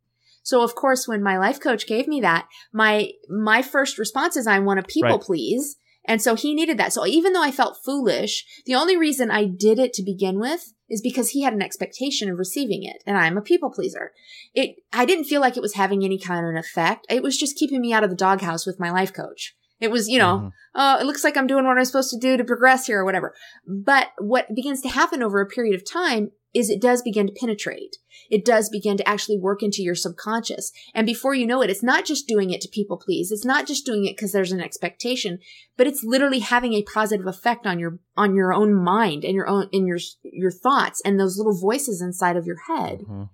So 0.43 0.63
of 0.63 0.75
course, 0.75 1.09
when 1.09 1.23
my 1.23 1.39
life 1.39 1.59
coach 1.59 1.87
gave 1.87 2.07
me 2.07 2.21
that, 2.21 2.47
my, 2.73 3.11
my 3.29 3.63
first 3.63 3.99
response 3.99 4.37
is 4.37 4.47
I 4.47 4.59
want 4.59 4.79
to 4.79 4.87
people 4.87 5.17
Right. 5.17 5.21
please. 5.21 5.77
And 6.07 6.21
so 6.21 6.35
he 6.35 6.55
needed 6.55 6.79
that. 6.79 6.93
So 6.93 7.07
even 7.07 7.33
though 7.33 7.43
I 7.43 7.51
felt 7.51 7.79
foolish, 7.83 8.45
the 8.67 8.75
only 8.75 8.95
reason 8.97 9.31
I 9.31 9.47
did 9.47 9.79
it 9.79 9.95
to 9.95 10.03
begin 10.03 10.39
with 10.39 10.75
is 10.91 11.01
because 11.01 11.31
he 11.31 11.43
had 11.43 11.55
an 11.55 11.63
expectation 11.63 12.31
of 12.31 12.39
receiving 12.39 12.83
it. 12.85 13.03
And 13.07 13.17
I'm 13.17 13.39
a 13.39 13.43
people 13.43 13.71
pleaser. 13.71 14.13
It, 14.53 14.77
I 14.93 15.07
didn't 15.07 15.25
feel 15.25 15.41
like 15.41 15.57
it 15.57 15.63
was 15.63 15.75
having 15.75 16.05
any 16.05 16.19
kind 16.19 16.45
of 16.45 16.51
an 16.51 16.59
effect. 16.59 17.07
It 17.09 17.23
was 17.23 17.39
just 17.39 17.57
keeping 17.57 17.81
me 17.81 17.95
out 17.95 18.05
of 18.05 18.11
the 18.11 18.17
doghouse 18.17 18.67
with 18.67 18.79
my 18.79 18.91
life 18.91 19.15
coach. 19.15 19.57
It 19.85 19.91
was, 19.91 20.09
you 20.09 20.19
know, 20.19 20.35
Mhm. 20.39 20.53
oh, 20.75 20.99
it 21.01 21.07
looks 21.07 21.23
like 21.25 21.37
I'm 21.37 21.47
doing 21.47 21.65
what 21.67 21.79
I'm 21.79 21.85
supposed 21.85 22.11
to 22.11 22.19
do 22.19 22.37
to 22.37 22.45
progress 22.45 22.87
here 22.87 23.01
or 23.01 23.05
whatever. 23.05 23.35
But 23.67 24.09
what 24.19 24.55
begins 24.55 24.81
to 24.83 24.89
happen 24.89 25.23
over 25.23 25.41
a 25.41 25.47
period 25.47 25.75
of 25.75 25.89
time 25.89 26.31
is 26.55 26.71
it 26.71 26.81
does 26.81 27.03
begin 27.03 27.27
to 27.27 27.33
penetrate. 27.39 27.97
It 28.31 28.45
does 28.45 28.69
begin 28.71 28.97
to 28.97 29.09
actually 29.09 29.39
work 29.39 29.61
into 29.63 29.83
your 29.83 29.97
subconscious. 29.97 30.71
And 30.95 31.05
before 31.05 31.35
you 31.35 31.47
know 31.47 31.63
it, 31.63 31.69
it's 31.71 31.83
not 31.83 32.05
just 32.05 32.29
doing 32.29 32.51
it 32.51 32.61
to 32.63 32.69
people 32.69 32.97
please. 32.97 33.33
It's 33.33 33.45
not 33.45 33.67
just 33.67 33.85
doing 33.85 34.05
it 34.07 34.17
because 34.17 34.33
there's 34.33 34.53
an 34.53 34.61
expectation, 34.61 35.39
but 35.77 35.87
it's 35.89 36.05
literally 36.05 36.39
having 36.39 36.73
a 36.75 36.83
positive 36.85 37.27
effect 37.27 37.67
on 37.67 37.79
your, 37.81 37.99
on 38.17 38.35
your 38.37 38.55
own 38.55 38.73
mind 38.73 39.25
and 39.25 39.35
your 39.35 39.49
own, 39.49 39.69
in 39.73 39.85
your, 39.87 39.99
your 40.23 40.53
thoughts 40.53 41.03
and 41.05 41.19
those 41.19 41.37
little 41.37 41.59
voices 41.59 42.01
inside 42.01 42.37
of 42.37 42.47
your 42.47 42.61
head 42.69 43.01
Mhm. 43.01 43.29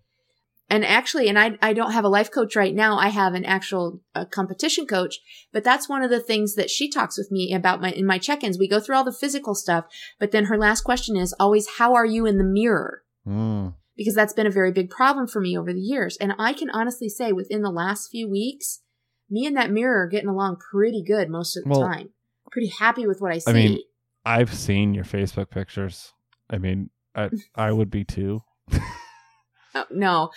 And 0.70 0.84
actually 0.84 1.28
and 1.28 1.38
I, 1.38 1.58
I 1.60 1.72
don't 1.72 1.92
have 1.92 2.04
a 2.04 2.08
life 2.08 2.30
coach 2.30 2.54
right 2.56 2.74
now 2.74 2.96
i 2.96 3.08
have 3.08 3.34
an 3.34 3.44
actual 3.44 4.00
uh 4.14 4.24
competition 4.24 4.86
coach 4.86 5.18
but 5.52 5.64
that's 5.64 5.88
one 5.88 6.02
of 6.02 6.10
the 6.10 6.20
things 6.20 6.54
that 6.54 6.70
she 6.70 6.88
talks 6.88 7.18
with 7.18 7.30
me 7.30 7.52
about 7.52 7.80
my 7.80 7.90
in 7.90 8.06
my 8.06 8.18
check-ins 8.18 8.58
we 8.58 8.68
go 8.68 8.80
through 8.80 8.96
all 8.96 9.04
the 9.04 9.12
physical 9.12 9.54
stuff 9.54 9.84
but 10.18 10.30
then 10.30 10.46
her 10.46 10.56
last 10.56 10.82
question 10.82 11.16
is 11.16 11.34
always 11.38 11.66
how 11.78 11.94
are 11.94 12.06
you 12.06 12.24
in 12.26 12.38
the 12.38 12.44
mirror 12.44 13.02
Mm. 13.26 13.74
because 13.98 14.14
that's 14.14 14.32
been 14.32 14.46
a 14.46 14.50
very 14.50 14.72
big 14.72 14.88
problem 14.88 15.26
for 15.26 15.40
me 15.42 15.58
over 15.58 15.74
the 15.74 15.80
years 15.80 16.16
and 16.22 16.32
i 16.38 16.54
can 16.54 16.70
honestly 16.70 17.08
say 17.10 17.32
within 17.32 17.60
the 17.60 17.70
last 17.70 18.08
few 18.10 18.30
weeks 18.30 18.80
me 19.28 19.44
and 19.44 19.54
that 19.58 19.70
mirror 19.70 20.04
are 20.04 20.08
getting 20.08 20.30
along 20.30 20.56
pretty 20.70 21.02
good 21.06 21.28
most 21.28 21.54
of 21.54 21.64
the 21.64 21.68
Well, 21.68 21.82
time 21.82 22.08
pretty 22.50 22.68
happy 22.68 23.06
with 23.06 23.20
what 23.20 23.30
i 23.30 23.38
see 23.38 23.50
I 23.50 23.54
mean, 23.54 23.78
I've 24.24 24.52
seen 24.54 24.92
your 24.94 25.04
Facebook 25.04 25.50
pictures. 25.50 26.12
I 26.50 26.58
mean, 26.58 26.90
I 27.14 27.30
I 27.54 27.72
would 27.72 27.90
be 27.90 28.04
too. 28.04 28.42
Oh, 29.74 29.86
no, 29.90 30.30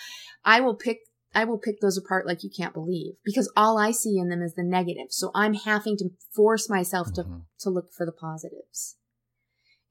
I 0.44 0.60
will 0.60 0.74
pick. 0.74 0.98
I 1.34 1.44
will 1.44 1.58
pick 1.58 1.80
those 1.80 1.98
apart 1.98 2.26
like 2.26 2.44
you 2.44 2.50
can't 2.56 2.72
believe 2.72 3.14
because 3.24 3.50
all 3.56 3.76
I 3.76 3.90
see 3.90 4.18
in 4.18 4.28
them 4.28 4.40
is 4.40 4.54
the 4.54 4.62
negative. 4.62 5.08
So 5.10 5.32
I'm 5.34 5.54
having 5.54 5.96
to 5.96 6.10
force 6.32 6.70
myself 6.70 7.12
to 7.14 7.24
Mhm. 7.24 7.46
to 7.60 7.70
look 7.70 7.92
for 7.92 8.06
the 8.06 8.12
positives, 8.12 8.96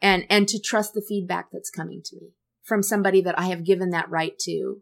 and 0.02 0.26
and 0.30 0.48
to 0.48 0.60
trust 0.60 0.94
the 0.94 1.02
feedback 1.02 1.50
that's 1.52 1.70
coming 1.70 2.02
to 2.06 2.16
me 2.16 2.34
from 2.62 2.82
somebody 2.82 3.22
that 3.22 3.38
I 3.38 3.48
have 3.48 3.66
given 3.66 3.90
that 3.90 4.10
right 4.10 4.38
to. 4.40 4.52
You 4.52 4.82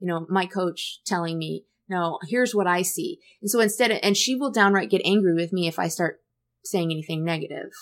know, 0.00 0.26
my 0.28 0.44
coach 0.44 1.00
telling 1.06 1.38
me, 1.38 1.64
"No, 1.88 2.18
here's 2.28 2.54
what 2.54 2.66
I 2.66 2.82
see," 2.82 3.20
and 3.40 3.50
so 3.50 3.60
instead, 3.60 3.90
of, 3.90 3.98
and 4.02 4.16
she 4.16 4.34
will 4.34 4.50
downright 4.50 4.90
get 4.90 5.00
angry 5.04 5.32
with 5.32 5.52
me 5.52 5.66
if 5.66 5.78
I 5.78 5.88
start 5.88 6.22
saying 6.64 6.90
anything 6.90 7.24
negative. 7.24 7.72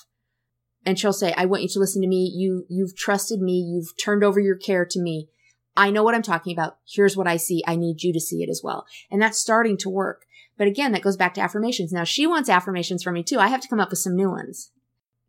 And 0.87 0.99
she'll 0.99 1.13
say, 1.13 1.33
"I 1.37 1.47
want 1.47 1.63
you 1.63 1.69
to 1.71 1.79
listen 1.81 2.01
to 2.03 2.09
me. 2.09 2.31
You 2.33 2.65
you've 2.69 2.97
trusted 2.97 3.41
me. 3.41 3.55
You've 3.61 3.97
turned 4.03 4.23
over 4.23 4.39
your 4.39 4.57
care 4.57 4.87
to 4.87 5.01
me." 5.01 5.31
I 5.77 5.91
know 5.91 6.03
what 6.03 6.15
I'm 6.15 6.23
talking 6.23 6.53
about. 6.53 6.77
Here's 6.89 7.17
what 7.17 7.27
I 7.27 7.37
see. 7.37 7.63
I 7.67 7.77
need 7.77 8.03
you 8.03 8.13
to 8.13 8.21
see 8.21 8.43
it 8.43 8.51
as 8.51 8.61
well. 8.63 8.87
And 9.11 9.21
that's 9.21 9.39
starting 9.39 9.77
to 9.79 9.91
work. 9.91 10.23
But 10.59 10.69
again, 10.69 10.93
that 10.93 11.03
goes 11.03 11.17
back 11.17 11.35
to 11.35 11.41
affirmations. 11.41 11.93
Now 11.93 12.05
she 12.05 12.27
wants 12.27 12.49
affirmations 12.49 13.03
from 13.03 13.15
me 13.15 13.23
too. 13.23 13.39
I 13.39 13.49
have 13.49 13.61
to 13.61 13.69
come 13.69 13.81
up 13.81 13.91
with 13.91 13.99
some 13.99 14.15
new 14.15 14.29
ones 14.31 14.71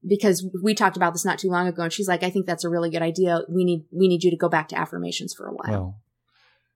because 0.05 0.45
we 0.63 0.73
talked 0.73 0.97
about 0.97 1.13
this 1.13 1.23
not 1.23 1.39
too 1.39 1.49
long 1.49 1.67
ago. 1.67 1.83
And 1.83 1.93
she's 1.93 2.07
like, 2.07 2.23
I 2.23 2.29
think 2.29 2.47
that's 2.47 2.63
a 2.63 2.69
really 2.69 2.89
good 2.89 3.01
idea. 3.01 3.41
We 3.49 3.63
need, 3.63 3.85
we 3.91 4.07
need 4.07 4.23
you 4.23 4.31
to 4.31 4.37
go 4.37 4.49
back 4.49 4.67
to 4.69 4.77
affirmations 4.77 5.33
for 5.33 5.47
a 5.47 5.53
while. 5.53 5.69
Well, 5.71 5.95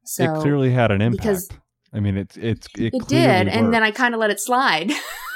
so 0.06 0.24
it 0.24 0.42
clearly 0.42 0.72
had 0.72 0.92
an 0.92 1.02
impact. 1.02 1.22
because- 1.22 1.50
I 1.94 2.02
mean, 2.02 2.18
it's 2.18 2.36
it's 2.36 2.68
it, 2.78 2.94
it 2.94 3.08
did. 3.08 3.48
And 3.48 3.74
then 3.74 3.82
I 3.82 3.92
kind 3.92 4.14
of 4.14 4.20
let 4.20 4.30
it 4.30 4.42
slide. 4.42 4.92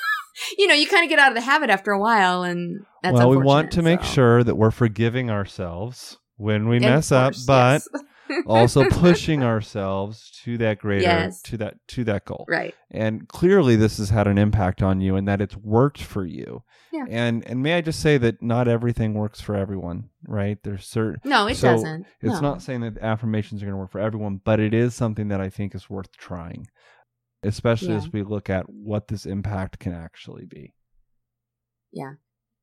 you 0.57 0.67
know, 0.67 0.73
you 0.73 0.87
kind 0.87 1.03
of 1.05 1.09
get 1.09 1.17
out 1.17 1.29
of 1.29 1.35
the 1.35 1.41
habit 1.41 1.69
after 1.69 1.91
a 1.91 1.99
while 1.99 2.43
and 2.43 2.81
that's 3.01 3.13
well, 3.13 3.29
we 3.29 3.37
want 3.37 3.71
to 3.71 3.79
unfortunate, 3.79 4.01
make 4.01 4.05
so. 4.05 4.13
sure 4.13 4.43
that 4.43 4.55
we're 4.55 4.71
forgiving 4.71 5.29
ourselves 5.29 6.17
when 6.35 6.67
we 6.67 6.77
Of 6.77 6.83
mess 6.83 7.11
up, 7.13 7.33
but 7.47 7.81
yes. 7.93 8.03
also 8.45 8.87
pushing 8.89 9.43
ourselves 9.43 10.31
to 10.43 10.57
that 10.59 10.79
greater 10.79 11.03
Yes. 11.03 11.41
to 11.43 11.57
that 11.57 11.75
to 11.89 12.03
that 12.05 12.25
goal. 12.25 12.45
right. 12.47 12.73
And 12.91 13.27
clearly 13.27 13.75
this 13.75 13.97
has 13.97 14.09
had 14.09 14.27
an 14.27 14.37
impact 14.37 14.81
on 14.81 15.01
you 15.01 15.15
and 15.15 15.27
that 15.27 15.41
it's 15.41 15.55
worked 15.55 16.01
for 16.01 16.25
you. 16.25 16.63
Yeah. 16.91 17.05
And 17.09 17.45
and 17.47 17.61
may 17.61 17.73
I 17.75 17.81
just 17.81 17.99
say 17.99 18.17
that 18.17 18.41
not 18.41 18.67
everything 18.67 19.13
works 19.13 19.39
for 19.41 19.55
everyone, 19.55 20.09
right? 20.27 20.57
There's 20.63 20.85
certain 20.85 21.21
No, 21.23 21.47
it 21.47 21.55
So, 21.55 21.71
doesn't. 21.71 22.05
it's 22.21 22.33
No. 22.35 22.41
not 22.41 22.61
saying 22.61 22.81
that 22.81 22.97
affirmations 22.99 23.61
are 23.61 23.65
going 23.65 23.73
to 23.75 23.79
work 23.79 23.91
for 23.91 23.99
everyone, 23.99 24.41
but 24.43 24.59
it 24.59 24.73
is 24.73 24.93
something 24.95 25.27
that 25.29 25.41
I 25.41 25.49
think 25.49 25.75
is 25.75 25.89
worth 25.89 26.11
trying. 26.17 26.67
Especially 27.43 27.89
Yeah. 27.89 27.97
as 27.97 28.11
we 28.11 28.23
look 28.23 28.49
at 28.49 28.69
what 28.69 29.07
this 29.07 29.25
impact 29.25 29.79
can 29.79 29.93
actually 29.93 30.45
be. 30.45 30.73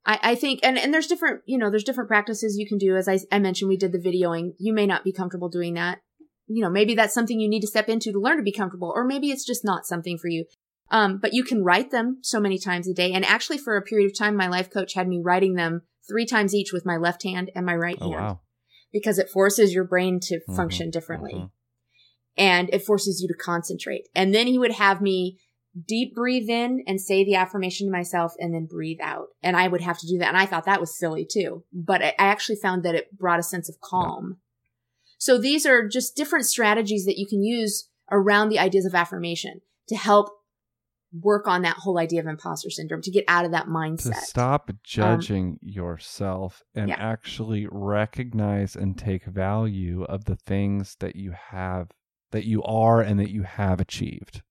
I, 0.06 0.18
I 0.22 0.34
think, 0.36 0.60
and, 0.62 0.78
and 0.78 0.94
there's 0.94 1.08
different, 1.08 1.42
you 1.46 1.58
know, 1.58 1.68
there's 1.68 1.84
different 1.84 2.08
practices 2.08 2.56
you 2.56 2.66
can 2.66 2.78
do. 2.78 2.96
As 2.96 3.08
I, 3.08 3.18
I 3.32 3.38
mentioned, 3.40 3.68
we 3.68 3.76
did 3.76 3.92
the 3.92 3.98
videoing. 3.98 4.52
You 4.58 4.72
may 4.72 4.86
not 4.86 5.04
be 5.04 5.12
comfortable 5.12 5.48
doing 5.48 5.74
that. 5.74 5.98
You 6.46 6.62
know, 6.62 6.70
maybe 6.70 6.94
that's 6.94 7.12
something 7.12 7.40
you 7.40 7.48
need 7.48 7.62
to 7.62 7.66
step 7.66 7.88
into 7.88 8.12
to 8.12 8.20
learn 8.20 8.36
to 8.36 8.42
be 8.44 8.52
comfortable, 8.52 8.92
or 8.94 9.04
maybe 9.04 9.30
it's 9.30 9.44
just 9.44 9.64
not 9.64 9.84
something 9.84 10.16
for 10.16 10.28
you. 10.28 10.44
Um, 10.92 11.18
but 11.18 11.34
you 11.34 11.42
can 11.42 11.64
write 11.64 11.90
them 11.90 12.18
so 12.22 12.38
many 12.38 12.56
times 12.58 12.88
a 12.88 12.94
day. 12.94 13.12
And 13.12 13.24
actually, 13.24 13.58
for 13.58 13.76
a 13.76 13.82
period 13.82 14.08
of 14.08 14.16
time, 14.16 14.36
my 14.36 14.46
life 14.46 14.70
coach 14.70 14.94
had 14.94 15.08
me 15.08 15.20
writing 15.20 15.54
them 15.54 15.82
three 16.08 16.24
times 16.24 16.54
each 16.54 16.72
with 16.72 16.86
my 16.86 16.96
left 16.96 17.24
hand 17.24 17.50
and 17.56 17.66
my 17.66 17.74
right 17.74 17.98
Oh 18.00 18.08
hand 18.08 18.20
wow. 18.20 18.40
because 18.92 19.18
it 19.18 19.28
forces 19.28 19.74
your 19.74 19.82
brain 19.82 20.20
to 20.20 20.38
Mhm, 20.48 20.54
function 20.54 20.90
differently 20.90 21.34
mhm. 21.34 21.50
and 22.36 22.70
it 22.72 22.84
forces 22.84 23.20
you 23.20 23.26
to 23.26 23.34
concentrate. 23.34 24.08
And 24.14 24.32
then 24.32 24.46
he 24.46 24.58
would 24.58 24.72
have 24.72 25.02
me 25.02 25.40
deep 25.86 26.14
breathe 26.14 26.48
in 26.48 26.82
and 26.86 27.00
say 27.00 27.24
the 27.24 27.34
affirmation 27.34 27.86
to 27.86 27.92
myself 27.92 28.34
and 28.38 28.54
then 28.54 28.66
breathe 28.66 29.00
out. 29.02 29.28
And 29.42 29.56
I 29.56 29.68
would 29.68 29.82
have 29.82 29.98
to 29.98 30.06
do 30.06 30.18
that. 30.18 30.28
And 30.28 30.36
I 30.36 30.46
thought 30.46 30.64
that 30.64 30.80
was 30.80 30.96
silly 30.96 31.26
too, 31.30 31.64
but 31.72 32.02
I 32.02 32.14
actually 32.18 32.56
found 32.56 32.82
that 32.82 32.94
it 32.94 33.16
brought 33.16 33.40
a 33.40 33.44
sense 33.44 33.68
of 33.68 33.80
calm. 33.80 34.38
So 35.18 35.38
these 35.38 35.66
are 35.66 35.86
just 35.86 36.16
different 36.16 36.46
strategies 36.46 37.04
that 37.06 37.18
you 37.18 37.26
can 37.26 37.42
use 37.42 37.88
around 38.10 38.48
the 38.48 38.58
ideas 38.58 38.86
of 38.86 38.94
affirmation 38.94 39.60
to 39.88 39.96
help 39.96 40.30
work 41.12 41.46
on 41.46 41.62
that 41.62 41.76
whole 41.78 41.98
idea 41.98 42.20
of 42.20 42.26
imposter 42.26 42.70
syndrome, 42.70 43.00
to 43.02 43.10
get 43.10 43.24
out 43.28 43.44
of 43.44 43.52
that 43.52 43.66
mindset. 43.66 44.14
To 44.14 44.14
stop 44.14 44.70
um, 44.70 44.78
judging 44.82 45.58
yourself 45.62 46.62
and 46.74 46.88
Yeah. 46.88 46.96
actually 46.98 47.66
recognize 47.70 48.76
and 48.76 48.98
take 48.98 49.24
value 49.24 50.04
of 50.04 50.24
the 50.24 50.36
things 50.36 50.96
that 51.00 51.16
you 51.16 51.32
have 51.32 51.90
that 52.32 52.44
you 52.44 52.62
are 52.64 53.00
and 53.00 53.18
that 53.20 53.30
you 53.30 53.44
have 53.44 53.80
achieved. 53.80 54.42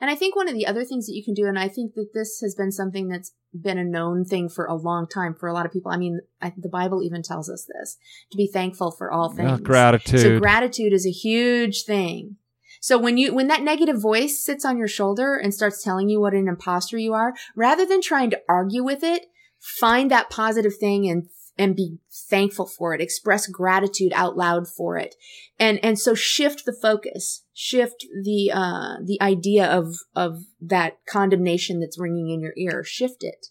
And 0.00 0.10
I 0.10 0.14
think 0.14 0.36
one 0.36 0.48
of 0.48 0.54
the 0.54 0.66
other 0.66 0.84
things 0.84 1.06
that 1.06 1.14
you 1.14 1.24
can 1.24 1.34
do, 1.34 1.46
and 1.46 1.58
I 1.58 1.68
think 1.68 1.94
that 1.94 2.10
this 2.14 2.38
has 2.40 2.54
been 2.54 2.70
something 2.70 3.08
that's 3.08 3.32
been 3.52 3.78
a 3.78 3.84
known 3.84 4.24
thing 4.24 4.48
for 4.48 4.64
a 4.66 4.74
long 4.74 5.08
time 5.08 5.34
for 5.34 5.48
a 5.48 5.52
lot 5.52 5.66
of 5.66 5.72
people. 5.72 5.90
I 5.90 5.96
mean, 5.96 6.20
I, 6.40 6.52
the 6.56 6.68
Bible 6.68 7.02
even 7.02 7.22
tells 7.22 7.50
us 7.50 7.66
this 7.66 7.96
to 8.30 8.36
be 8.36 8.48
thankful 8.52 8.92
for 8.92 9.10
all 9.10 9.32
things. 9.32 9.60
gratitude. 9.60 10.20
So 10.20 10.38
gratitude 10.38 10.92
is 10.92 11.06
a 11.06 11.10
huge 11.10 11.84
thing. 11.84 12.36
So 12.80 12.96
when 12.96 13.18
you, 13.18 13.34
when 13.34 13.48
that 13.48 13.62
negative 13.62 14.00
voice 14.00 14.44
sits 14.44 14.64
on 14.64 14.78
your 14.78 14.86
shoulder 14.86 15.34
and 15.36 15.52
starts 15.52 15.82
telling 15.82 16.08
you 16.08 16.20
what 16.20 16.34
an 16.34 16.46
imposter 16.46 16.96
you 16.96 17.12
are, 17.12 17.34
rather 17.56 17.84
than 17.84 18.00
trying 18.00 18.30
to 18.30 18.40
argue 18.48 18.84
with 18.84 19.02
it, 19.02 19.26
find 19.58 20.10
that 20.10 20.30
positive 20.30 20.76
thing 20.76 21.08
and, 21.08 21.28
and 21.58 21.76
be 21.76 21.98
thankful 22.30 22.66
for 22.66 22.94
it. 22.94 23.00
Express 23.00 23.46
gratitude 23.46 24.12
out 24.14 24.36
loud 24.36 24.68
for 24.68 24.96
it. 24.96 25.14
And, 25.58 25.82
and 25.84 25.98
so 25.98 26.14
shift 26.14 26.64
the 26.64 26.72
focus, 26.72 27.44
shift 27.52 28.06
the, 28.24 28.52
uh, 28.54 28.96
the 29.04 29.18
idea 29.20 29.66
of, 29.66 29.96
of 30.14 30.44
that 30.60 30.98
condemnation 31.08 31.80
that's 31.80 31.98
ringing 31.98 32.30
in 32.30 32.40
your 32.40 32.54
ear, 32.56 32.84
shift 32.84 33.24
it. 33.24 33.46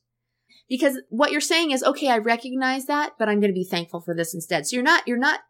Because 0.69 1.01
what 1.09 1.31
you're 1.31 1.41
saying 1.41 1.71
is, 1.71 1.83
okay, 1.83 2.09
I 2.09 2.17
recognize 2.17 2.85
that, 2.85 3.13
but 3.19 3.29
I'm 3.29 3.39
going 3.39 3.51
to 3.51 3.59
be 3.59 3.67
thankful 3.69 4.01
for 4.01 4.15
this 4.15 4.33
instead. 4.33 4.65
So 4.65 4.75
you're 4.75 4.83
not, 4.83 5.07
you're 5.07 5.17
not 5.17 5.41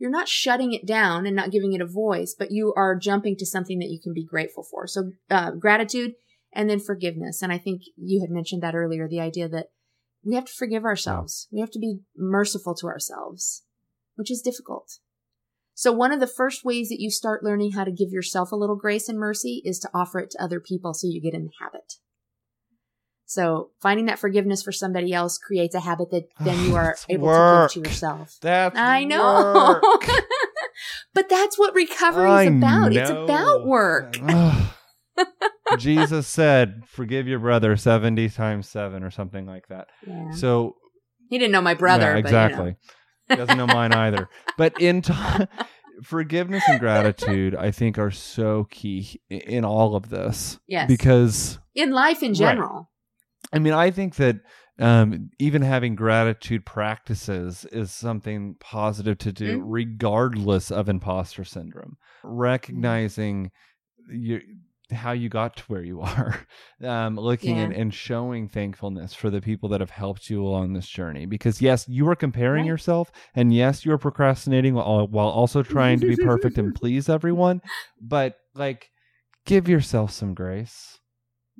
you're 0.00 0.10
not 0.10 0.28
shutting 0.28 0.72
it 0.72 0.86
down 0.86 1.26
and 1.26 1.36
not 1.36 1.50
giving 1.50 1.74
it 1.74 1.82
a 1.82 1.86
voice, 1.86 2.34
but 2.36 2.50
you 2.50 2.72
are 2.74 2.96
jumping 2.96 3.36
to 3.36 3.44
something 3.44 3.78
that 3.80 3.90
you 3.90 4.00
can 4.02 4.14
be 4.14 4.24
grateful 4.24 4.64
for. 4.64 4.86
So, 4.86 5.12
uh, 5.28 5.50
gratitude 5.50 6.14
and 6.54 6.70
then 6.70 6.80
forgiveness. 6.80 7.42
And 7.42 7.52
I 7.52 7.58
think 7.58 7.82
you 7.96 8.22
had 8.22 8.30
mentioned 8.30 8.62
that 8.62 8.74
earlier, 8.74 9.06
the 9.06 9.20
idea 9.20 9.46
that 9.50 9.66
we 10.24 10.34
have 10.34 10.44
to 10.46 10.52
forgive 10.52 10.84
ourselves. 10.84 11.48
We 11.50 11.60
have 11.60 11.70
to 11.70 11.78
be 11.78 12.00
merciful 12.16 12.74
to 12.76 12.86
ourselves, 12.86 13.62
which 14.16 14.30
is 14.30 14.42
difficult. 14.42 14.98
So 15.74 15.92
one 15.92 16.12
of 16.12 16.20
the 16.20 16.26
first 16.26 16.64
ways 16.64 16.90
that 16.90 17.00
you 17.00 17.10
start 17.10 17.42
learning 17.42 17.72
how 17.72 17.84
to 17.84 17.90
give 17.90 18.10
yourself 18.10 18.52
a 18.52 18.56
little 18.56 18.76
grace 18.76 19.08
and 19.08 19.18
mercy 19.18 19.62
is 19.64 19.78
to 19.80 19.90
offer 19.94 20.18
it 20.18 20.30
to 20.32 20.42
other 20.42 20.60
people 20.60 20.92
so 20.92 21.06
you 21.06 21.22
get 21.22 21.34
in 21.34 21.44
the 21.44 21.52
habit. 21.60 21.94
So 23.24 23.70
finding 23.80 24.06
that 24.06 24.18
forgiveness 24.18 24.62
for 24.62 24.72
somebody 24.72 25.12
else 25.12 25.38
creates 25.38 25.74
a 25.74 25.80
habit 25.80 26.10
that 26.10 26.28
then 26.40 26.66
you 26.66 26.76
are 26.76 26.96
able 27.08 27.28
work. 27.28 27.70
to 27.70 27.76
give 27.76 27.84
to 27.84 27.90
yourself. 27.90 28.36
That's 28.42 28.76
I 28.78 29.04
know. 29.04 29.80
But 31.12 31.28
that's 31.28 31.58
what 31.58 31.74
recovery 31.74 32.30
I 32.30 32.42
is 32.44 32.48
about. 32.48 32.94
It's 32.94 33.10
about 33.10 33.66
work. 33.66 34.16
Jesus 35.78 36.26
said, 36.26 36.82
"Forgive 36.86 37.26
your 37.28 37.38
brother 37.38 37.76
seventy 37.76 38.28
times 38.28 38.68
seven 38.68 39.02
or 39.02 39.10
something 39.10 39.46
like 39.46 39.68
that." 39.68 39.88
Yeah. 40.06 40.30
So 40.32 40.76
He 41.28 41.38
didn't 41.38 41.52
know 41.52 41.62
my 41.62 41.74
brother, 41.74 42.06
Yeah, 42.16 42.20
but, 42.22 42.28
you 42.30 42.36
know. 42.36 42.44
exactly. 42.44 42.76
Doesn't 43.28 43.56
know 43.58 43.66
mine 43.66 43.92
either. 43.92 44.28
But 44.56 44.80
in 44.80 45.02
forgiveness 46.02 46.64
and 46.68 46.80
gratitude, 46.80 47.54
I 47.54 47.70
think 47.70 47.98
are 47.98 48.10
so 48.10 48.64
key 48.70 49.20
in 49.28 49.64
all 49.64 49.94
of 49.94 50.08
this 50.10 50.58
Yes. 50.66 50.88
because 50.88 51.58
in 51.74 51.90
life 51.92 52.22
in 52.22 52.30
Right. 52.30 52.36
general. 52.38 52.90
I 53.52 53.58
mean, 53.58 53.72
I 53.72 53.90
think 53.90 54.16
that 54.16 54.36
um, 54.78 55.28
even 55.38 55.60
having 55.60 55.94
gratitude 55.94 56.64
practices 56.64 57.66
is 57.66 57.90
something 57.92 58.56
positive 58.60 59.18
to 59.18 59.30
do, 59.30 59.58
Mhm. 59.58 59.64
regardless 59.66 60.70
of 60.70 60.88
imposter 60.88 61.44
syndrome. 61.44 61.98
Recognizing 62.24 63.50
your, 64.10 64.40
how 64.90 65.12
you 65.12 65.28
got 65.28 65.56
to 65.56 65.62
where 65.64 65.82
you 65.82 66.00
are, 66.00 66.46
um, 66.84 67.16
looking 67.16 67.56
Yeah. 67.56 67.64
and, 67.64 67.72
and 67.72 67.94
showing 67.94 68.48
thankfulness 68.48 69.14
for 69.14 69.30
the 69.30 69.40
people 69.40 69.68
that 69.70 69.80
have 69.80 69.90
helped 69.90 70.28
you 70.30 70.44
along 70.44 70.72
this 70.72 70.88
journey. 70.88 71.26
Because 71.26 71.60
yes, 71.62 71.88
you 71.88 72.08
are 72.08 72.16
comparing 72.16 72.62
Right. 72.64 72.68
yourself, 72.68 73.10
and 73.34 73.54
yes, 73.54 73.84
you 73.84 73.92
are 73.92 73.98
procrastinating 73.98 74.74
while, 74.74 75.06
while 75.08 75.28
also 75.28 75.62
trying 75.62 76.00
to 76.00 76.06
be 76.06 76.16
perfect 76.16 76.58
and 76.58 76.74
please 76.80 77.08
everyone. 77.08 77.60
But 78.00 78.36
like, 78.54 78.90
give 79.46 79.68
yourself 79.68 80.10
some 80.10 80.34
grace. 80.34 80.98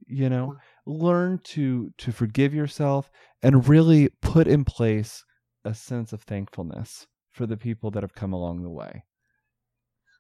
You 0.07 0.29
know, 0.29 0.57
learn 0.87 1.41
to 1.45 1.91
to 1.99 2.11
forgive 2.11 2.53
yourself 2.55 3.11
and 3.43 3.69
really 3.69 4.09
put 4.23 4.49
in 4.49 4.65
place 4.65 5.25
a 5.65 5.75
sense 5.75 6.13
of 6.13 6.23
thankfulness 6.23 7.07
for 7.31 7.47
the 7.47 7.57
people 7.57 7.91
that 7.93 8.03
have 8.03 8.15
come 8.15 8.33
along 8.33 8.63
the 8.63 8.71
way. 8.71 9.05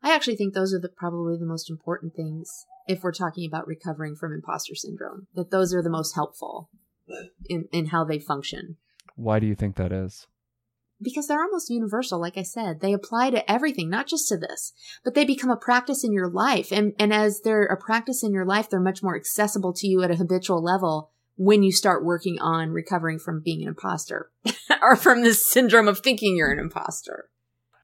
I 0.02 0.14
actually 0.14 0.36
think 0.36 0.54
those 0.54 0.72
are 0.72 0.78
the 0.78 0.88
probably 0.88 1.36
the 1.38 1.46
most 1.46 1.68
important 1.70 2.14
things 2.14 2.66
if 2.90 3.04
we're 3.04 3.12
talking 3.12 3.46
about 3.46 3.68
recovering 3.68 4.16
from 4.16 4.32
imposter 4.32 4.74
syndrome. 4.74 5.28
That 5.34 5.50
those 5.50 5.72
are 5.72 5.82
the 5.82 5.88
most 5.88 6.14
helpful 6.14 6.68
in 7.48 7.68
in 7.72 7.86
how 7.86 8.04
they 8.04 8.18
function. 8.18 8.76
Why 9.14 9.38
do 9.38 9.46
you 9.46 9.54
think 9.54 9.76
that 9.76 9.92
is? 9.92 10.26
Because 11.02 11.28
they're 11.28 11.42
almost 11.42 11.70
universal, 11.70 12.20
like 12.20 12.36
I 12.36 12.42
said. 12.42 12.80
They 12.80 12.92
apply 12.92 13.30
to 13.30 13.50
everything, 13.50 13.88
not 13.88 14.06
just 14.06 14.28
to 14.28 14.36
this, 14.36 14.74
but 15.02 15.14
they 15.14 15.24
become 15.24 15.50
a 15.50 15.56
practice 15.56 16.04
in 16.04 16.12
your 16.12 16.28
life. 16.28 16.72
And 16.72 16.92
and 16.98 17.12
as 17.12 17.40
they're 17.42 17.64
a 17.64 17.76
practice 17.76 18.22
in 18.22 18.32
your 18.32 18.44
life, 18.44 18.68
they're 18.68 18.80
much 18.80 19.02
more 19.02 19.16
accessible 19.16 19.72
to 19.74 19.86
you 19.86 20.02
at 20.02 20.10
a 20.10 20.16
habitual 20.16 20.62
level 20.62 21.10
when 21.36 21.62
you 21.62 21.72
start 21.72 22.04
working 22.04 22.38
on 22.40 22.70
recovering 22.70 23.18
from 23.18 23.40
being 23.40 23.62
an 23.62 23.68
imposter 23.68 24.30
or 24.82 24.96
from 24.96 25.22
this 25.22 25.50
syndrome 25.50 25.88
of 25.88 26.00
thinking 26.00 26.36
you're 26.36 26.52
an 26.52 26.58
imposter. 26.58 27.30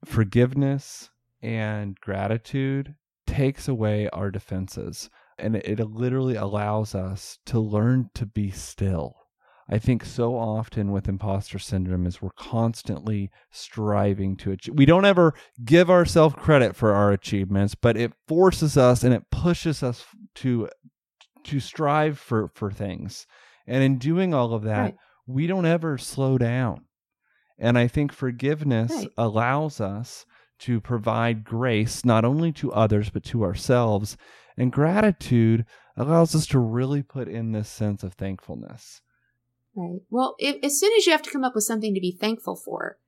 Forgiveness 0.05 1.11
and 1.41 1.99
gratitude 2.01 2.97
takes 3.37 3.69
away 3.69 4.09
our 4.13 4.31
defenses 4.31 5.11
and 5.39 5.57
it, 5.57 5.79
it 5.81 5.91
literally 5.91 6.37
allows 6.37 6.95
us 6.95 7.39
to 7.47 7.61
learn 7.61 8.09
to 8.15 8.25
be 8.25 8.51
still. 8.51 9.15
I 9.69 9.79
think 9.79 10.05
so 10.05 10.37
often 10.37 10.93
with 10.93 11.09
imposter 11.09 11.59
syndrome 11.59 12.07
is 12.07 12.23
we're 12.23 12.31
constantly 12.31 13.31
striving 13.51 14.37
to 14.37 14.53
achieve. 14.53 14.75
We 14.77 14.87
don't 14.87 15.05
ever 15.05 15.35
give 15.65 15.91
ourselves 15.91 16.37
credit 16.39 16.77
for 16.77 16.95
our 16.95 17.13
achievements, 17.13 17.75
but 17.75 17.97
it 17.97 18.13
forces 18.29 18.77
us 18.77 19.03
and 19.03 19.13
it 19.13 19.25
pushes 19.31 19.83
us 19.83 20.05
to 20.37 20.69
to 21.45 21.61
strive 21.61 22.19
for 22.19 22.49
for 22.55 22.71
things. 22.71 23.27
And 23.67 23.83
in 23.83 23.99
doing 23.99 24.33
all 24.33 24.55
of 24.55 24.63
that, 24.63 24.81
Right. 24.83 24.95
we 25.27 25.47
don't 25.49 25.67
ever 25.67 25.99
slow 25.99 26.39
down. 26.39 26.85
And 27.59 27.77
I 27.77 27.89
think 27.89 28.13
forgiveness 28.13 28.93
Right. 28.95 29.09
allows 29.19 29.81
us 29.81 30.25
to 30.61 30.81
provide 30.81 31.45
grace 31.45 32.05
not 32.05 32.25
only 32.25 32.53
to 32.53 32.73
others 32.73 33.11
but 33.11 33.25
to 33.25 33.43
ourselves. 33.45 34.17
And 34.57 34.73
gratitude 34.73 35.67
allows 35.97 36.35
us 36.35 36.47
to 36.49 36.59
really 36.59 37.03
put 37.03 37.29
in 37.29 37.53
this 37.53 37.69
sense 37.69 38.03
of 38.03 38.15
thankfulness. 38.15 39.01
Right. 39.75 40.01
Well, 40.09 40.35
if, 40.39 40.57
as 40.63 40.81
soon 40.81 40.93
as 40.97 41.05
you 41.05 41.13
have 41.13 41.23
to 41.23 41.31
come 41.31 41.45
up 41.45 41.55
with 41.55 41.65
something 41.65 41.95
to 41.95 42.01
be 42.01 42.17
thankful 42.19 42.57
for, 42.57 42.99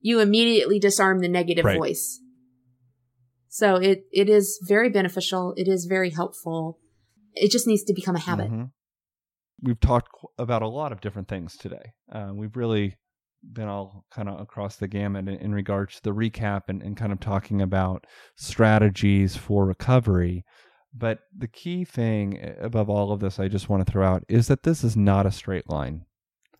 you 0.00 0.20
immediately 0.20 0.78
disarm 0.80 1.20
the 1.20 1.28
negative 1.28 1.64
Right. 1.64 1.78
voice. 1.78 2.20
So 3.48 3.76
it, 3.76 4.04
it 4.12 4.28
is 4.28 4.58
very 4.66 4.90
beneficial. 4.90 5.54
It 5.56 5.68
is 5.68 5.86
very 5.86 6.10
helpful. 6.10 6.78
It 7.34 7.50
just 7.50 7.66
needs 7.66 7.84
to 7.84 7.94
become 7.94 8.16
a 8.16 8.20
habit. 8.20 8.50
Mhm. 8.50 8.70
We've 9.62 9.80
talked 9.80 10.10
about 10.36 10.62
a 10.62 10.68
lot 10.68 10.92
of 10.92 11.00
different 11.00 11.28
things 11.28 11.56
today. 11.56 11.92
Uh, 12.12 12.32
we've 12.34 12.56
really 12.56 12.96
been 13.52 13.68
all 13.68 14.04
kind 14.10 14.28
of 14.28 14.40
across 14.40 14.76
the 14.76 14.88
gamut 14.88 15.28
in, 15.28 15.36
in 15.36 15.54
regards 15.54 15.96
to 15.96 16.02
the 16.02 16.14
recap 16.14 16.62
and, 16.68 16.82
and 16.82 16.96
kind 16.96 17.12
of 17.12 17.20
talking 17.20 17.62
about 17.62 18.06
strategies 18.36 19.36
for 19.36 19.66
recovery. 19.66 20.44
But 20.94 21.20
the 21.36 21.48
key 21.48 21.84
thing 21.84 22.54
above 22.60 22.88
all 22.88 23.12
of 23.12 23.20
this, 23.20 23.38
I 23.38 23.48
just 23.48 23.68
want 23.68 23.86
to 23.86 23.90
throw 23.90 24.06
out 24.06 24.24
is 24.28 24.48
that 24.48 24.62
this 24.62 24.82
is 24.82 24.96
not 24.96 25.26
a 25.26 25.32
straight 25.32 25.68
line. 25.68 26.06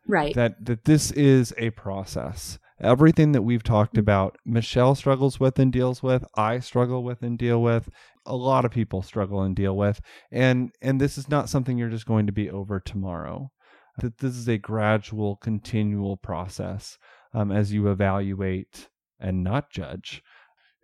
Right. 0.09 0.35
that 0.37 0.65
that 0.65 0.85
this 0.85 1.11
is 1.11 1.53
a 1.59 1.71
process. 1.71 2.59
Everything 2.81 3.33
that 3.33 3.43
we've 3.43 3.63
talked 3.63 3.95
mm-hmm. 3.95 4.01
about, 4.01 4.39
Michelle 4.45 4.95
struggles 4.95 5.41
with 5.41 5.59
and 5.59 5.73
deals 5.73 6.03
with, 6.03 6.25
I 6.37 6.61
struggle 6.61 7.03
with 7.03 7.23
and 7.23 7.39
deal 7.39 7.63
with, 7.63 7.89
a 8.25 8.37
lot 8.37 8.65
of 8.65 8.71
people 8.71 9.03
struggle 9.03 9.43
and 9.43 9.57
deal 9.57 9.77
with, 9.77 10.01
and 10.31 10.71
and 10.83 11.01
this 11.01 11.17
is 11.19 11.29
not 11.29 11.49
something 11.49 11.79
you're 11.79 11.89
just 11.89 12.07
going 12.07 12.27
to 12.27 12.33
be 12.33 12.51
over 12.51 12.79
tomorrow. 12.79 13.51
That 13.99 14.19
this 14.19 14.37
is 14.37 14.49
a 14.49 14.59
gradual, 14.59 15.37
continual 15.37 16.17
process 16.17 16.99
um, 17.33 17.51
as 17.51 17.73
you 17.73 17.89
evaluate 17.89 18.89
and 19.19 19.43
not 19.43 19.71
judge 19.71 20.23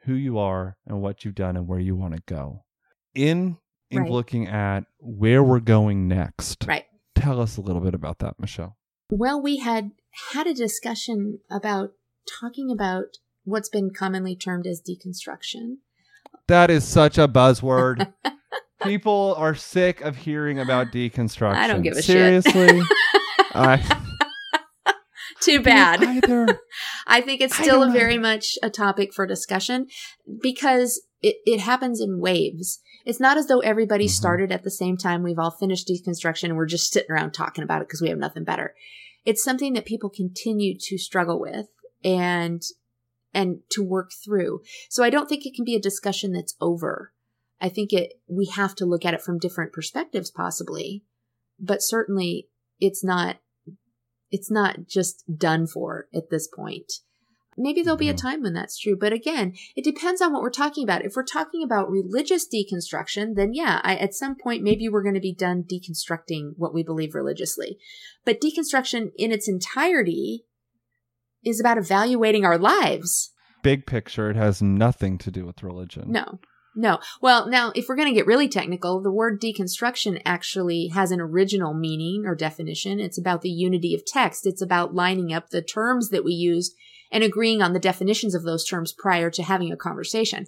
who 0.05 0.15
you 0.15 0.39
are 0.39 0.77
and 0.87 1.01
what 1.01 1.25
you've 1.25 1.35
done 1.35 1.57
and 1.57 1.69
where 1.69 1.79
you 1.79 1.95
want 1.95 2.15
to 2.15 2.23
go. 2.27 2.65
In 3.15 3.59
in 3.91 4.03
Right. 4.03 4.11
looking 4.11 4.49
at 4.49 4.85
where 4.99 5.43
we're 5.43 5.61
going 5.61 6.09
next, 6.09 6.65
right. 6.67 6.87
tell 7.15 7.41
us 7.41 7.59
a 7.59 7.61
little 7.61 7.83
bit 7.83 7.95
about 7.95 8.21
that, 8.21 8.41
Michelle. 8.41 8.79
Well, 9.11 9.41
we 9.41 9.59
had 9.59 9.91
had 10.33 10.47
a 10.47 10.55
discussion 10.55 11.41
about 11.51 11.91
talking 12.41 12.71
about 12.71 13.19
what's 13.45 13.69
been 13.69 13.91
commonly 13.93 14.35
termed 14.35 14.67
as 14.67 14.81
deconstruction. 14.81 15.77
That 16.49 16.71
is 16.71 16.85
such 16.85 17.19
a 17.19 17.29
buzzword. 17.29 18.13
People 18.85 19.35
are 19.39 19.55
sick 19.55 20.01
of 20.01 20.17
hearing 20.17 20.59
about 20.59 20.89
deconstruction. 20.93 21.55
I 21.55 21.67
don't 21.67 21.83
give 21.83 21.97
a 21.97 22.03
shit. 22.03 22.45
Seriously. 22.45 22.83
I 23.55 23.99
Too 25.41 25.61
bad. 25.61 26.03
Either. 26.03 26.61
I 27.07 27.21
think 27.21 27.41
it's 27.41 27.57
still 27.57 27.83
a 27.83 27.91
very 27.91 28.15
either. 28.15 28.23
much 28.23 28.57
a 28.63 28.71
topic 28.71 29.13
for 29.13 29.27
discussion 29.27 29.89
because 30.41 31.03
it, 31.21 31.37
it 31.45 31.61
happens 31.61 32.01
in 32.01 32.21
waves. 32.21 32.81
It's 33.05 33.19
not 33.21 33.37
as 33.37 33.49
though 33.49 33.59
everybody 33.61 34.07
Mhm. 34.07 34.11
started 34.11 34.53
at 34.53 34.63
the 34.63 34.71
same 34.71 34.97
time. 34.97 35.23
We've 35.25 35.39
all 35.39 35.51
finished 35.51 35.89
deconstruction 35.89 36.45
and 36.45 36.57
we're 36.57 36.67
just 36.67 36.93
sitting 36.93 37.11
around 37.11 37.33
talking 37.33 37.65
about 37.65 37.83
it 37.83 37.89
because 37.89 38.01
we 38.01 38.09
have 38.09 38.19
nothing 38.19 38.45
better. 38.45 38.75
It's 39.25 39.43
something 39.43 39.73
that 39.73 39.85
people 39.85 40.11
continue 40.11 40.77
to 40.79 40.99
struggle 40.99 41.41
with 41.41 41.67
and 42.05 42.63
and 43.35 43.61
to 43.71 43.83
work 43.83 44.13
through. 44.13 44.61
So 44.91 45.03
I 45.03 45.11
don't 45.11 45.29
think 45.29 45.45
it 45.47 45.55
can 45.55 45.65
be 45.65 45.75
a 45.75 45.81
discussion 45.81 46.33
that's 46.33 46.55
over. 46.61 47.13
I 47.63 47.69
think 47.69 47.93
it 47.93 48.15
we 48.29 48.47
have 48.47 48.75
to 48.77 48.85
look 48.85 49.05
at 49.07 49.15
it 49.15 49.23
from 49.23 49.39
different 49.39 49.73
perspectives 49.73 50.31
possibly, 50.31 51.05
but 51.61 51.79
certainly 51.81 52.49
it's 52.81 53.05
not 53.05 53.37
it's 54.31 54.51
not 54.51 54.89
just 54.89 55.23
done 55.35 55.67
for 55.67 56.09
at 56.13 56.29
this 56.31 56.49
point. 56.49 56.93
Maybe 57.57 57.83
there'll 57.83 57.99
be 57.99 58.09
a 58.09 58.15
time 58.15 58.41
when 58.43 58.55
that's 58.55 58.79
true, 58.79 58.97
but 58.99 59.13
again, 59.13 59.53
it 59.77 59.85
depends 59.85 60.23
on 60.23 60.33
what 60.33 60.41
we're 60.41 60.49
talking 60.49 60.85
about. 60.85 61.05
If 61.05 61.13
we're 61.15 61.23
talking 61.23 61.63
about 61.63 61.91
religious 61.91 62.49
deconstruction, 62.49 63.35
then 63.37 63.53
yeah, 63.53 63.81
I, 63.85 63.97
at 63.97 64.15
some 64.15 64.37
point 64.37 64.63
maybe 64.63 64.89
we're 64.89 65.03
going 65.03 65.15
to 65.15 65.21
be 65.21 65.35
done 65.35 65.63
deconstructing 65.63 66.53
what 66.57 66.73
we 66.73 66.83
believe 66.83 67.15
religiously. 67.15 67.77
But 68.25 68.41
deconstruction 68.41 69.11
in 69.17 69.33
its 69.33 69.51
entirety 69.51 70.47
is 71.45 71.61
about 71.61 71.77
evaluating 71.77 72.47
our 72.47 72.57
lives. 72.57 73.33
Big 73.63 73.87
picture, 73.87 74.31
it 74.31 74.37
has 74.37 74.63
nothing 74.63 75.19
to 75.19 75.31
do 75.31 75.45
with 75.45 75.63
religion. 75.63 76.11
No. 76.11 76.41
No. 76.75 77.01
Well, 77.21 77.49
now, 77.49 77.73
if 77.75 77.87
we're 77.89 77.97
going 77.97 78.09
to 78.09 78.15
get 78.15 78.27
really 78.27 78.49
technical, 78.49 79.03
the 79.03 79.13
word 79.13 79.41
deconstruction 79.41 80.23
actually 80.25 80.89
has 80.89 81.11
an 81.11 81.21
original 81.21 81.75
meaning 81.75 82.25
or 82.27 82.35
definition. 82.35 82.99
It's 82.99 83.19
about 83.19 83.43
the 83.43 83.51
unity 83.51 83.95
of 83.95 84.07
text. 84.07 84.47
It's 84.47 84.63
about 84.63 84.95
lining 84.95 85.33
up 85.33 85.51
the 85.51 85.63
terms 85.63 86.09
that 86.11 86.25
we 86.25 86.33
use 86.33 86.75
and 87.11 87.23
agreeing 87.23 87.61
on 87.61 87.75
the 87.75 87.79
definitions 87.79 88.35
of 88.35 88.43
those 88.43 88.65
terms 88.65 88.95
prior 88.97 89.31
to 89.31 89.43
having 89.43 89.71
a 89.71 89.77
conversation. 89.77 90.47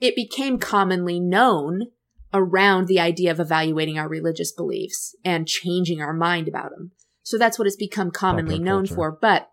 It 0.00 0.14
became 0.14 0.58
commonly 0.58 1.18
known 1.18 1.86
around 2.34 2.86
the 2.86 3.00
idea 3.00 3.30
of 3.30 3.40
evaluating 3.40 3.98
our 3.98 4.08
religious 4.08 4.52
beliefs 4.52 5.16
and 5.24 5.48
changing 5.48 6.02
our 6.02 6.12
mind 6.12 6.46
about 6.46 6.70
them. 6.70 6.90
So 7.22 7.38
that's 7.38 7.58
what 7.58 7.66
it's 7.66 7.76
become 7.76 8.10
commonly 8.10 8.58
known 8.58 8.86
for. 8.86 9.10
But 9.10 9.48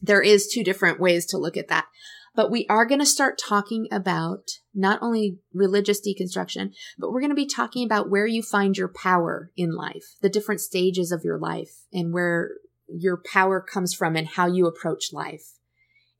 there 0.00 0.22
is 0.22 0.46
two 0.46 0.64
different 0.64 0.98
ways 0.98 1.26
to 1.26 1.36
look 1.36 1.56
at 1.56 1.68
that. 1.68 1.86
But 2.34 2.50
we 2.50 2.66
are 2.68 2.86
going 2.86 3.00
to 3.00 3.06
start 3.06 3.38
talking 3.38 3.88
about 3.92 4.50
not 4.74 4.98
only 5.02 5.38
religious 5.52 6.00
deconstruction, 6.00 6.72
but 6.98 7.10
we're 7.10 7.20
going 7.20 7.30
to 7.30 7.36
be 7.36 7.46
talking 7.46 7.84
about 7.84 8.08
where 8.08 8.26
you 8.26 8.42
find 8.42 8.76
your 8.76 8.88
power 8.88 9.50
in 9.56 9.74
life, 9.74 10.16
the 10.22 10.30
different 10.30 10.60
stages 10.60 11.12
of 11.12 11.24
your 11.24 11.38
life, 11.38 11.82
and 11.92 12.12
where 12.12 12.52
your 12.88 13.20
power 13.30 13.60
comes 13.60 13.94
from 13.94 14.16
and 14.16 14.28
how 14.28 14.46
you 14.46 14.66
approach 14.66 15.12
life. 15.12 15.58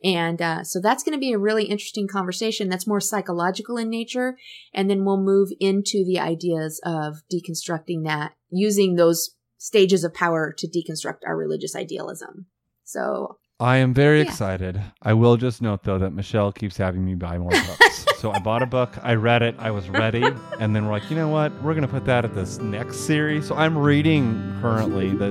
And 0.04 0.42
uh, 0.42 0.64
so 0.64 0.80
that's 0.80 1.04
going 1.04 1.14
to 1.14 1.20
be 1.20 1.32
a 1.32 1.38
really 1.38 1.64
interesting 1.64 2.08
conversation 2.08 2.68
that's 2.68 2.86
more 2.86 3.00
psychological 3.00 3.76
in 3.76 3.88
nature. 3.88 4.36
And 4.74 4.90
then 4.90 5.04
we'll 5.04 5.22
move 5.22 5.50
into 5.60 6.04
the 6.04 6.18
ideas 6.18 6.80
of 6.84 7.22
deconstructing 7.32 8.04
that 8.04 8.32
using 8.50 8.96
those 8.96 9.36
stages 9.58 10.02
of 10.02 10.12
power 10.12 10.52
to 10.58 10.66
deconstruct 10.66 11.20
our 11.24 11.36
religious 11.36 11.76
idealism. 11.76 12.46
So 12.84 13.38
I 13.60 13.76
am 13.76 13.94
very 13.94 14.18
Yeah. 14.20 14.24
excited. 14.28 14.80
I 15.02 15.12
will 15.14 15.36
just 15.36 15.62
note 15.62 15.84
though 15.84 15.98
that 15.98 16.12
Michelle 16.12 16.50
keeps 16.52 16.76
having 16.76 17.04
me 17.04 17.14
buy 17.14 17.38
more 17.38 17.50
books. 17.50 18.06
so 18.18 18.32
I 18.32 18.38
bought 18.40 18.62
a 18.62 18.66
book, 18.66 18.90
I 19.02 19.14
read 19.14 19.42
it, 19.42 19.54
I 19.58 19.70
was 19.70 19.88
ready, 19.88 20.24
and 20.58 20.74
then 20.74 20.86
we're 20.86 20.92
like, 20.92 21.08
you 21.10 21.16
know 21.16 21.28
what? 21.28 21.52
We're 21.62 21.74
gonna 21.74 21.86
put 21.88 22.04
that 22.06 22.24
at 22.24 22.34
this 22.34 22.58
next 22.58 22.98
series. 23.06 23.46
So 23.46 23.54
I'm 23.54 23.76
reading 23.78 24.56
currently 24.60 25.10
the 25.10 25.30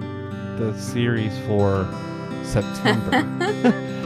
the 0.57 0.77
series 0.79 1.37
for 1.47 1.87
September. 2.43 3.23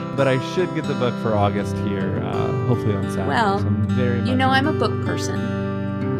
but 0.15 0.27
I 0.27 0.39
should 0.53 0.73
get 0.73 0.85
the 0.87 0.93
book 0.95 1.13
for 1.21 1.35
August 1.35 1.75
here, 1.79 2.21
uh, 2.23 2.51
hopefully 2.67 2.95
on 2.95 3.03
Saturday. 3.11 3.27
Well, 3.27 3.59
so 3.59 3.65
I'm 3.67 3.87
very 3.89 4.21
you 4.21 4.35
know 4.35 4.49
I'm 4.49 4.67
a 4.67 4.73
book 4.73 5.05
person. 5.05 5.35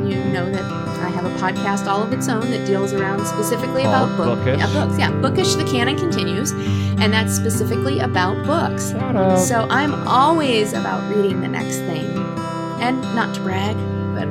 You 0.08 0.24
know 0.26 0.50
that 0.52 0.64
I 1.02 1.10
have 1.10 1.26
a 1.26 1.30
podcast 1.36 1.88
all 1.88 2.04
of 2.04 2.14
its 2.14 2.28
own 2.28 2.52
that 2.52 2.66
deals 2.68 2.94
around 2.94 3.26
specifically 3.26 3.84
Called 3.84 4.12
about 4.12 4.18
book, 4.18 4.40
Bookish. 4.40 4.60
Yeah, 4.60 4.74
books. 4.74 5.00
Yeah, 5.00 5.12
bookish. 5.22 5.56
The 5.56 5.66
canon 5.66 5.98
continues, 5.98 6.52
and 6.52 7.12
that's 7.12 7.34
specifically 7.34 8.00
about 8.00 8.46
books. 8.46 8.92
So 9.48 9.68
I'm 9.70 9.94
always 10.08 10.74
about 10.74 11.10
reading 11.16 11.42
the 11.42 11.48
next 11.48 11.78
thing, 11.78 12.06
and 12.82 13.02
not 13.16 13.34
to 13.36 13.42
brag, 13.42 13.76
but 14.14 14.28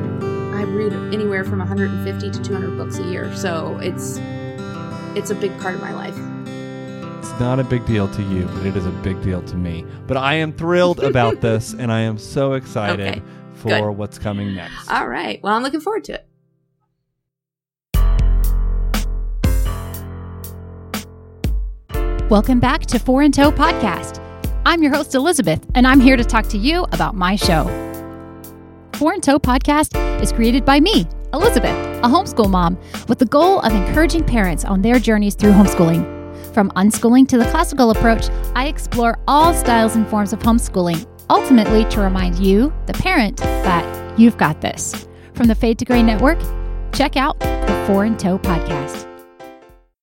I 0.56 0.62
read 0.62 0.92
anywhere 1.12 1.44
from 1.44 1.58
150 1.58 2.30
to 2.30 2.42
200 2.42 2.76
books 2.76 2.98
a 2.98 3.02
year. 3.04 3.34
So 3.34 3.76
it's 3.82 4.18
it's 5.16 5.30
a 5.30 5.34
big 5.34 5.58
part 5.60 5.74
of 5.74 5.80
my 5.80 5.92
life. 5.92 6.16
It's 7.18 7.40
not 7.40 7.58
a 7.58 7.64
big 7.64 7.84
deal 7.86 8.06
to 8.08 8.22
you, 8.22 8.44
but 8.54 8.66
it 8.66 8.76
is 8.76 8.86
a 8.86 8.90
big 8.90 9.20
deal 9.22 9.42
to 9.42 9.56
me. 9.56 9.84
But 10.06 10.18
I 10.18 10.34
am 10.34 10.52
thrilled 10.52 11.02
about 11.02 11.40
this, 11.40 11.72
and 11.72 11.90
I 11.90 12.00
am 12.00 12.18
so 12.18 12.52
excited 12.52 13.06
Okay, 13.08 13.22
for 13.64 13.90
good. 13.90 13.98
what's 13.98 14.18
coming 14.18 14.54
next. 14.54 14.90
All 14.90 15.08
right. 15.08 15.42
Well, 15.42 15.54
I'm 15.54 15.62
looking 15.62 15.80
forward 15.80 16.04
to 16.04 16.14
it. 16.14 16.26
Welcome 22.30 22.60
back 22.60 22.82
to 22.86 22.98
Four 22.98 23.22
in 23.22 23.32
Tow 23.32 23.50
Podcast. 23.50 24.20
I'm 24.66 24.82
your 24.82 24.92
host, 24.94 25.14
Elizabeth, 25.14 25.64
and 25.74 25.86
I'm 25.86 26.00
here 26.00 26.16
to 26.16 26.24
talk 26.24 26.46
to 26.48 26.58
you 26.58 26.84
about 26.92 27.14
my 27.14 27.36
show. 27.36 27.64
Four 28.94 29.14
in 29.14 29.20
Tow 29.20 29.38
Podcast 29.38 30.22
is 30.22 30.32
created 30.32 30.64
by 30.64 30.80
me, 30.80 31.06
Elizabeth, 31.32 31.76
a 31.98 32.08
homeschool 32.08 32.50
mom, 32.50 32.78
with 33.08 33.18
the 33.18 33.26
goal 33.26 33.60
of 33.60 33.74
encouraging 33.74 34.24
parents 34.24 34.64
on 34.64 34.82
their 34.82 34.98
journeys 34.98 35.34
through 35.34 35.52
homeschooling. 35.52 36.14
From 36.54 36.70
unschooling 36.72 37.28
to 37.28 37.38
the 37.38 37.44
classical 37.50 37.90
approach, 37.90 38.28
I 38.54 38.68
explore 38.68 39.18
all 39.28 39.52
styles 39.52 39.96
and 39.96 40.06
forms 40.08 40.32
of 40.32 40.38
homeschooling, 40.40 41.06
ultimately 41.30 41.84
to 41.86 42.00
remind 42.00 42.38
you, 42.38 42.72
the 42.86 42.92
parent, 42.94 43.38
that 43.38 44.18
you've 44.18 44.36
got 44.36 44.60
this. 44.60 45.06
From 45.34 45.46
the 45.46 45.54
Fade 45.54 45.78
to 45.80 45.84
Gray 45.84 46.02
Network, 46.02 46.38
check 46.92 47.16
out 47.16 47.38
the 47.40 47.84
Four 47.86 48.04
in 48.04 48.16
Tow 48.16 48.38
Podcast. 48.38 49.13